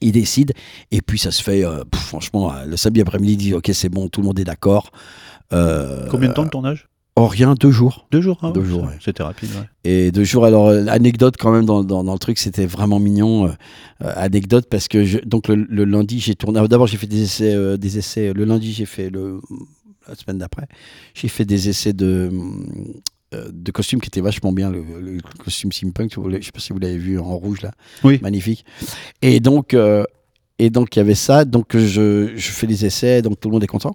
Il 0.00 0.12
décide, 0.12 0.52
et 0.90 1.00
puis 1.02 1.18
ça 1.18 1.30
se 1.30 1.42
fait, 1.42 1.64
euh, 1.64 1.84
pff, 1.84 2.00
franchement, 2.00 2.52
euh, 2.52 2.64
le 2.64 2.76
samedi 2.76 3.00
après-midi, 3.00 3.32
il 3.32 3.36
dit 3.36 3.54
Ok, 3.54 3.70
c'est 3.72 3.88
bon, 3.88 4.08
tout 4.08 4.20
le 4.20 4.26
monde 4.26 4.38
est 4.40 4.44
d'accord. 4.44 4.90
Euh, 5.52 6.06
Combien 6.10 6.28
de 6.28 6.34
temps 6.34 6.44
de 6.44 6.50
tournage? 6.50 6.88
Oh, 7.20 7.26
rien, 7.26 7.54
deux 7.54 7.72
jours. 7.72 8.06
Deux 8.12 8.20
jours. 8.20 8.38
ah 8.42 8.52
Deux 8.52 8.60
ouais, 8.60 8.66
jours, 8.66 8.82
ouais. 8.84 8.96
C'était 9.04 9.24
rapide. 9.24 9.48
ouais. 9.50 9.68
Et 9.82 10.12
deux 10.12 10.22
jours, 10.22 10.44
alors, 10.44 10.68
anecdote 10.68 11.34
quand 11.36 11.50
même 11.50 11.64
dans, 11.66 11.82
dans, 11.82 12.04
dans 12.04 12.12
le 12.12 12.18
truc, 12.20 12.38
c'était 12.38 12.66
vraiment 12.66 13.00
mignon. 13.00 13.46
euh, 13.48 13.52
anecdote 14.14 14.66
parce 14.70 14.86
que 14.86 15.04
je- 15.04 15.18
donc 15.18 15.48
le, 15.48 15.56
le 15.56 15.84
lundi, 15.84 16.20
j'ai 16.20 16.36
tourné. 16.36 16.58
alors, 16.58 16.68
D'abord, 16.68 16.86
j'ai 16.86 16.96
fait 16.96 17.08
des 17.08 17.22
essais, 17.22 17.52
euh, 17.54 17.76
des 17.76 17.98
essais. 17.98 18.32
Le 18.32 18.44
lundi, 18.44 18.72
j'ai 18.72 18.86
fait 18.86 19.10
le. 19.10 19.40
La 20.08 20.14
semaine 20.14 20.38
d'après, 20.38 20.68
j'ai 21.14 21.26
fait 21.28 21.44
des 21.44 21.68
essais 21.68 21.92
de. 21.92 22.30
Euh, 23.34 23.50
de 23.52 23.70
costumes 23.72 24.00
qui 24.00 24.06
étaient 24.08 24.20
vachement 24.20 24.52
bien, 24.52 24.70
le, 24.70 24.82
le 25.00 25.18
costume 25.42 25.70
steampunk, 25.72 26.12
je 26.14 26.44
sais 26.44 26.52
pas 26.52 26.60
si 26.60 26.72
vous 26.72 26.78
l'avez 26.78 26.96
vu 26.98 27.18
en 27.18 27.36
rouge 27.36 27.62
là, 27.62 27.72
Oui. 28.04 28.18
magnifique. 28.22 28.64
Et 29.22 29.40
donc, 29.40 29.74
euh, 29.74 30.04
et 30.58 30.70
donc 30.70 30.96
il 30.96 30.98
y 30.98 31.02
avait 31.02 31.14
ça, 31.14 31.44
donc 31.44 31.76
je, 31.76 32.32
je 32.36 32.50
fais 32.50 32.66
les 32.66 32.84
essais, 32.86 33.22
donc 33.22 33.38
tout 33.38 33.48
le 33.48 33.52
monde 33.54 33.64
est 33.64 33.68
content. 33.68 33.94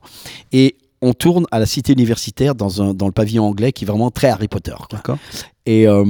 Et 0.51 0.75
on 1.01 1.13
tourne 1.13 1.45
à 1.51 1.59
la 1.59 1.65
cité 1.65 1.91
universitaire 1.93 2.55
dans, 2.55 2.81
un, 2.81 2.93
dans 2.93 3.07
le 3.07 3.11
pavillon 3.11 3.43
anglais 3.43 3.71
qui 3.73 3.83
est 3.83 3.87
vraiment 3.87 4.11
très 4.11 4.29
Harry 4.29 4.47
Potter. 4.47 4.75
D'accord. 4.89 5.17
Et 5.65 5.87
euh, 5.87 6.05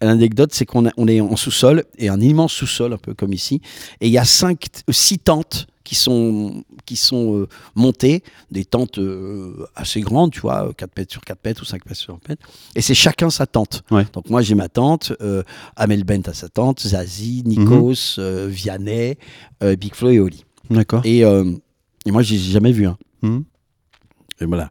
l'anecdote, 0.00 0.50
c'est 0.52 0.66
qu'on 0.66 0.88
on 0.96 1.08
est 1.08 1.20
en 1.20 1.36
sous-sol, 1.36 1.84
et 1.98 2.08
un 2.08 2.20
immense 2.20 2.52
sous-sol, 2.52 2.92
un 2.92 2.98
peu 2.98 3.14
comme 3.14 3.32
ici, 3.32 3.60
et 4.00 4.06
il 4.06 4.12
y 4.12 4.18
a 4.18 4.24
cinq, 4.24 4.66
six 4.90 5.18
tentes 5.18 5.66
qui 5.84 5.94
sont, 5.96 6.62
qui 6.86 6.94
sont 6.94 7.36
euh, 7.36 7.48
montées, 7.74 8.22
des 8.52 8.64
tentes 8.64 8.98
euh, 8.98 9.66
assez 9.74 10.00
grandes, 10.00 10.30
tu 10.30 10.40
vois, 10.40 10.72
4 10.76 10.96
mètres 10.96 11.12
sur 11.12 11.22
4 11.22 11.44
mètres 11.44 11.62
ou 11.62 11.64
5 11.64 11.84
mètres 11.86 11.98
sur 12.00 12.14
5 12.14 12.28
mètres, 12.28 12.48
et 12.76 12.80
c'est 12.80 12.94
chacun 12.94 13.28
sa 13.28 13.46
tente. 13.46 13.82
Ouais. 13.90 14.06
Donc 14.12 14.30
moi 14.30 14.40
j'ai 14.40 14.54
ma 14.54 14.68
tente, 14.68 15.12
euh, 15.20 15.42
Amel 15.76 16.04
Bent 16.04 16.22
a 16.26 16.32
sa 16.32 16.48
tente, 16.48 16.80
Zazie, 16.80 17.42
Nikos, 17.44 18.18
euh, 18.18 18.46
Vianney, 18.48 19.16
euh, 19.64 19.74
Big 19.74 19.94
Flo 19.94 20.10
et 20.10 20.20
Oli. 20.20 20.44
D'accord. 20.70 21.02
Et, 21.04 21.24
euh, 21.24 21.52
et 22.06 22.12
moi 22.12 22.22
j'ai 22.22 22.38
jamais 22.38 22.72
vu 22.72 22.86
un. 22.86 22.96
Mhm. 23.22 23.44
Et 24.40 24.46
voilà. 24.46 24.70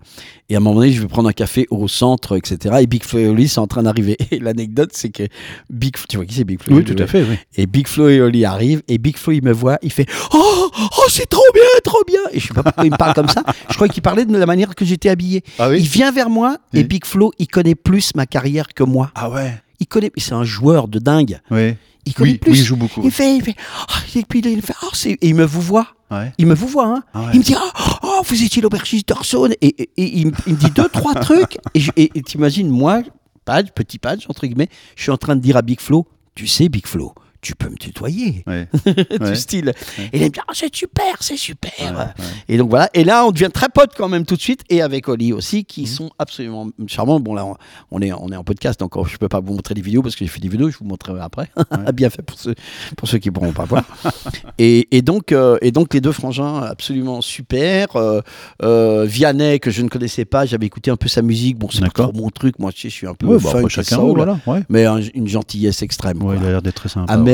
Et 0.49 0.55
à 0.55 0.57
un 0.57 0.61
moment 0.61 0.79
donné, 0.79 0.91
je 0.91 1.01
vais 1.01 1.07
prendre 1.07 1.29
un 1.29 1.33
café 1.33 1.67
au 1.69 1.87
centre, 1.87 2.35
etc. 2.35 2.77
Et 2.81 2.87
Big 2.87 3.03
Flo 3.03 3.19
et 3.19 3.27
Oli 3.27 3.47
sont 3.47 3.61
en 3.61 3.67
train 3.67 3.83
d'arriver. 3.83 4.17
Et 4.31 4.39
l'anecdote, 4.39 4.91
c'est 4.93 5.09
que 5.09 5.23
Big, 5.69 5.95
tu 6.09 6.17
vois 6.17 6.25
qui 6.25 6.33
c'est 6.33 6.43
Big 6.43 6.61
Flo 6.61 6.77
Oui, 6.77 6.83
tout 6.83 6.95
à 6.97 7.05
fait, 7.05 7.23
oui. 7.23 7.35
Et 7.55 7.67
Big 7.67 7.87
Flo 7.87 8.09
et 8.09 8.19
Oli 8.19 8.45
arrivent. 8.45 8.81
Et 8.87 8.97
Big 8.97 9.17
Flo, 9.17 9.33
il 9.33 9.43
me 9.43 9.51
voit, 9.51 9.77
il 9.83 9.91
fait 9.91 10.07
Oh, 10.33 10.71
oh 10.73 11.03
c'est 11.09 11.29
trop 11.29 11.41
bien, 11.53 11.63
trop 11.83 12.03
bien. 12.07 12.21
Et 12.31 12.39
je 12.39 12.47
sais 12.47 12.53
pas 12.53 12.63
pourquoi 12.63 12.85
il 12.85 12.91
me 12.91 12.97
parle 12.97 13.13
comme 13.13 13.29
ça. 13.29 13.43
Je 13.69 13.75
crois 13.75 13.87
qu'il 13.87 14.01
parlait 14.01 14.25
de 14.25 14.35
la 14.35 14.45
manière 14.45 14.73
que 14.73 14.85
j'étais 14.85 15.09
habillé. 15.09 15.43
Ah 15.59 15.69
Il 15.75 15.87
vient 15.87 16.11
vers 16.11 16.29
moi 16.29 16.57
et 16.73 16.79
Oui. 16.79 16.83
Big 16.85 17.05
Flo, 17.05 17.31
il 17.37 17.47
connaît 17.47 17.75
plus 17.75 18.15
ma 18.15 18.25
carrière 18.25 18.67
que 18.73 18.83
moi. 18.83 19.11
Ah 19.15 19.29
ouais? 19.29 19.53
Il 19.79 19.87
connaît, 19.87 20.11
c'est 20.17 20.33
un 20.33 20.43
joueur 20.43 20.87
de 20.87 20.99
dingue. 20.99 21.39
Oui. 21.51 21.75
Il 22.05 22.13
connaît 22.13 22.31
Oui, 22.31 22.37
plus. 22.37 22.51
oui, 22.53 22.57
il 22.59 22.63
joue 22.63 22.75
beaucoup. 22.75 23.01
Il 23.03 23.11
fait, 23.11 23.35
il 23.35 23.43
fait, 23.43 23.55
Ah, 23.87 23.99
et 24.15 24.23
puis 24.23 24.39
il 24.39 24.61
fait, 24.61 24.73
oh, 24.83 24.87
et 25.05 25.17
il 25.21 25.35
me 25.35 25.45
vous 25.45 25.61
voit. 25.61 25.87
Ouais. 26.11 26.31
Il 26.39 26.47
me 26.47 26.55
vous 26.55 26.67
voit, 26.67 26.87
hein. 26.87 27.03
Ah 27.13 27.21
ouais. 27.25 27.29
Il 27.33 27.39
me 27.39 27.43
dit, 27.43 27.55
oh, 27.55 27.97
oh, 28.03 28.21
vous 28.25 28.43
étiez 28.43 28.61
l'aubergiste 28.63 29.07
d'Orson. 29.09 29.49
Et, 29.61 29.67
et- 29.67 29.89
et 29.97 30.17
il, 30.19 30.27
me- 30.27 30.31
il 30.47 30.53
me 30.53 30.57
dit 30.57 30.71
deux, 30.71 30.89
trois 30.89 31.13
trucs. 31.21 31.57
Et 31.75 32.09
t'imagines, 32.23 32.67
moi, 32.69 33.01
Padge, 33.45 33.69
petit 33.75 33.99
Padge, 33.99 34.25
entre 34.27 34.47
guillemets, 34.47 34.69
je 34.95 35.03
suis 35.03 35.11
en 35.11 35.17
train 35.17 35.35
de 35.35 35.41
dire 35.41 35.55
à 35.57 35.61
Big 35.61 35.79
Flo, 35.79 36.07
tu 36.35 36.47
sais, 36.47 36.67
Big 36.69 36.87
Flo, 36.87 37.13
tu 37.41 37.55
peux 37.55 37.69
me 37.69 37.75
tutoyer. 37.77 38.43
Ouais. 38.47 38.67
du 38.85 39.17
Ouais. 39.23 39.35
style. 39.35 39.73
Et 40.13 40.17
il 40.17 40.23
me 40.23 40.29
dit, 40.29 40.39
oh, 40.47 40.51
c'est 40.53 40.73
super, 40.75 41.17
c'est 41.21 41.37
super. 41.37 42.13
Et 42.47 42.57
donc 42.57 42.69
voilà. 42.69 42.89
Et 42.93 43.03
là, 43.03 43.25
on 43.25 43.31
devient 43.31 43.49
très 43.53 43.69
potes 43.69 43.91
quand 43.97 44.09
même 44.09 44.25
tout 44.25 44.35
de 44.35 44.41
suite. 44.41 44.61
Et 44.69 44.81
avec 44.81 45.07
Oli 45.07 45.33
aussi, 45.33 45.65
qui 45.65 45.81
Mhm. 45.81 45.87
sont 45.87 46.09
absolument 46.19 46.69
charmants. 46.87 47.19
Bon, 47.19 47.33
là, 47.33 47.45
on- 47.45 47.55
on 47.91 48.01
est, 48.01 48.11
on 48.13 48.29
est 48.29 48.35
en 48.35 48.43
podcast, 48.43 48.79
donc 48.79 48.97
euh, 48.97 49.03
je 49.05 49.17
peux 49.17 49.29
pas 49.29 49.39
vous 49.39 49.53
montrer 49.53 49.73
les 49.75 49.81
vidéos 49.81 50.01
parce 50.01 50.15
que 50.15 50.25
j'ai 50.25 50.29
fait 50.31 50.39
des 50.39 50.49
vidéos, 50.49 50.69
je 50.69 50.77
vous 50.77 50.85
montrerai 50.85 51.21
après. 51.21 51.49
Bien 51.93 52.09
fait 52.09 52.21
pour 52.21 52.37
ceux, 52.39 52.55
pour 52.97 53.07
ceux 53.07 53.17
qui 53.19 53.31
pourront 53.31 53.53
pas 53.53 53.65
voir. 53.65 53.83
et, 54.57 54.87
et 54.95 55.01
donc, 55.01 55.31
euh, 55.31 55.57
et 55.61 55.71
donc, 55.71 55.93
les 55.93 56.01
deux 56.01 56.11
frangins, 56.11 56.61
absolument 56.61 57.21
super. 57.21 57.95
Euh, 57.95 58.21
euh, 58.63 59.05
Vianney, 59.05 59.59
que 59.59 59.71
je 59.71 59.81
ne 59.81 59.89
connaissais 59.89 60.25
pas, 60.25 60.45
j'avais 60.45 60.65
écouté 60.65 60.91
un 60.91 60.97
peu 60.97 61.07
sa 61.07 61.21
musique. 61.21 61.57
Bon, 61.57 61.69
c'est 61.71 61.81
pas 61.81 62.03
trop 62.03 62.11
mon 62.13 62.29
truc. 62.29 62.59
Moi, 62.59 62.71
tu 62.71 62.81
sais, 62.81 62.89
je 62.89 62.93
suis 62.95 63.07
un 63.07 63.13
peu 63.13 63.27
Ouais, 63.27 63.37
bah, 63.41 63.61
chacun, 63.69 63.95
soul, 63.97 64.15
voilà. 64.17 64.39
Mais 64.69 64.85
un- 64.85 64.99
une 65.13 65.27
gentillesse 65.27 65.81
extrême. 65.81 66.19
Quoi. 66.19 66.35
il 66.35 66.45
a 66.45 66.49
l'air 66.49 66.61
d'être 66.61 66.75
très 66.75 66.89
sympa. 66.89 67.11
Amel, 67.13 67.28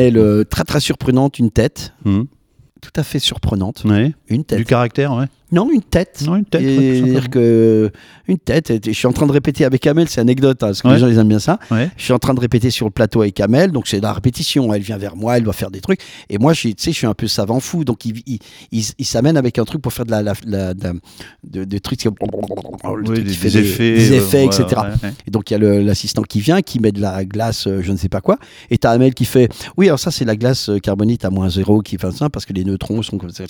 très 0.49 0.63
très 0.63 0.79
surprenante, 0.79 1.39
une 1.39 1.51
tête. 1.51 1.93
Mhm. 2.05 2.27
Tout 2.81 2.91
à 2.95 3.03
fait 3.03 3.19
surprenante. 3.19 3.83
Ouais. 3.85 4.13
Une 4.27 4.43
tête. 4.43 4.59
Du 4.59 4.65
caractère, 4.65 5.13
ouais. 5.13 5.25
Non, 5.51 5.69
une 5.71 5.81
tête. 5.83 6.23
Non, 6.25 6.35
une 6.37 6.45
tête. 6.45 6.61
Ouais, 6.63 6.99
simplement. 6.99 7.27
que 7.31 7.91
une 8.27 8.39
tête, 8.39 8.73
je 8.85 8.91
suis 8.91 9.05
en 9.07 9.13
train 9.13 9.27
de 9.27 9.31
répéter 9.31 9.63
avec 9.63 9.85
Amel, 9.85 10.09
c'est 10.09 10.19
anecdote, 10.19 10.63
hein, 10.63 10.67
parce 10.67 10.81
que 10.81 10.87
Ouais. 10.87 10.95
les 10.95 10.99
gens 10.99 11.07
ils 11.07 11.17
aiment 11.19 11.27
bien 11.27 11.39
ça. 11.39 11.59
Ouais. 11.69 11.89
Je 11.97 12.03
suis 12.03 12.13
en 12.13 12.19
train 12.19 12.33
de 12.33 12.39
répéter 12.39 12.71
sur 12.71 12.85
le 12.87 12.91
plateau 12.91 13.21
avec 13.21 13.39
Amel, 13.39 13.71
donc 13.71 13.87
c'est 13.87 13.97
de 13.97 14.01
la 14.03 14.13
répétition. 14.13 14.73
Elle 14.73 14.81
vient 14.81 14.97
vers 14.97 15.15
moi, 15.15 15.37
elle 15.37 15.43
doit 15.43 15.53
faire 15.53 15.69
des 15.71 15.81
trucs. 15.81 15.99
Et 16.29 16.37
moi, 16.39 16.53
je 16.53 16.59
suis, 16.59 16.75
tu 16.75 16.83
sais, 16.83 16.91
je 16.91 16.97
suis 16.97 17.07
un 17.07 17.13
peu 17.13 17.27
savant 17.27 17.59
fou, 17.59 17.83
donc 17.85 18.05
il, 18.05 18.21
il, 18.25 18.39
il, 18.71 18.83
il 18.97 19.05
s'amène 19.05 19.37
avec 19.37 19.59
un 19.59 19.65
truc 19.65 19.81
pour 19.81 19.93
faire 19.93 20.05
de 20.05 20.11
la, 20.11 20.23
la, 20.23 20.33
la- 20.45 20.73
de, 20.73 21.77
trucs, 21.77 22.03
le 22.03 22.11
Oui, 22.11 23.03
truc 23.03 23.17
des, 23.19 23.23
qui 23.25 23.35
fait 23.35 23.49
des 23.49 23.57
effets. 23.59 23.95
des 23.97 24.11
euh, 24.13 24.15
effets, 24.17 24.45
etc. 24.45 24.65
Et 25.27 25.31
donc 25.31 25.51
il 25.51 25.53
y 25.53 25.55
a 25.57 25.59
l'assistant 25.81 26.23
qui 26.23 26.39
vient, 26.41 26.61
qui 26.61 26.79
met 26.79 26.91
de 26.91 27.01
la 27.01 27.23
glace, 27.23 27.67
euh, 27.67 27.81
je 27.83 27.91
ne 27.91 27.97
sais 27.97 28.09
pas 28.09 28.21
quoi. 28.21 28.37
Et 28.71 28.77
t'as 28.79 28.91
Amel 28.91 29.13
qui 29.13 29.25
fait, 29.25 29.49
oui, 29.77 29.87
alors 29.87 29.99
ça 29.99 30.09
c'est 30.11 30.25
la 30.25 30.35
glace 30.35 30.69
euh, 30.69 30.79
carbonite 30.79 31.23
à 31.23 31.29
moins 31.29 31.49
zéro 31.49 31.81
qui 31.81 31.97
fait 31.97 32.11
ça 32.11 32.29
parce 32.29 32.45
que 32.45 32.53
les 32.53 32.63
neutrons 32.63 33.01
sont 33.03 33.17
comme 33.19 33.29
ça. 33.29 33.43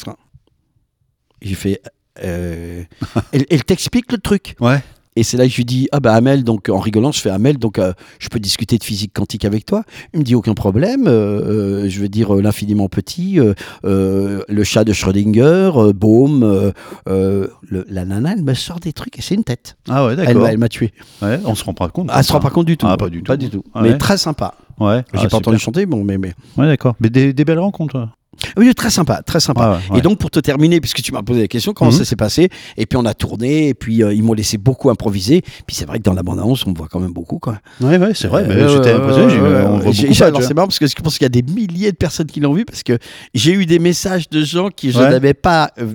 J'ai 1.45 1.55
fait, 1.55 1.81
euh, 2.23 2.83
elle, 3.31 3.45
elle 3.49 3.63
t'explique 3.63 4.11
le 4.11 4.17
truc. 4.17 4.55
Ouais. 4.59 4.83
Et 5.17 5.23
c'est 5.23 5.37
là 5.37 5.45
que 5.45 5.49
je 5.51 5.55
lui 5.55 5.63
dis, 5.63 5.87
ah 5.93 6.01
bah 6.01 6.13
Amel, 6.13 6.43
donc 6.43 6.67
en 6.67 6.77
rigolant, 6.79 7.13
je 7.13 7.21
fais 7.21 7.29
Amel, 7.29 7.57
donc 7.57 7.79
euh, 7.79 7.93
je 8.19 8.27
peux 8.27 8.37
discuter 8.39 8.77
de 8.77 8.83
physique 8.83 9.13
quantique 9.13 9.45
avec 9.45 9.63
toi. 9.65 9.83
Il 10.13 10.19
me 10.19 10.25
dit 10.25 10.35
aucun 10.35 10.53
problème, 10.55 11.07
euh, 11.07 11.83
euh, 11.83 11.89
je 11.89 12.01
veux 12.01 12.09
dire 12.09 12.33
l'infiniment 12.35 12.89
petit, 12.89 13.39
le 13.83 14.63
chat 14.65 14.83
de 14.83 14.91
Schrödinger, 14.91 15.71
Bohm, 15.95 16.73
le- 17.05 17.85
la 17.89 18.03
nana, 18.05 18.33
elle 18.33 18.43
me 18.43 18.53
sort 18.53 18.81
des 18.81 18.91
trucs 18.91 19.17
et 19.17 19.21
c'est 19.21 19.35
une 19.35 19.45
tête. 19.45 19.77
Ah 19.87 20.05
ouais, 20.05 20.17
d'accord. 20.17 20.47
elle 20.47 20.57
m'a 20.57 20.67
tué. 20.67 20.91
Ouais, 21.21 21.39
on 21.45 21.55
se 21.55 21.63
rend 21.63 21.73
pas 21.73 21.87
compte. 21.87 22.09
Ah, 22.11 22.15
elle 22.17 22.23
se 22.25 22.33
rend 22.33 22.41
pas 22.41 22.49
compte 22.49 22.65
du 22.65 22.75
tout. 22.75 22.85
Ah, 22.89 22.97
pas 22.97 23.09
du 23.09 23.19
tout. 23.19 23.25
Pas 23.25 23.37
du 23.37 23.49
tout. 23.49 23.63
Ah 23.73 23.83
Mais 23.83 23.97
très 23.97 24.17
sympa. 24.17 24.55
Ouais. 24.79 24.97
J'ai 24.97 25.03
Ah, 25.11 25.13
pas 25.13 25.19
super. 25.21 25.37
entendu 25.37 25.59
chanter, 25.59 25.85
bon, 25.85 26.03
mais, 26.03 26.17
mais... 26.17 26.33
Ouais, 26.57 26.67
d'accord. 26.67 26.95
Mais 26.99 27.09
des, 27.09 27.31
des 27.31 27.45
belles 27.45 27.59
rencontres. 27.59 28.09
Toi. 28.35 28.49
Oui, 28.57 28.73
très 28.75 28.89
sympa, 28.89 29.21
très 29.23 29.39
sympa. 29.39 29.61
Ouais, 29.61 29.75
ouais, 29.75 29.81
ouais. 29.91 29.99
Et 29.99 30.01
donc, 30.01 30.17
pour 30.19 30.29
te 30.31 30.39
terminer, 30.39 30.79
puisque 30.81 31.01
tu 31.01 31.11
m'as 31.11 31.21
posé 31.23 31.41
la 31.41 31.47
question, 31.47 31.73
comment 31.73 31.91
Mhm. 31.91 31.97
ça 31.97 32.05
s'est 32.05 32.15
passé? 32.15 32.49
Et 32.77 32.85
puis, 32.85 32.97
on 32.97 33.05
a 33.05 33.13
tourné, 33.13 33.69
et 33.69 33.73
puis 33.73 34.03
euh, 34.03 34.13
ils 34.13 34.23
m'ont 34.23 34.33
laissé 34.33 34.57
beaucoup 34.57 34.89
improviser. 34.89 35.41
Puis, 35.65 35.75
c'est 35.75 35.85
vrai 35.85 35.99
que 35.99 36.03
dans 36.03 36.13
la 36.13 36.23
bande-annonce, 36.23 36.65
on 36.65 36.71
me 36.71 36.75
voit 36.75 36.87
quand 36.89 36.99
même 36.99 37.13
beaucoup. 37.13 37.39
Quoi. 37.39 37.57
Ouais, 37.81 37.97
ouais, 37.97 38.11
c'est 38.13 38.27
vrai. 38.27 38.45
mais 38.47 38.55
Euh, 38.55 38.69
J'étais 38.69 38.91
impressionné. 38.91 40.13
c'est 40.41 40.53
marrant 40.53 40.67
parce 40.67 40.79
que 40.79 40.87
je 40.87 40.93
pense 40.95 41.13
qu'il 41.17 41.23
y 41.23 41.25
a 41.25 41.29
des 41.29 41.43
milliers 41.43 41.91
de 41.91 41.97
personnes 41.97 42.27
qui 42.27 42.39
l'ont 42.39 42.53
vu 42.53 42.65
parce 42.65 42.83
que 42.83 42.97
j'ai 43.33 43.53
eu 43.53 43.65
des 43.65 43.79
messages 43.79 44.29
de 44.29 44.43
gens 44.43 44.69
qui 44.69 44.91
je 44.91 44.99
Ouais. 44.99 45.09
n'avais 45.09 45.33
pas. 45.33 45.69
Euh, 45.79 45.93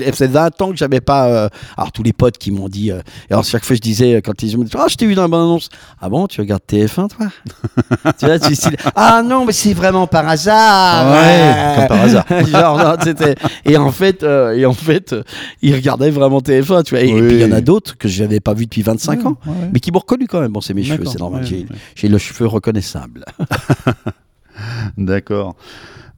ça 0.00 0.12
faisait 0.12 0.26
20 0.26 0.60
ans 0.62 0.70
que 0.70 0.76
j'avais 0.76 1.00
pas. 1.00 1.28
euh, 1.28 1.48
alors, 1.76 1.92
tous 1.92 2.02
les 2.02 2.12
potes 2.12 2.38
qui 2.38 2.50
m'ont 2.50 2.68
dit. 2.68 2.90
euh, 2.90 3.00
et 3.30 3.32
alors, 3.32 3.44
chaque 3.44 3.64
fois, 3.64 3.76
je 3.76 3.80
disais, 3.80 4.14
euh, 4.16 4.20
quand 4.22 4.42
ils 4.42 4.56
me 4.58 4.64
disaient 4.64 4.78
Ah, 4.78 4.86
je 4.88 4.96
t'ai 4.96 5.06
vu 5.06 5.14
dans 5.14 5.22
la 5.22 5.28
bande-annonce. 5.28 5.68
Ah 6.00 6.08
bon, 6.08 6.26
tu 6.26 6.40
regardes 6.40 6.62
TF1, 6.68 7.08
toi? 7.08 7.26
Tu 8.18 8.26
vois, 8.26 8.38
tu 8.38 8.54
Ah 8.94 9.22
non, 9.24 9.44
mais 9.44 9.52
c'est 9.52 9.72
vraiment 9.74 10.06
par 10.06 10.28
hasard. 10.28 11.12
Ouais, 11.12 11.77
comme 11.78 11.88
par 11.88 12.00
hasard. 12.00 12.24
Genre, 12.46 12.78
non, 12.78 12.94
c'était- 13.02 13.34
Et 13.64 13.76
en 13.76 13.90
fait, 13.92 14.22
euh, 14.22 14.56
et 14.56 14.66
en 14.66 14.72
fait 14.72 15.12
euh, 15.12 15.22
ils 15.62 15.74
regardaient 15.74 16.10
vraiment 16.10 16.40
TF1, 16.40 16.82
tu 16.84 16.94
vois. 16.94 17.02
Et, 17.04 17.12
puis, 17.12 17.34
il 17.36 17.40
y 17.40 17.44
en 17.44 17.52
a 17.52 17.60
d'autres 17.60 17.96
que 17.96 18.08
je 18.08 18.22
n'avais 18.22 18.40
pas 18.40 18.54
vu 18.54 18.64
depuis 18.66 18.82
25 18.82 19.26
ans. 19.26 19.36
Mais 19.72 19.80
qui 19.80 19.92
m'ont 19.92 19.98
reconnu 20.00 20.26
quand 20.26 20.40
même. 20.40 20.52
Bon, 20.52 20.60
c'est 20.60 20.74
mes 20.74 20.82
cheveux, 20.84 21.04
c'est 21.06 21.18
normal. 21.20 21.44
J'ai 21.94 22.08
le 22.08 22.18
cheveu 22.18 22.46
reconnaissable. 22.46 23.24
D'accord. 24.96 25.54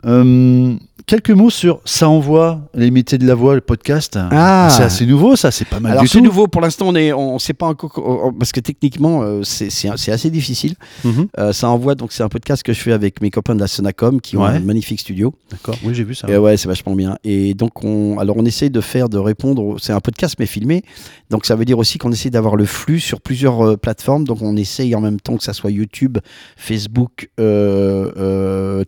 Euh, 0.06 0.74
quelques 1.06 1.30
mots 1.30 1.50
sur 1.50 1.80
Ça 1.84 2.08
envoie, 2.08 2.60
les 2.74 2.90
métiers 2.90 3.18
de 3.18 3.26
la 3.26 3.34
voix, 3.34 3.54
le 3.54 3.60
podcast. 3.60 4.18
Ah. 4.30 4.68
C'est 4.70 4.82
assez 4.82 5.06
nouveau, 5.06 5.36
ça, 5.36 5.50
c'est 5.50 5.64
pas 5.64 5.80
mal 5.80 5.92
Alors 5.92 6.06
c'est 6.06 6.20
nouveau 6.20 6.46
pour 6.46 6.60
l'instant, 6.60 6.88
on 6.88 6.94
on 6.94 7.38
sait 7.38 7.54
pas 7.54 7.66
encore 7.66 8.32
parce 8.38 8.52
que 8.52 8.60
techniquement 8.60 9.22
euh, 9.22 9.42
c'est 9.42 10.10
assez 10.10 10.30
difficile. 10.30 10.74
Mhm. 11.04 11.28
Euh, 11.38 11.52
ça 11.52 11.68
envoie 11.68 11.94
donc 11.94 12.12
c'est 12.12 12.22
un 12.22 12.28
podcast 12.28 12.62
que 12.62 12.72
je 12.72 12.80
fais 12.80 12.92
avec 12.92 13.20
mes 13.20 13.30
copains 13.30 13.54
de 13.54 13.60
la 13.60 13.66
Sonacom 13.66 14.20
qui 14.20 14.36
ont 14.36 14.44
un 14.44 14.60
magnifique 14.60 15.00
studio. 15.00 15.34
D'accord, 15.50 15.76
oui, 15.84 15.94
j'ai 15.94 16.04
vu 16.04 16.14
ça. 16.14 16.28
Et 16.28 16.36
ouais, 16.36 16.56
c'est 16.56 16.68
vachement 16.68 16.94
bien. 16.94 17.18
Et 17.24 17.54
donc 17.54 17.84
on, 17.84 18.18
alors 18.18 18.36
on 18.36 18.44
essaie 18.44 18.70
de 18.70 18.80
faire 18.80 19.08
de 19.08 19.18
répondre. 19.18 19.76
C'est 19.80 19.92
un 19.92 20.00
podcast 20.00 20.36
mais 20.38 20.46
filmé, 20.46 20.82
donc 21.30 21.46
ça 21.46 21.56
veut 21.56 21.64
dire 21.64 21.78
aussi 21.78 21.98
qu'on 21.98 22.12
essaie 22.12 22.30
d'avoir 22.30 22.56
le 22.56 22.64
flux 22.64 23.00
sur 23.00 23.20
plusieurs 23.20 23.66
euh, 23.66 23.76
plateformes. 23.76 24.24
Donc 24.24 24.42
on 24.42 24.56
essaye 24.56 24.94
en 24.94 25.00
même 25.00 25.20
temps 25.20 25.36
que 25.36 25.44
ça 25.44 25.52
soit 25.52 25.70
YouTube, 25.70 26.18
Facebook, 26.56 27.30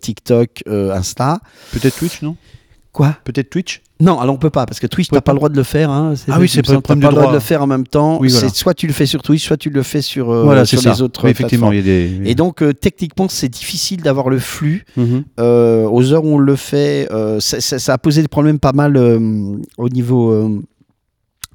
TikTok, 0.01 0.63
Insta. 0.67 1.41
Peut-être 1.73 2.02
Twitch, 2.09 2.23
non? 2.23 2.37
Quoi? 2.93 3.17
Peut-être 3.25 3.49
Twitch? 3.49 3.81
Non, 4.01 4.21
alors 4.21 4.35
on 4.35 4.39
peut 4.39 4.51
pas 4.51 4.67
parce 4.67 4.79
que 4.81 4.87
Twitch 4.87 5.09
Pouvez 5.09 5.19
t'as 5.19 5.23
pas 5.23 5.27
pas 5.31 5.33
le 5.33 5.39
droit 5.39 5.49
de 5.49 5.57
le 5.57 5.63
faire. 5.63 5.89
Hein, 5.91 6.13
Ah 6.29 6.37
oui, 6.39 6.47
c'est 6.49 6.61
pas 6.63 6.73
le 6.75 6.81
problème 6.83 7.01
pas 7.03 7.09
de 7.09 7.15
le 7.15 7.21
droit 7.21 7.31
de 7.33 7.37
le 7.37 7.41
faire 7.41 7.63
en 7.63 7.67
même 7.67 7.87
temps. 7.87 8.19
Oui, 8.21 8.29
voilà. 8.29 8.49
C'est 8.51 8.55
soit 8.55 8.75
tu 8.75 8.87
le 8.87 8.93
fais 8.93 9.07
sur 9.07 9.23
Twitch, 9.23 9.47
soit 9.47 9.57
tu 9.57 9.71
le 9.71 9.83
fais 9.83 10.03
sur, 10.03 10.31
euh, 10.31 10.43
Voilà, 10.45 10.67
sur 10.67 10.79
les 10.83 10.95
ça. 10.95 11.03
autres. 11.03 11.25
Oui, 11.25 11.31
effectivement, 11.31 11.73
il 11.73 11.77
y 11.77 11.81
a 11.81 11.83
des. 11.85 12.21
Et 12.27 12.35
donc 12.35 12.63
euh, 12.63 12.75
techniquement 12.75 13.29
c'est 13.29 13.49
difficile 13.49 14.03
d'avoir 14.03 14.29
le 14.29 14.39
flux 14.39 14.85
Mhm. 14.99 15.25
euh, 15.41 15.89
aux 15.89 16.13
heures 16.13 16.25
où 16.25 16.35
on 16.35 16.39
le 16.39 16.57
fait. 16.57 17.09
ça, 17.41 17.61
ça- 17.63 17.79
ça 17.79 17.95
a 17.95 17.99
posé 17.99 18.21
des 18.21 18.29
problèmes 18.29 18.59
pas 18.59 18.73
mal 18.73 18.97
au 18.99 19.89
niveau. 19.89 20.61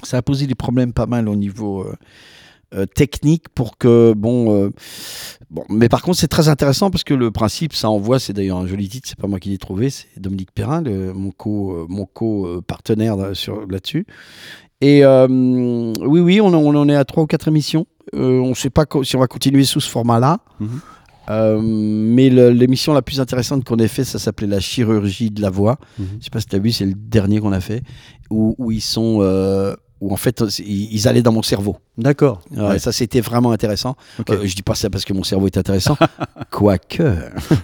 ça 0.04 0.18
a 0.18 0.22
posé 0.24 0.48
des 0.48 0.56
problèmes 0.56 0.94
pas 0.94 1.06
mal 1.06 1.28
au 1.30 1.36
niveau. 1.36 1.86
Euh, 2.74 2.86
technique 2.86 3.50
pour 3.50 3.78
que 3.78 4.14
bon 4.14 4.54
euh, 4.54 4.70
bon 5.50 5.64
mais 5.70 5.88
par 5.90 6.02
contre 6.02 6.18
c'est 6.18 6.28
très 6.28 6.50
intéressant 6.50 6.90
parce 6.92 7.04
que 7.06 7.14
le 7.14 7.32
principe 7.32 7.74
ça 7.74 7.90
envoie 7.90 8.20
c'est 8.20 8.34
d'ailleurs 8.34 8.58
un 8.58 8.68
joli 8.68 8.90
titre 8.90 9.08
c'est 9.08 9.18
pas 9.18 9.28
moi 9.28 9.40
qui 9.40 9.50
l'ai 9.50 9.58
trouvé 9.58 9.90
c'est 9.90 10.08
Dominique 10.18 10.52
Perrin 10.54 10.82
le- 10.82 11.14
mon 11.14 11.32
co 11.32 11.72
euh, 11.72 11.86
mon 11.88 12.06
co 12.06 12.62
partenaire 12.68 13.16
là- 13.16 13.34
sur 13.34 13.66
là-dessus 13.68 14.06
et 14.82 15.06
euh, 15.06 15.28
oui 15.30 16.20
oui 16.20 16.42
on, 16.42 16.48
en- 16.48 16.56
on 16.56 16.76
en 16.76 16.90
est 16.90 16.96
à 16.96 17.06
trois 17.06 17.24
ou 17.24 17.28
quatre 17.28 17.48
émissions 17.48 17.86
on 18.14 18.54
sait 18.54 18.70
pas 18.70 18.86
si 19.04 19.16
on 19.16 19.20
va 19.20 19.28
continuer 19.28 19.64
sous 19.64 19.80
ce 19.80 19.90
format 19.90 20.20
là 20.20 20.40
Mhm. 20.60 20.80
Mais 21.62 22.30
le- 22.30 22.52
l'émission 22.52 22.94
la 22.94 23.02
plus 23.02 23.20
intéressante 23.20 23.66
qu'on 23.66 23.78
ait 23.80 23.90
fait 23.90 24.06
ça 24.06 24.18
s'appelait 24.20 24.48
la 24.48 24.60
chirurgie 24.62 25.30
de 25.30 25.42
la 25.42 25.50
voix 25.50 25.78
Mhm. 26.00 26.06
je 26.20 26.24
sais 26.26 26.30
pas 26.30 26.40
si 26.40 26.48
tu 26.48 26.56
as 26.56 26.60
vu 26.60 26.72
c'est 26.72 26.86
le 26.86 26.94
dernier 26.96 27.40
qu'on 27.42 27.52
a 27.52 27.60
fait 27.60 27.84
où, 28.30 28.56
où 28.58 28.72
ils 28.72 28.82
sont 28.82 29.20
où 30.02 30.14
en 30.14 30.18
fait 30.18 30.44
ils 30.60 31.08
allaient 31.08 31.22
dans 31.22 31.32
mon 31.32 31.42
cerveau 31.44 31.78
D'accord. 31.98 32.42
Ouais, 32.56 32.62
Ouais. 32.68 32.80
Ça, 32.80 32.92
c'était 32.92 33.22
vraiment 33.22 33.52
intéressant. 33.52 33.96
Ok. 34.20 34.30
Euh, 34.30 34.42
je 34.46 34.56
dis 34.56 34.62
pas 34.62 34.76
ça 34.76 34.88
parce 34.88 35.04
que 35.04 35.14
mon 35.14 35.24
cerveau 35.24 35.48
est 35.48 35.58
intéressant, 35.58 35.98
quoique. 36.52 37.02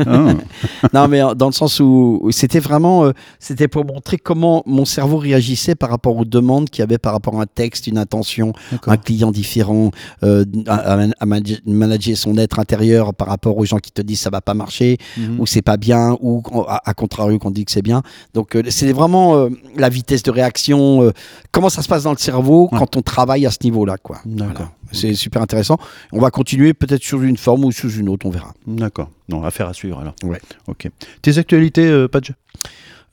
Ah. 0.07 0.33
non, 0.93 1.07
mais 1.07 1.21
euh, 1.21 1.35
dans 1.35 1.45
le 1.47 1.51
sens 1.51 1.79
où, 1.79 2.27
c'était 2.31 2.59
vraiment, 2.59 3.05
euh, 3.05 3.11
c'était 3.39 3.67
pour 3.67 3.85
montrer 3.85 4.17
comment 4.17 4.63
mon 4.65 4.85
cerveau 4.85 5.17
réagissait 5.17 5.75
par 5.75 5.89
rapport 5.91 6.17
aux 6.17 6.25
demandes 6.25 6.69
qu'il 6.71 6.81
y 6.81 6.83
avait 6.83 6.97
par 6.97 7.13
rapport 7.13 7.39
à 7.39 7.43
un 7.43 7.45
texte, 7.45 7.85
une 7.85 7.97
intention, 7.99 8.53
un 8.87 8.97
client 8.97 9.31
différent, 9.31 9.91
euh, 10.23 10.45
à, 10.67 10.93
à- 10.93 11.07
à 11.19 11.25
manag- 11.27 11.61
manager 11.67 12.17
son 12.17 12.35
être 12.37 12.57
intérieur 12.57 13.13
par 13.13 13.27
rapport 13.27 13.55
aux 13.57 13.65
gens 13.65 13.77
qui 13.77 13.91
te 13.91 14.01
disent 14.01 14.21
ça 14.21 14.29
va 14.31 14.41
pas 14.41 14.55
marcher, 14.55 14.97
Mhm. 15.17 15.39
ou 15.39 15.45
c'est 15.45 15.61
pas 15.61 15.77
bien, 15.77 16.17
ou 16.21 16.41
à, 16.67 16.93
contrario 16.95 17.37
qu'on 17.37 17.51
dit 17.51 17.65
que 17.65 17.71
c'est 17.71 17.81
bien. 17.83 18.01
Donc 18.33 18.57
c'est 18.69 18.91
vraiment 18.93 19.47
la 19.75 19.89
vitesse 19.89 20.23
de 20.23 20.31
réaction, 20.31 21.11
comment 21.51 21.69
ça 21.69 21.81
se 21.83 21.87
passe 21.87 22.03
dans 22.03 22.11
le 22.11 22.17
cerveau 22.23 22.69
Ouais. 22.71 22.77
quand 22.79 22.95
on 22.97 23.01
travaille 23.01 23.45
à 23.45 23.51
ce 23.51 23.59
niveau-là, 23.63 23.97
quoi. 23.97 24.17
Voilà. 24.25 24.71
C'est 24.91 25.13
super 25.15 25.41
intéressant. 25.41 25.77
On 26.11 26.19
va 26.19 26.29
continuer 26.31 26.73
peut-être 26.73 27.03
sur 27.03 27.21
une 27.21 27.37
forme 27.37 27.65
ou 27.65 27.71
sous 27.71 27.91
une 27.91 28.09
autre, 28.09 28.25
on 28.25 28.29
verra. 28.31 28.53
D'accord. 28.67 29.09
Non, 29.29 29.43
affaire 29.43 29.67
à 29.67 29.73
suivre 29.73 29.99
alors. 29.99 30.15
Ouais. 30.23 30.39
Ok. 30.67 30.89
Tes 31.21 31.37
actualités, 31.37 31.85
euh, 31.87 32.07
Padge 32.07 32.31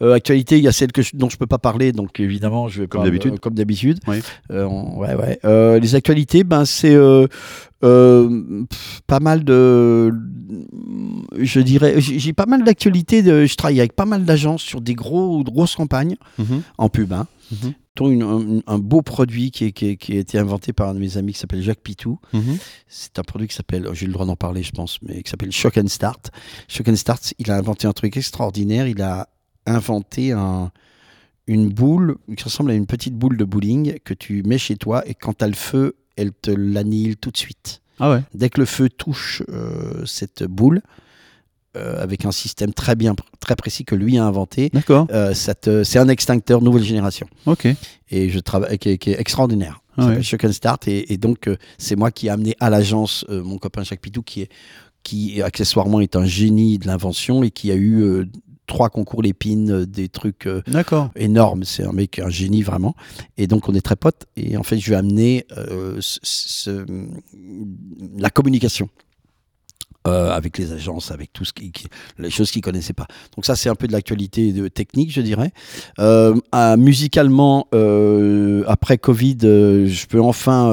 Euh, 0.02 0.14
actualité, 0.14 0.56
il 0.56 0.64
y 0.64 0.68
a 0.68 0.72
celle 0.72 0.92
que 0.92 1.02
je- 1.02 1.11
dont 1.14 1.28
je 1.28 1.36
peux 1.36 1.46
pas 1.46 1.58
parler, 1.58 1.92
donc 1.92 2.20
évidemment, 2.20 2.68
je 2.68 2.80
vais 2.80 2.86
Comme 2.88 3.04
d'habitude. 3.04 3.34
euh, 3.34 3.36
comme 3.36 3.52
d'habitude. 3.52 3.98
Oui. 4.06 4.22
Euh, 4.50 4.64
ouais, 4.66 5.14
ouais. 5.14 5.78
Les 5.78 5.94
actualités, 5.94 6.42
ben 6.42 6.64
c'est 6.64 6.96
pff, 7.80 9.00
pas 9.06 9.20
mal 9.20 9.44
de, 9.44 10.11
je 11.38 11.61
dirais, 11.61 11.94
j'ai 12.00 12.32
pas 12.32 12.46
mal 12.46 12.64
d'actualités. 12.64 13.22
Je 13.22 13.54
travaille 13.56 13.80
avec 13.80 13.94
pas 13.94 14.06
mal 14.06 14.24
d'agences 14.24 14.62
sur 14.62 14.80
des 14.80 14.94
gros 14.94 15.42
grosses 15.44 15.76
campagnes 15.76 16.16
Mhm. 16.38 16.62
en 16.78 16.88
pub. 16.88 17.12
Hein. 17.12 17.26
Mhm. 17.52 17.72
Une- 18.09 18.22
un, 18.22 18.74
un 18.74 18.78
beau 18.78 19.03
produit 19.03 19.51
qui, 19.51 19.66
est- 19.66 19.72
qui, 19.72 19.88
est- 19.90 19.96
qui 19.96 20.16
a 20.16 20.20
été 20.20 20.38
inventé 20.38 20.72
par 20.72 20.88
un 20.88 20.94
de 20.94 20.98
mes 21.01 21.16
amis 21.16 21.32
qui 21.34 21.38
s'appelle 21.38 21.62
Jacques 21.62 21.82
Pitou. 21.82 22.18
Mhm. 22.32 22.57
C'est 22.88 23.18
un 23.18 23.22
produit 23.22 23.48
qui 23.48 23.55
s'appelle, 23.55 23.88
j'ai 23.92 24.07
le 24.07 24.12
droit 24.12 24.26
d'en 24.26 24.36
parler, 24.36 24.62
je 24.62 24.72
pense, 24.72 24.98
mais 25.03 25.22
qui 25.22 25.30
s'appelle 25.30 25.53
Shock 25.53 25.76
and 25.78 25.88
Start. 25.88 26.30
Shock 26.68 26.88
and 26.88 26.96
Start, 26.96 27.34
il 27.38 27.51
a 27.51 27.57
inventé 27.57 27.86
un 27.86 27.92
truc 27.92 28.16
extraordinaire. 28.16 28.86
Il 28.88 29.03
a 29.03 29.28
inventé 29.66 30.32
un, 30.32 30.70
une 31.46 31.68
boule 31.68 32.16
qui 32.36 32.44
ressemble 32.44 32.70
à 32.70 32.74
une 32.74 32.86
petite 32.86 33.14
boule 33.14 33.36
de 33.36 33.44
bowling 33.44 33.98
que 34.05 34.14
tu 34.14 34.42
mets 34.44 34.59
chez 34.59 34.76
toi 34.76 35.07
et 35.07 35.14
quand 35.14 35.36
tu 35.38 35.44
as 35.44 35.48
le 35.48 35.55
feu, 35.55 35.96
elle 36.16 36.32
te 36.32 36.51
l'annihile 36.51 37.16
tout 37.16 37.30
de 37.30 37.36
suite. 37.36 37.82
Ah 37.98 38.11
ouais. 38.12 38.22
Dès 38.34 38.48
que 38.51 38.61
le 38.61 38.66
feu 38.66 38.88
touche 38.88 39.42
euh, 39.51 40.05
cette 40.07 40.44
boule, 40.44 40.80
euh, 41.76 42.02
avec 42.02 42.24
un 42.24 42.32
système 42.32 42.72
très 42.74 42.96
bien, 42.96 43.14
très 43.40 43.56
précis 43.56 43.84
que 43.84 43.94
lui 43.94 44.18
a 44.18 44.24
inventé, 44.24 44.70
D'accord. 44.72 45.06
euh, 45.12 45.34
c'est 45.34 45.98
un 45.98 46.08
extincteur 46.08 46.62
nouvelle 46.62 46.82
génération 46.82 47.26
Ok. 47.46 47.68
et 48.10 48.28
je 48.28 48.38
travaille 48.40 48.78
qui 48.78 48.90
est, 48.90 48.98
qui 48.98 49.10
est 49.10 49.20
extraordinaire. 49.20 49.80
Ah 49.96 50.06
ouais. 50.06 50.22
Shock 50.22 50.44
and 50.44 50.52
Start 50.52 50.88
et, 50.88 51.12
et 51.12 51.16
donc 51.18 51.46
euh, 51.48 51.56
c'est 51.78 51.96
moi 51.96 52.10
qui 52.10 52.26
ai 52.28 52.30
amené 52.30 52.56
à 52.60 52.70
l'agence 52.70 53.24
mon 53.28 53.58
copain 53.58 53.82
Jacques 53.82 54.00
Pitou 54.00 54.22
qui 54.22 54.42
est 54.42 54.48
qui 55.02 55.40
accessoirement 55.42 56.00
est 56.00 56.14
un 56.14 56.26
génie 56.26 56.78
de 56.78 56.86
l'invention 56.86 57.42
et 57.42 57.50
qui 57.50 57.70
a 57.72 57.74
eu 57.76 58.28
trois 58.66 58.88
concours 58.90 59.22
l'épine, 59.22 59.84
des 59.84 60.08
trucs 60.08 60.46
euh, 60.46 60.62
D'accord. 60.68 61.10
énormes. 61.16 61.64
C'est 61.64 61.82
un 61.84 61.92
mec, 61.92 62.18
un 62.20 62.28
génie 62.28 62.62
vraiment. 62.62 62.94
Et 63.38 63.46
donc 63.46 63.68
on 63.68 63.74
est 63.74 63.80
très 63.80 63.96
potes 63.96 64.26
et 64.36 64.56
en 64.58 64.62
fait 64.62 64.78
je 64.78 64.86
lui 64.88 64.92
ai 64.92 64.96
amené 64.96 65.46
euh, 65.56 65.98
la 68.18 68.30
communication. 68.30 68.88
Euh, 70.07 70.30
avec 70.30 70.57
les 70.59 70.72
agences, 70.72 71.11
avec 71.11 71.32
tout 71.32 71.44
ce 71.44 71.53
qui, 71.53 71.70
qui- 71.72 71.86
les 72.18 72.30
choses 72.30 72.51
qu'ils 72.51 72.62
connaissaient 72.62 72.92
pas. 72.94 73.07
Donc 73.36 73.44
ça, 73.44 73.55
c'est 73.57 73.68
un 73.68 73.74
peu 73.74 73.86
de 73.86 73.92
l'actualité 73.92 74.53
de 74.53 74.68
technique, 74.68 75.12
je 75.12 75.20
dirais. 75.20 75.53
Euh, 75.98 76.34
musicalement, 76.78 77.66
euh, 77.74 78.64
après 78.66 78.98
Covid, 78.98 79.38
je 79.42 80.07
peux 80.07 80.20
enfin 80.20 80.72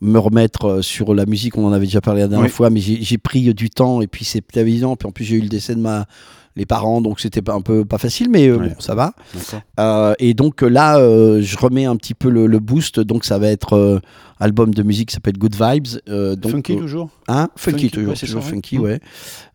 me 0.00 0.18
remettre 0.18 0.82
sur 0.82 1.14
la 1.14 1.26
musique. 1.26 1.56
On 1.56 1.64
en 1.66 1.72
avait 1.72 1.86
déjà 1.86 2.00
parlé 2.00 2.20
la 2.22 2.28
dernière 2.28 2.46
Oui. 2.46 2.52
fois, 2.52 2.70
mais 2.70 2.80
j'ai 2.80 3.00
j'ai 3.02 3.18
pris 3.18 3.54
du 3.54 3.70
temps 3.70 4.02
et 4.02 4.06
puis 4.08 4.24
c'est 4.24 4.56
évident. 4.56 4.96
Puis 4.96 5.08
en 5.08 5.12
plus, 5.12 5.24
j'ai 5.24 5.36
eu 5.36 5.40
le 5.40 5.48
décès 5.48 5.74
de 5.74 5.80
ma 5.80 6.06
les 6.56 6.66
parents, 6.66 7.00
donc 7.00 7.20
c'était 7.20 7.40
pas- 7.42 7.54
un 7.54 7.60
peu 7.62 7.84
pas 7.84 7.98
facile, 7.98 8.28
mais 8.30 8.48
euh, 8.48 8.56
Ouais. 8.58 8.68
bon, 8.70 8.74
ça 8.78 8.94
va. 8.94 9.14
Euh, 9.80 10.14
et 10.18 10.34
donc 10.34 10.62
là, 10.62 10.98
euh, 10.98 11.40
je 11.42 11.56
remets 11.56 11.84
un 11.86 11.96
petit 11.96 12.14
peu 12.14 12.28
le, 12.28 12.46
le 12.46 12.58
boost. 12.58 13.00
Donc 13.00 13.24
ça 13.24 13.38
va 13.38 13.48
être 13.48 13.74
euh, 13.74 14.00
album 14.38 14.74
de 14.74 14.82
musique 14.82 15.08
qui 15.08 15.14
s'appelle 15.14 15.38
Good 15.38 15.54
Vibes. 15.54 16.00
euh, 16.08 16.36
donc, 16.36 16.52
Funky 16.52 16.76
toujours 16.76 17.10
Hein? 17.28 17.48
Funky, 17.56 17.78
Funky, 17.82 17.90
toujours, 17.90 18.10
ouais, 18.10 18.16
c'est 18.16 18.26
toujours 18.26 18.44
funky, 18.44 18.78
ouais. 18.78 19.00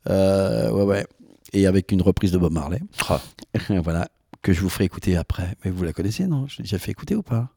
Euh, 0.09 0.71
ouais, 0.71 0.83
ouais. 0.83 1.05
Et 1.53 1.65
avec 1.67 1.91
une 1.91 2.01
reprise 2.01 2.31
de 2.31 2.37
Bob 2.37 2.51
Marley. 2.53 2.81
Ah. 3.09 3.21
voilà. 3.83 4.07
Que 4.41 4.53
je 4.53 4.61
vous 4.61 4.69
ferai 4.69 4.85
écouter 4.85 5.17
après. 5.17 5.55
Mais 5.65 5.71
vous 5.71 5.83
la 5.83 5.93
connaissez, 5.93 6.25
non? 6.27 6.45
Je 6.47 6.57
l'ai 6.57 6.63
déjà 6.63 6.77
fait 6.77 6.91
écouter 6.91 7.15
ou 7.15 7.21
pas? 7.23 7.49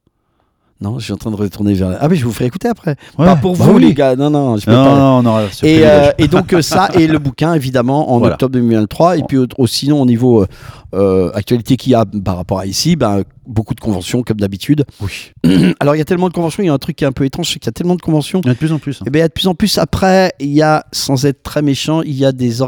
Non, 0.82 0.98
je 0.98 1.04
suis 1.04 1.12
en 1.12 1.16
train 1.18 1.30
de 1.30 1.36
retourner 1.36 1.74
vers. 1.74 1.98
Ah, 2.00 2.08
mais 2.08 2.16
je 2.16 2.24
vous 2.24 2.32
ferai 2.32 2.46
écouter 2.46 2.68
après. 2.68 2.96
Ouais, 3.18 3.26
Pas 3.26 3.36
pour 3.36 3.54
bah 3.56 3.66
vous, 3.66 3.74
oui. 3.74 3.88
les 3.88 3.94
gars. 3.94 4.16
Non, 4.16 4.30
non, 4.30 4.56
je 4.56 4.64
peux 4.64 4.70
Non, 4.72 4.84
pas. 4.84 4.96
non, 4.98 5.18
on 5.18 5.26
aura 5.26 5.42
ce 5.50 5.66
Et, 5.66 5.86
euh, 5.86 6.10
et 6.16 6.26
donc 6.26 6.52
euh, 6.54 6.62
ça 6.62 6.88
et 6.94 7.06
le 7.06 7.18
bouquin 7.20 7.52
évidemment 7.52 8.12
en 8.12 8.18
Voilà. 8.18 8.34
octobre 8.34 8.52
2023 8.54 9.18
et 9.18 9.22
puis 9.24 9.36
au- 9.36 9.66
sinon 9.66 10.00
au 10.00 10.06
niveau 10.06 10.42
euh, 10.42 10.46
euh, 10.94 11.30
actualité 11.34 11.76
qu'il 11.76 11.92
y 11.92 11.94
a 11.94 12.04
par 12.24 12.36
rapport 12.36 12.60
à 12.60 12.66
ici 12.66 12.96
ben, 12.96 13.22
beaucoup 13.46 13.74
de 13.74 13.80
conventions 13.80 14.22
comme 14.22 14.38
d'habitude 14.38 14.84
Oui. 15.02 15.32
alors 15.80 15.94
il 15.94 15.98
y 15.98 16.00
a 16.00 16.04
tellement 16.04 16.28
de 16.28 16.32
conventions 16.34 16.62
il 16.62 16.66
y 16.66 16.70
a 16.70 16.72
un 16.72 16.78
truc 16.78 16.96
qui 16.96 17.04
est 17.04 17.06
un 17.06 17.12
peu 17.12 17.24
étrange 17.26 17.48
c'est 17.52 17.58
qu'il 17.60 17.66
y 17.68 17.68
a 17.68 17.72
tellement 17.72 17.94
de 17.94 18.02
conventions 18.02 18.40
Il 18.42 18.46
y 18.46 18.48
en 18.48 18.52
a 18.52 18.54
de 18.54 18.58
plus 18.58 18.72
en 18.72 18.78
plus. 18.78 19.00
hein. 19.00 19.04
et 19.06 19.10
ben 19.10 19.18
il 19.18 19.22
y 19.22 19.24
a 19.24 19.28
de 19.28 19.32
plus 19.32 19.46
en 19.48 19.54
plus 19.54 19.78
après 19.78 20.32
il 20.40 20.48
y 20.52 20.62
a 20.62 20.84
sans 20.92 21.26
être 21.26 21.42
très 21.42 21.62
méchant 21.62 22.00
il 22.02 22.14
y 22.14 22.24
a 22.24 22.32
des 22.32 22.62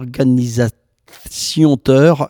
organisations 1.13 2.29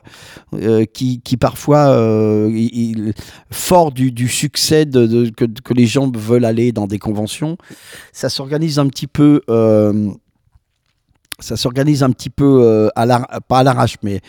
euh, 0.55 0.85
qui, 0.85 1.21
qui 1.21 1.37
parfois 1.37 1.89
euh, 1.91 3.13
fort 3.51 3.93
du, 3.93 4.13
du 4.13 4.29
succès 4.29 4.85
de- 4.85 5.31
que, 5.31 5.45
que 5.45 5.75
les 5.75 5.87
gens 5.87 6.11
veulent 6.15 6.45
aller 6.45 6.73
dans 6.73 6.87
des 6.87 6.99
conventions 6.99 7.57
ça 8.13 8.29
s'organise 8.29 8.79
un 8.79 8.89
petit 8.89 9.07
peu 9.07 9.41
euh, 9.49 10.11
ça 11.39 11.57
s'organise 11.57 12.03
un 12.03 12.11
petit 12.11 12.31
peu 12.31 12.63
euh, 12.63 12.89
à 12.95 13.07
la, 13.07 13.21
pas 13.49 13.59
à 13.61 13.63
l'arrache 13.63 13.97
mais 14.03 14.21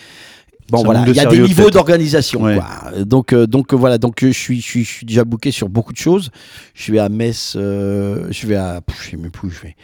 bon 0.70 0.78
Ça 0.80 0.84
voilà 0.86 1.04
il 1.08 1.16
y 1.16 1.20
a 1.20 1.26
des 1.26 1.40
niveaux 1.40 1.70
d'organisation 1.70 2.42
Ouais. 2.44 2.60
donc 3.06 3.34
euh, 3.34 3.46
donc 3.48 3.74
euh, 3.74 3.78
voilà 3.78 3.98
donc 3.98 4.24
euh, 4.24 4.28
je 4.28 4.38
suis 4.38 4.62
je 4.62 4.66
suis, 4.66 4.84
je 4.84 4.90
suis 4.92 5.06
déjà 5.06 5.24
booké 5.24 5.52
sur 5.52 5.70
beaucoup 5.70 5.94
de 5.94 5.98
choses 5.98 6.30
je 6.74 6.92
vais 6.92 7.00
à 7.00 7.10
Metz 7.10 7.54
euh, 7.56 8.28
je 8.32 8.48
vais 8.48 8.56
à 8.56 8.82
je 9.04 9.10
sais 9.12 9.18
même 9.18 9.32
plus 9.32 9.48
où 9.48 9.52
je 9.52 9.62
vais 9.62 9.76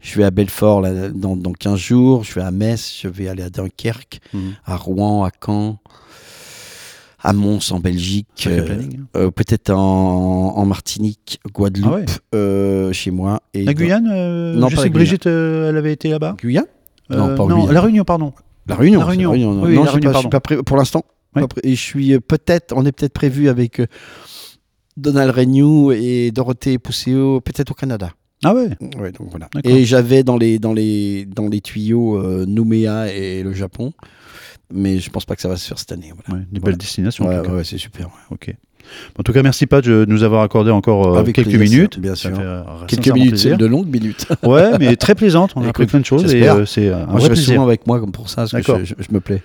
je 0.00 0.16
vais 0.18 0.24
à 0.24 0.30
Belfort 0.30 0.80
là, 0.80 1.08
dans, 1.10 1.36
dans 1.36 1.52
15 1.52 1.78
jours 1.78 2.24
je 2.24 2.34
vais 2.34 2.42
à 2.42 2.50
Metz 2.50 2.98
je 3.02 3.08
vais 3.08 3.28
aller 3.28 3.42
à 3.42 3.50
Dunkerque 3.50 4.20
Mhm. 4.32 4.52
à 4.64 4.76
Rouen 4.76 5.24
à 5.24 5.30
Caen 5.44 5.78
à 7.22 7.32
Mons 7.32 7.72
en 7.72 7.78
Belgique 7.80 8.46
euh, 8.46 8.66
hein. 8.70 9.04
euh, 9.16 9.30
peut-être 9.30 9.70
en, 9.70 10.54
en 10.58 10.66
Martinique, 10.66 11.40
Guadeloupe, 11.54 11.90
Ah 11.90 11.94
ouais. 11.96 12.04
euh, 12.34 12.92
chez 12.92 13.10
moi. 13.10 13.40
Et 13.54 13.64
La 13.64 13.72
Guyane 13.72 14.04
Non, 14.54 14.68
Je 14.68 14.76
pas 14.76 14.82
sais 14.82 14.88
que 14.90 14.92
Brigitte, 14.94 15.24
elle 15.24 15.74
avait 15.74 15.94
été 15.94 16.10
là-bas. 16.10 16.36
Guyane? 16.38 16.66
Non, 17.08 17.34
pas 17.34 17.46
non, 17.46 17.60
Guyane. 17.60 17.72
La 17.72 17.80
Réunion, 17.80 18.04
pardon. 18.04 18.34
La 18.66 18.74
Réunion. 18.76 19.00
La 19.00 19.06
Réunion. 19.06 19.32
non. 19.34 19.62
Oui, 19.64 19.74
non, 19.74 19.84
la 19.84 19.90
je 19.90 19.94
Réunion, 19.94 20.10
pas- 20.10 20.16
je 20.16 20.20
suis 20.20 20.28
pas 20.30 20.40
pré- 20.40 20.62
pour 20.62 20.76
l'instant. 20.76 21.04
Oui. 21.36 21.42
Et 21.64 21.70
je 21.74 21.80
suis 21.80 22.12
euh, 22.14 22.20
peut-être, 22.20 22.72
on 22.76 22.86
est 22.86 22.92
peut-être 22.92 23.12
prévu 23.12 23.48
avec 23.48 23.80
euh, 23.80 23.86
Donald 24.96 25.30
Renew 25.36 25.90
et 25.92 26.30
Dorothée 26.30 26.78
Pousseo, 26.78 27.40
peut-être 27.40 27.72
au 27.72 27.74
Canada. 27.74 28.12
Ah 28.44 28.54
ouais 28.54 28.68
Ouais, 28.98 29.10
donc 29.10 29.30
voilà. 29.30 29.48
Et 29.64 29.84
j'avais 29.84 30.22
dans 30.22 30.36
les, 30.36 30.58
dans 30.58 30.72
les, 30.72 31.24
dans 31.24 31.48
les 31.48 31.60
tuyaux 31.60 32.18
euh, 32.18 32.44
Nouméa 32.46 33.12
et 33.12 33.42
le 33.42 33.52
Japon, 33.52 33.92
mais 34.72 34.98
je 34.98 35.10
pense 35.10 35.24
pas 35.24 35.34
que 35.34 35.42
ça 35.42 35.48
va 35.48 35.56
se 35.56 35.66
faire 35.66 35.78
cette 35.78 35.92
année. 35.92 36.12
Voilà. 36.26 36.40
Ouais, 36.40 36.46
Des 36.52 36.60
Voilà. 36.60 36.72
belles 36.72 36.78
destinations. 36.78 37.26
Ouais, 37.26 37.64
c'est 37.64 37.78
super. 37.78 38.10
Ok. 38.30 38.54
En 39.18 39.22
tout 39.22 39.32
cas, 39.32 39.42
merci 39.42 39.66
Pat 39.66 39.84
de 39.84 40.04
nous 40.08 40.22
avoir 40.22 40.42
accordé 40.42 40.70
encore 40.70 41.14
euh, 41.16 41.18
Avec 41.20 41.34
quelques 41.34 41.48
plaisir, 41.48 41.76
minutes. 41.78 41.98
bien 42.00 42.14
sûr. 42.14 42.30
euh, 42.38 42.62
Quelques 42.88 43.08
minutes, 43.08 43.36
c'est 43.38 43.56
de 43.56 43.66
longues 43.66 43.88
minutes. 43.88 44.26
Ouais, 44.42 44.78
mais 44.78 44.96
très 44.96 45.14
plaisante. 45.14 45.52
On 45.56 45.62
a 45.64 45.68
appris 45.68 45.86
plein 45.86 46.00
de 46.00 46.04
choses 46.04 46.32
et 46.34 46.48
euh, 46.48 46.66
c'est 46.66 46.92
un 46.92 47.06
Moi, 47.06 47.06
je 47.06 47.10
vrai 47.12 47.20
reste 47.22 47.28
plaisir. 47.32 47.54
souvent 47.54 47.66
avec 47.66 47.86
moi 47.86 48.00
comme 48.00 48.12
pour 48.12 48.28
ça, 48.28 48.42
parce 48.42 48.52
que 48.52 48.56
D'accord. 48.58 48.78
je, 48.80 48.94
je- 48.98 49.02
je 49.08 49.12
me 49.14 49.20
plais. 49.20 49.42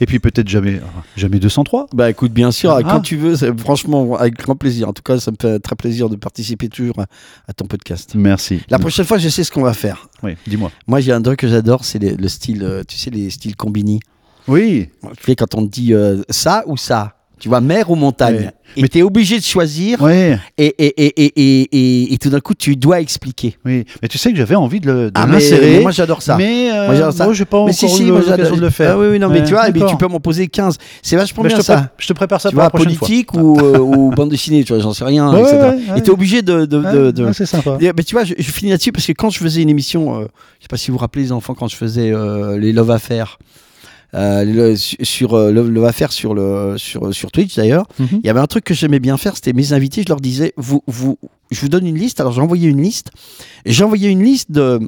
Et 0.00 0.06
puis 0.06 0.18
peut-être 0.18 0.48
jamais, 0.48 0.80
jamais 1.16 1.38
203. 1.38 1.86
Bah 1.92 2.10
écoute, 2.10 2.32
bien 2.32 2.50
sûr, 2.50 2.72
Ah. 2.72 2.82
quand 2.82 3.00
tu 3.00 3.16
veux, 3.16 3.34
franchement, 3.58 4.16
avec 4.16 4.34
grand 4.38 4.56
plaisir. 4.56 4.88
En 4.88 4.92
tout 4.92 5.02
cas, 5.02 5.18
ça 5.18 5.30
me 5.30 5.36
fait 5.40 5.58
très 5.60 5.76
plaisir 5.76 6.08
de 6.08 6.16
participer 6.16 6.68
toujours 6.68 6.98
à, 7.00 7.06
à 7.48 7.52
ton 7.52 7.66
podcast. 7.66 8.12
Merci. 8.14 8.60
La 8.70 8.78
prochaine 8.78 9.04
fois, 9.04 9.18
je 9.18 9.28
sais 9.28 9.44
ce 9.44 9.50
qu'on 9.52 9.62
va 9.62 9.72
faire. 9.74 10.08
Oui, 10.22 10.32
dis-moi. 10.46 10.70
Moi, 10.86 11.00
j'ai 11.00 11.12
un 11.12 11.22
truc 11.22 11.38
que 11.40 11.48
j'adore, 11.48 11.84
c'est 11.84 11.98
le 11.98 12.28
style, 12.28 12.62
euh, 12.62 12.82
tu 12.86 12.96
sais, 12.96 13.10
les 13.10 13.30
styles 13.30 13.56
combini. 13.56 14.00
Oui. 14.46 14.88
Tu 15.18 15.24
sais, 15.26 15.36
quand 15.36 15.54
on 15.54 15.62
dit 15.62 15.92
euh, 15.94 16.22
ça 16.30 16.64
ou 16.66 16.76
ça, 16.76 17.14
tu 17.38 17.48
vois, 17.48 17.60
mer 17.60 17.90
ou 17.90 17.94
montagne. 17.94 18.36
Ouais. 18.36 18.50
Et 18.84 18.88
tu 18.88 18.98
es 18.98 19.02
obligé 19.02 19.38
de 19.38 19.42
choisir, 19.44 20.02
Ouais. 20.02 20.38
et, 20.58 20.74
et, 20.78 20.94
et, 21.06 22.12
et, 22.14 22.18
tout 22.18 22.28
d'un 22.28 22.40
coup, 22.40 22.54
tu 22.54 22.76
dois 22.76 23.00
expliquer. 23.00 23.56
Oui. 23.64 23.84
Mais 24.02 24.08
tu 24.08 24.18
sais 24.18 24.30
que 24.30 24.36
j'avais 24.36 24.54
envie 24.54 24.78
de 24.78 24.86
le- 24.92 25.06
de 25.06 25.12
Ah, 25.14 25.26
mais, 25.26 25.34
l'insérer. 25.34 25.70
mais 25.76 25.80
moi, 25.80 25.90
j'adore 25.90 26.20
ça. 26.20 26.36
Mais 26.36 26.70
euh, 26.70 26.86
Moi, 26.94 27.10
moi, 27.24 27.32
j'ai 27.32 27.44
pas 27.46 27.56
mais 27.58 27.62
encore 27.62 27.74
si, 27.74 27.88
si, 27.88 28.04
eu 28.04 28.08
l'occasion 28.08 28.56
de 28.56 28.60
le 28.60 28.70
faire. 28.70 28.92
Ah 28.94 28.98
oui, 28.98 29.06
oui, 29.12 29.18
non, 29.18 29.30
mais 29.30 29.42
tu 29.42 29.52
vois, 29.54 29.70
mais 29.70 29.80
tu 29.88 29.96
peux 29.96 30.06
m'en 30.06 30.20
poser 30.20 30.48
15. 30.48 30.76
C'est 31.02 31.16
vachement 31.16 31.42
je, 31.44 31.48
bien 31.48 31.58
te 31.58 31.62
ça. 31.62 31.76
pré- 31.76 31.86
je 31.98 32.06
te 32.08 32.12
prépare 32.12 32.40
ça 32.42 32.50
tu 32.50 32.54
pour 32.56 32.60
vois, 32.62 32.64
la 32.66 32.70
prochaine 32.70 32.96
politique 32.96 33.32
ou, 33.34 33.58
euh, 33.62 33.78
ou 33.78 34.10
bande 34.10 34.28
dessinée, 34.28 34.62
tu 34.64 34.74
vois, 34.74 34.82
j'en 34.82 34.92
sais 34.92 35.04
rien, 35.04 35.34
etc. 35.36 35.56
Et 35.96 36.02
t'es 36.02 36.10
obligé 36.10 36.42
de. 36.42 36.68
c'est 37.32 37.46
sympa. 37.46 37.78
Mais 37.80 37.92
tu 38.04 38.14
vois, 38.14 38.24
je, 38.24 38.34
je 38.38 38.50
finis 38.50 38.70
là-dessus 38.70 38.92
parce 38.92 39.06
que 39.06 39.12
quand 39.12 39.30
je 39.30 39.38
faisais 39.38 39.62
une 39.62 39.70
émission, 39.70 40.14
euh, 40.20 40.26
je 40.58 40.64
sais 40.64 40.68
pas 40.68 40.76
si 40.76 40.90
vous 40.90 40.96
vous 40.96 41.00
rappelez 41.00 41.24
les 41.24 41.32
enfants, 41.32 41.54
quand 41.54 41.68
je 41.68 41.76
faisais 41.76 42.12
euh, 42.12 42.58
les 42.58 42.72
Love 42.72 42.90
Affaires, 42.90 43.38
euh, 44.14 44.44
le- 44.44 44.76
su- 44.76 44.96
sur 45.02 45.34
euh, 45.34 45.50
Love 45.52 45.84
Affaires 45.84 46.12
sur, 46.12 46.34
le, 46.34 46.76
sur, 46.78 47.14
sur 47.14 47.30
Twitch 47.30 47.56
d'ailleurs, 47.56 47.86
Mhm. 47.98 48.08
il 48.22 48.26
y 48.26 48.30
avait 48.30 48.40
un 48.40 48.46
truc 48.46 48.64
que 48.64 48.74
j'aimais 48.74 49.00
bien 49.00 49.16
faire, 49.16 49.34
c'était 49.36 49.52
mes 49.52 49.72
invités, 49.72 50.02
je 50.02 50.08
leur 50.08 50.20
disais, 50.20 50.52
vous, 50.56 50.82
vous, 50.86 51.18
je 51.50 51.60
vous 51.60 51.68
donne 51.68 51.86
une 51.86 51.98
liste, 51.98 52.20
alors 52.20 52.32
j'ai 52.32 52.40
envoyé 52.40 52.68
une 52.68 52.80
liste, 52.82 53.10
j'ai 53.66 53.84
envoyé 53.84 54.08
une 54.08 54.22
liste 54.24 54.50
de 54.50 54.80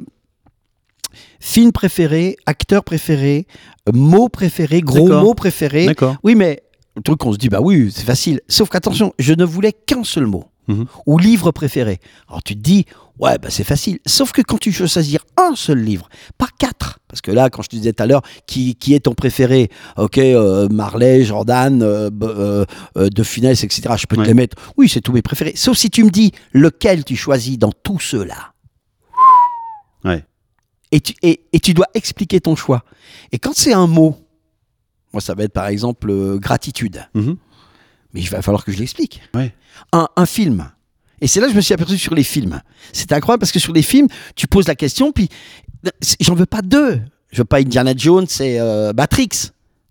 films 1.39 1.71
préférés, 1.71 2.37
acteurs 2.45 2.83
préférés, 2.83 3.47
mots 3.93 4.29
préférés, 4.29 4.81
gros 4.81 5.07
mots 5.21 5.33
préférés. 5.33 5.85
Oui, 6.23 6.35
mais 6.35 6.61
le 6.95 7.01
truc, 7.01 7.25
on 7.25 7.33
se 7.33 7.37
dit, 7.37 7.49
bah 7.49 7.59
oui, 7.61 7.91
c'est 7.93 8.05
facile. 8.05 8.41
Sauf 8.47 8.69
qu'attention, 8.69 9.13
je 9.17 9.33
ne 9.33 9.43
voulais 9.45 9.73
qu'un 9.73 10.03
seul 10.03 10.25
mot. 10.25 10.45
Mhm. 10.67 10.85
Ou 11.07 11.17
livre 11.17 11.51
préféré. 11.51 11.99
Alors 12.29 12.43
tu 12.43 12.55
te 12.55 12.59
dis, 12.61 12.85
ouais, 13.21 13.37
bah 13.37 13.49
c'est 13.49 13.63
facile. 13.63 13.99
Sauf 14.05 14.31
que 14.33 14.41
quand 14.41 14.57
tu 14.57 14.71
veux 14.71 14.87
choisir 14.87 15.23
un 15.37 15.55
seul 15.55 15.79
livre, 15.79 16.09
pas 16.37 16.47
quatre. 16.59 16.99
Parce 17.07 17.21
que 17.21 17.31
là, 17.31 17.49
quand 17.49 17.61
je 17.61 17.69
te 17.69 17.75
disais 17.75 17.93
tout 17.93 18.03
à 18.03 18.07
l'heure, 18.07 18.21
qui, 18.47 18.75
qui 18.75 18.93
est 18.93 19.01
ton 19.01 19.13
préféré? 19.13 19.69
Ok, 19.97 20.17
euh, 20.17 20.67
Marley, 20.69 21.23
Jordan, 21.23 21.81
euh, 21.81 22.09
euh, 22.21 23.09
De 23.09 23.23
Funès, 23.23 23.63
etc. 23.63 23.95
Je 23.97 24.05
peux 24.07 24.15
te 24.17 24.21
les 24.21 24.33
mettre. 24.33 24.57
Oui, 24.77 24.87
c'est 24.89 25.01
tous 25.01 25.13
mes 25.13 25.21
préférés. 25.21 25.53
Sauf 25.55 25.77
si 25.77 25.89
tu 25.89 26.03
me 26.03 26.09
dis 26.09 26.31
lequel 26.53 27.03
tu 27.03 27.15
choisis 27.15 27.57
dans 27.57 27.71
tous 27.71 27.99
ceux-là. 27.99 28.53
Ouais. 30.03 30.25
Et 30.91 30.99
tu, 31.01 31.13
et, 31.21 31.41
et 31.53 31.59
tu 31.59 31.73
dois 31.73 31.87
expliquer 31.93 32.41
ton 32.41 32.55
choix. 32.55 32.83
Et 33.31 33.39
quand 33.39 33.53
c'est 33.55 33.73
un 33.73 33.87
mot, 33.87 34.17
Moi, 35.13 35.21
ça 35.21 35.33
va 35.35 35.43
être 35.43 35.53
par 35.53 35.67
exemple 35.67 36.37
gratitude. 36.39 37.05
Mhm. 37.13 37.35
Mais 38.13 38.21
il 38.21 38.29
va 38.29 38.41
falloir 38.41 38.63
que 38.65 38.71
je 38.71 38.77
l'explique. 38.79 39.21
Ouais. 39.33 39.53
Un, 39.93 40.07
un 40.15 40.25
film. 40.25 40.71
Et 41.21 41.27
c'est 41.27 41.39
là 41.39 41.45
que 41.47 41.51
je 41.51 41.57
me 41.57 41.61
suis 41.61 41.73
aperçu 41.73 41.97
sur 41.97 42.15
les 42.15 42.23
films. 42.23 42.61
C'était 42.93 43.15
incroyable 43.15 43.39
parce 43.41 43.51
que 43.51 43.59
sur 43.59 43.73
les 43.73 43.83
films, 43.83 44.07
tu 44.35 44.47
poses 44.47 44.67
la 44.67 44.75
question, 44.75 45.11
puis 45.11 45.29
c'est- 46.01 46.17
j'en 46.21 46.35
veux 46.35 46.45
pas 46.47 46.61
deux. 46.61 46.99
Je 47.31 47.37
veux 47.37 47.45
pas 47.45 47.59
Indiana 47.59 47.93
Jones 47.95 48.27
et 48.39 48.59
euh, 48.59 48.91
Matrix. 48.93 49.29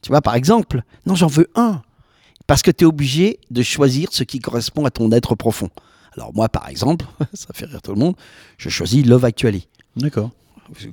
Tu 0.02 0.08
vois, 0.10 0.20
par 0.20 0.34
exemple. 0.34 0.82
Non, 1.06 1.14
j'en 1.14 1.26
veux 1.28 1.48
un. 1.54 1.82
Parce 2.46 2.62
que 2.62 2.70
tu 2.70 2.84
es 2.84 2.86
obligé 2.86 3.38
de 3.50 3.62
choisir 3.62 4.08
ce 4.12 4.24
qui 4.24 4.40
correspond 4.40 4.84
à 4.84 4.90
ton 4.90 5.10
être 5.12 5.34
profond. 5.36 5.70
Alors 6.16 6.34
moi, 6.34 6.48
par 6.48 6.68
exemple, 6.68 7.06
ça 7.32 7.48
fait 7.54 7.66
rire 7.66 7.80
tout 7.80 7.92
le 7.94 8.00
monde, 8.00 8.16
je 8.58 8.68
choisis 8.68 9.06
Love 9.06 9.24
Actually. 9.24 9.68
D'accord. 9.96 10.30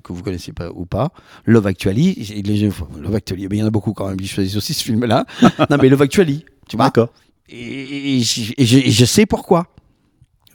Que 0.04 0.12
vous 0.14 0.24
connaissez 0.24 0.54
pas 0.54 0.70
ou 0.72 0.86
pas. 0.86 1.10
Love 1.46 1.68
Actually, 1.68 2.14
les- 2.44 2.70
Love 3.02 3.16
Actually, 3.16 3.48
mais 3.48 3.58
il 3.58 3.60
y 3.60 3.64
en 3.64 3.68
a 3.68 3.72
beaucoup 3.72 3.94
quand 3.94 4.08
même 4.08 4.18
qui 4.18 4.28
choisissent 4.28 4.56
aussi 4.56 4.74
ce 4.74 4.84
film-là. 4.84 5.26
non, 5.70 5.78
mais 5.82 5.90
Love 5.90 6.02
Actually, 6.04 6.46
tu 6.70 6.78
vois. 6.78 6.86
D'accord. 6.86 7.10
Et, 7.50 8.18
et 8.18 8.22
je, 8.24 8.54
et 8.58 8.66
je- 8.66 8.78
et 8.78 8.92
je 8.92 9.06
sais 9.06 9.26
pourquoi. 9.26 9.68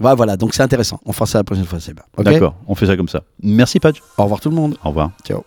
Voilà, 0.03 0.17
voilà, 0.17 0.37
donc 0.37 0.53
c'est 0.53 0.63
intéressant. 0.65 0.99
On 1.07 1.13
fera 1.13 1.27
ça 1.27 1.39
la 1.39 1.45
prochaine 1.45 1.65
fois. 1.65 1.79
Ok 2.17 2.25
D'accord. 2.25 2.57
On 2.67 2.75
fait 2.75 2.87
ça 2.87 2.97
comme 2.97 3.09
ça. 3.09 3.23
Merci, 3.41 3.79
Patch. 3.79 4.03
Au 4.19 4.25
revoir 4.25 4.41
tout 4.41 4.51
le 4.51 4.57
monde. 4.57 4.77
Au 4.85 4.89
revoir. 4.89 5.13
Ciao. 5.25 5.45